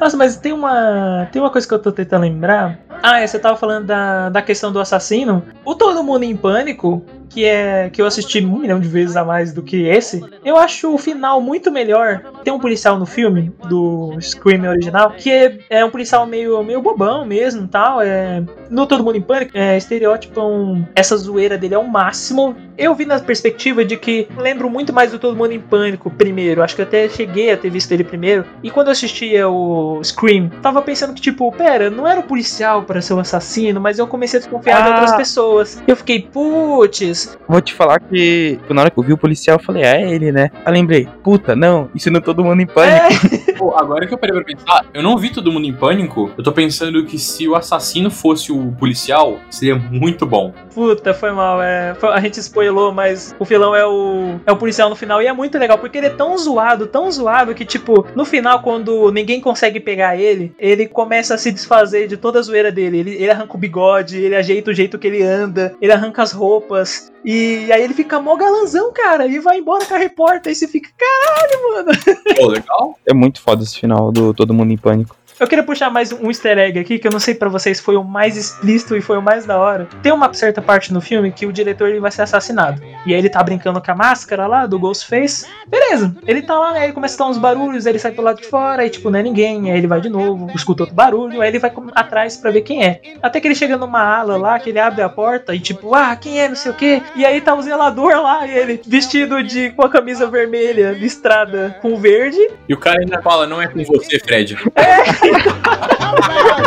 Nossa, 0.00 0.16
mas 0.16 0.36
tem 0.36 0.52
uma, 0.52 1.28
tem 1.32 1.42
uma 1.42 1.50
coisa 1.50 1.66
que 1.66 1.74
eu 1.74 1.78
tô 1.78 1.90
tentando 1.90 2.22
lembrar. 2.22 2.78
Ah, 3.02 3.20
é, 3.20 3.26
você 3.26 3.38
tava 3.38 3.56
falando 3.56 3.86
da, 3.86 4.28
da 4.28 4.42
questão 4.42 4.72
do 4.72 4.78
assassino. 4.78 5.42
O 5.64 5.74
Todo 5.74 6.04
Mundo 6.04 6.22
em 6.22 6.36
Pânico, 6.36 7.02
que 7.28 7.44
é 7.44 7.90
que 7.92 8.00
eu 8.00 8.06
assisti 8.06 8.44
um 8.44 8.58
milhão 8.58 8.80
de 8.80 8.88
vezes 8.88 9.16
a 9.16 9.24
mais 9.24 9.52
do 9.52 9.62
que 9.62 9.84
esse, 9.86 10.24
eu 10.44 10.56
acho 10.56 10.94
o 10.94 10.98
final 10.98 11.40
muito 11.40 11.70
melhor. 11.70 12.22
Tem 12.42 12.52
um 12.52 12.58
policial 12.58 12.98
no 12.98 13.06
filme, 13.06 13.52
do 13.68 14.16
Scream 14.20 14.68
original, 14.68 15.10
que 15.12 15.30
é, 15.30 15.58
é 15.70 15.84
um 15.84 15.90
policial 15.90 16.26
meio, 16.26 16.62
meio 16.62 16.80
bobão 16.80 17.24
mesmo 17.24 17.66
tal. 17.68 18.00
É, 18.00 18.42
no 18.70 18.86
Todo 18.86 19.04
Mundo 19.04 19.16
em 19.16 19.22
Pânico, 19.22 19.52
é, 19.54 19.76
estereótipam 19.76 20.86
essa 20.94 21.16
zoeira 21.16 21.58
dele 21.58 21.74
ao 21.74 21.84
máximo. 21.84 22.56
Eu 22.76 22.94
vi 22.94 23.04
na 23.04 23.18
perspectiva 23.18 23.84
de 23.84 23.96
que 23.96 24.28
lembro 24.36 24.70
muito 24.70 24.92
mais 24.92 25.10
do 25.10 25.18
Todo 25.18 25.36
Mundo 25.36 25.52
em 25.52 25.60
Pânico 25.60 26.10
primeiro. 26.10 26.62
Acho 26.62 26.76
que 26.76 26.82
até 26.82 27.08
cheguei 27.08 27.50
a 27.50 27.56
ter 27.56 27.70
visto 27.70 27.90
ele 27.92 28.04
primeiro. 28.04 28.44
E 28.62 28.70
quando 28.70 28.86
eu 28.88 28.92
assistia 28.92 29.48
o 29.48 30.00
Scream, 30.02 30.48
tava 30.62 30.80
pensando 30.82 31.12
que, 31.12 31.20
tipo, 31.20 31.50
pera, 31.52 31.90
não 31.90 32.06
era 32.06 32.20
o 32.20 32.22
policial 32.22 32.82
para 32.84 33.00
ser 33.02 33.14
o 33.14 33.18
assassino, 33.20 33.80
mas 33.80 33.98
eu 33.98 34.06
comecei 34.06 34.38
a 34.38 34.40
desconfiar 34.40 34.82
de 34.82 34.88
Ah. 34.88 34.92
outras 34.92 35.16
pessoas. 35.16 35.82
Eu 35.86 35.96
fiquei, 35.96 36.22
putz, 36.22 37.17
Vou 37.48 37.60
te 37.60 37.74
falar 37.74 38.00
que 38.00 38.58
na 38.68 38.82
hora 38.82 38.90
que 38.90 38.98
eu 38.98 39.02
vi 39.02 39.12
o 39.12 39.18
policial, 39.18 39.58
eu 39.58 39.64
falei, 39.64 39.82
é 39.82 40.10
ele, 40.10 40.32
né? 40.32 40.50
Aí 40.64 40.72
lembrei, 40.72 41.08
puta, 41.22 41.56
não, 41.56 41.90
é 42.18 42.20
todo 42.20 42.44
mundo 42.44 42.60
em 42.60 42.66
pânico. 42.66 43.06
Pô, 43.58 43.76
agora 43.76 44.06
que 44.06 44.14
eu 44.14 44.18
parei 44.18 44.36
pra 44.36 44.44
pensar, 44.44 44.86
eu 44.94 45.02
não 45.02 45.18
vi 45.18 45.30
todo 45.30 45.50
mundo 45.50 45.66
em 45.66 45.72
pânico. 45.72 46.30
Eu 46.38 46.44
tô 46.44 46.52
pensando 46.52 47.04
que 47.04 47.18
se 47.18 47.48
o 47.48 47.56
assassino 47.56 48.08
fosse 48.08 48.52
o 48.52 48.70
policial, 48.78 49.40
seria 49.50 49.74
muito 49.74 50.24
bom. 50.24 50.54
Puta, 50.72 51.12
foi 51.12 51.32
mal. 51.32 51.60
É, 51.60 51.96
a 52.00 52.20
gente 52.20 52.38
spoilou, 52.38 52.92
mas 52.92 53.34
o 53.36 53.44
vilão 53.44 53.74
é 53.74 53.84
o, 53.84 54.38
é 54.46 54.52
o 54.52 54.56
policial 54.56 54.88
no 54.88 54.94
final. 54.94 55.20
E 55.20 55.26
é 55.26 55.32
muito 55.32 55.58
legal, 55.58 55.76
porque 55.76 55.98
ele 55.98 56.06
é 56.06 56.10
tão 56.10 56.38
zoado, 56.38 56.86
tão 56.86 57.10
zoado, 57.10 57.52
que, 57.52 57.64
tipo, 57.64 58.06
no 58.14 58.24
final, 58.24 58.62
quando 58.62 59.10
ninguém 59.10 59.40
consegue 59.40 59.80
pegar 59.80 60.16
ele, 60.16 60.54
ele 60.56 60.86
começa 60.86 61.34
a 61.34 61.38
se 61.38 61.50
desfazer 61.50 62.06
de 62.06 62.16
toda 62.16 62.38
a 62.38 62.42
zoeira 62.42 62.70
dele. 62.70 62.98
Ele, 63.00 63.14
ele 63.14 63.30
arranca 63.30 63.56
o 63.56 63.58
bigode, 63.58 64.18
ele 64.18 64.36
ajeita 64.36 64.70
o 64.70 64.74
jeito 64.74 65.00
que 65.00 65.08
ele 65.08 65.24
anda, 65.24 65.74
ele 65.82 65.90
arranca 65.90 66.22
as 66.22 66.30
roupas. 66.30 67.10
E 67.24 67.70
aí 67.72 67.82
ele 67.82 67.94
fica 67.94 68.20
mó 68.20 68.36
galanzão, 68.36 68.92
cara, 68.92 69.26
e 69.26 69.40
vai 69.40 69.58
embora 69.58 69.84
com 69.84 69.94
a 69.94 69.98
repórter. 69.98 70.52
E 70.52 70.54
você 70.54 70.68
fica, 70.68 70.90
caralho, 70.96 71.70
mano. 71.70 72.18
Pô, 72.36 72.46
legal? 72.46 72.98
É 73.04 73.12
muito 73.12 73.40
foda 73.48 73.62
esse 73.62 73.78
final 73.80 74.12
do 74.12 74.34
Todo 74.34 74.52
Mundo 74.52 74.72
em 74.72 74.76
Pânico. 74.76 75.16
Eu 75.40 75.46
queria 75.46 75.62
puxar 75.62 75.88
mais 75.88 76.10
um 76.10 76.26
easter 76.26 76.58
egg 76.58 76.80
aqui, 76.80 76.98
que 76.98 77.06
eu 77.06 77.12
não 77.12 77.20
sei 77.20 77.32
pra 77.32 77.48
vocês 77.48 77.78
foi 77.78 77.94
o 77.94 78.02
mais 78.02 78.36
explícito 78.36 78.96
e 78.96 79.00
foi 79.00 79.18
o 79.18 79.22
mais 79.22 79.46
da 79.46 79.56
hora. 79.56 79.86
Tem 80.02 80.10
uma 80.10 80.32
certa 80.34 80.60
parte 80.60 80.92
no 80.92 81.00
filme 81.00 81.30
que 81.30 81.46
o 81.46 81.52
diretor 81.52 81.88
ele 81.88 82.00
vai 82.00 82.10
ser 82.10 82.22
assassinado. 82.22 82.82
E 83.06 83.14
aí 83.14 83.20
ele 83.20 83.28
tá 83.28 83.40
brincando 83.40 83.80
com 83.80 83.90
a 83.90 83.94
máscara 83.94 84.48
lá 84.48 84.66
do 84.66 84.80
Ghostface. 84.80 85.46
Beleza, 85.68 86.12
ele 86.26 86.42
tá 86.42 86.58
lá, 86.58 86.72
aí 86.72 86.92
começa 86.92 87.14
a 87.14 87.18
dar 87.24 87.30
uns 87.30 87.38
barulhos, 87.38 87.86
aí 87.86 87.92
ele 87.92 88.00
sai 88.00 88.10
pro 88.10 88.22
lado 88.22 88.40
de 88.40 88.48
fora, 88.48 88.82
aí 88.82 88.90
tipo, 88.90 89.10
não 89.10 89.18
é 89.20 89.22
ninguém, 89.22 89.70
aí 89.70 89.78
ele 89.78 89.86
vai 89.86 90.00
de 90.00 90.08
novo, 90.08 90.50
escuta 90.56 90.82
outro 90.82 90.96
barulho, 90.96 91.40
aí 91.40 91.48
ele 91.48 91.60
vai 91.60 91.72
atrás 91.94 92.36
pra 92.36 92.50
ver 92.50 92.62
quem 92.62 92.84
é. 92.84 93.00
Até 93.22 93.40
que 93.40 93.46
ele 93.46 93.54
chega 93.54 93.76
numa 93.76 94.02
ala 94.02 94.36
lá, 94.36 94.58
que 94.58 94.70
ele 94.70 94.80
abre 94.80 95.02
a 95.02 95.08
porta 95.08 95.54
e 95.54 95.60
tipo, 95.60 95.94
ah, 95.94 96.16
quem 96.16 96.40
é, 96.40 96.48
não 96.48 96.56
sei 96.56 96.72
o 96.72 96.74
que. 96.74 97.00
E 97.14 97.24
aí 97.24 97.40
tá 97.40 97.54
o 97.54 97.62
zelador 97.62 98.20
lá, 98.20 98.44
e 98.44 98.58
ele 98.58 98.80
vestido 98.84 99.40
de 99.44 99.70
com 99.70 99.82
a 99.82 99.88
camisa 99.88 100.26
vermelha, 100.26 100.90
listrada 100.90 101.76
com 101.80 101.96
verde, 101.96 102.38
E 102.68 102.74
o 102.74 102.76
cara 102.76 102.98
ainda 103.00 103.22
fala, 103.22 103.46
não 103.46 103.62
é 103.62 103.68
com 103.68 103.84
você, 103.84 104.18
Fred. 104.18 104.58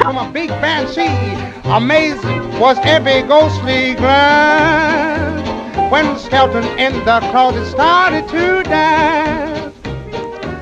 from 0.01 0.17
a 0.17 0.29
big 0.31 0.49
fancy, 0.61 1.07
amazing 1.69 2.59
was 2.59 2.77
every 2.83 3.21
ghostly 3.27 3.95
glance 3.95 5.47
when 5.91 6.17
Skelton 6.17 6.63
in 6.77 6.93
the 7.05 7.19
closet 7.31 7.65
started 7.69 8.27
to 8.29 8.63
dance. 8.63 9.75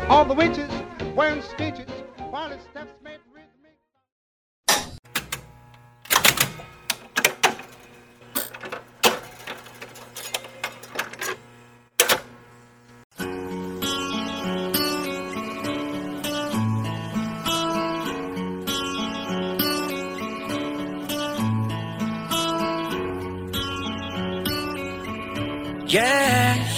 All 0.10 0.26
the 0.26 0.34
witches 0.34 0.72
wearing 1.16 1.42
speeches 1.42 1.90
while 2.30 2.50
his 2.50 2.62
steps 2.64 2.94
made 3.04 3.20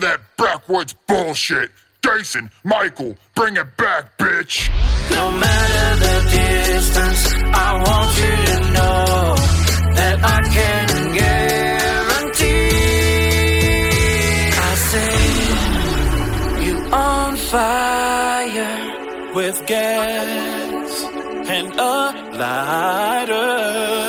of 0.00 0.08
that 0.08 0.20
backwoods 0.36 0.94
bullshit. 1.06 1.70
Jason, 2.02 2.50
Michael, 2.64 3.16
bring 3.34 3.56
it 3.56 3.76
back, 3.76 4.16
bitch. 4.18 4.70
No 5.10 5.30
matter 5.30 5.96
the 6.06 6.20
distance, 6.30 7.32
I 7.52 7.82
want 7.86 8.16
you 8.22 8.36
to 8.50 8.58
know 8.72 9.34
that 9.94 10.16
I 10.24 10.40
can 10.56 10.88
guarantee. 11.20 12.70
I 14.56 14.74
say 14.90 15.12
you 16.64 16.76
on 16.92 17.36
fire 17.36 19.34
with 19.34 19.66
gas 19.66 21.04
and 21.48 21.72
a 21.74 22.12
lighter. 22.38 23.99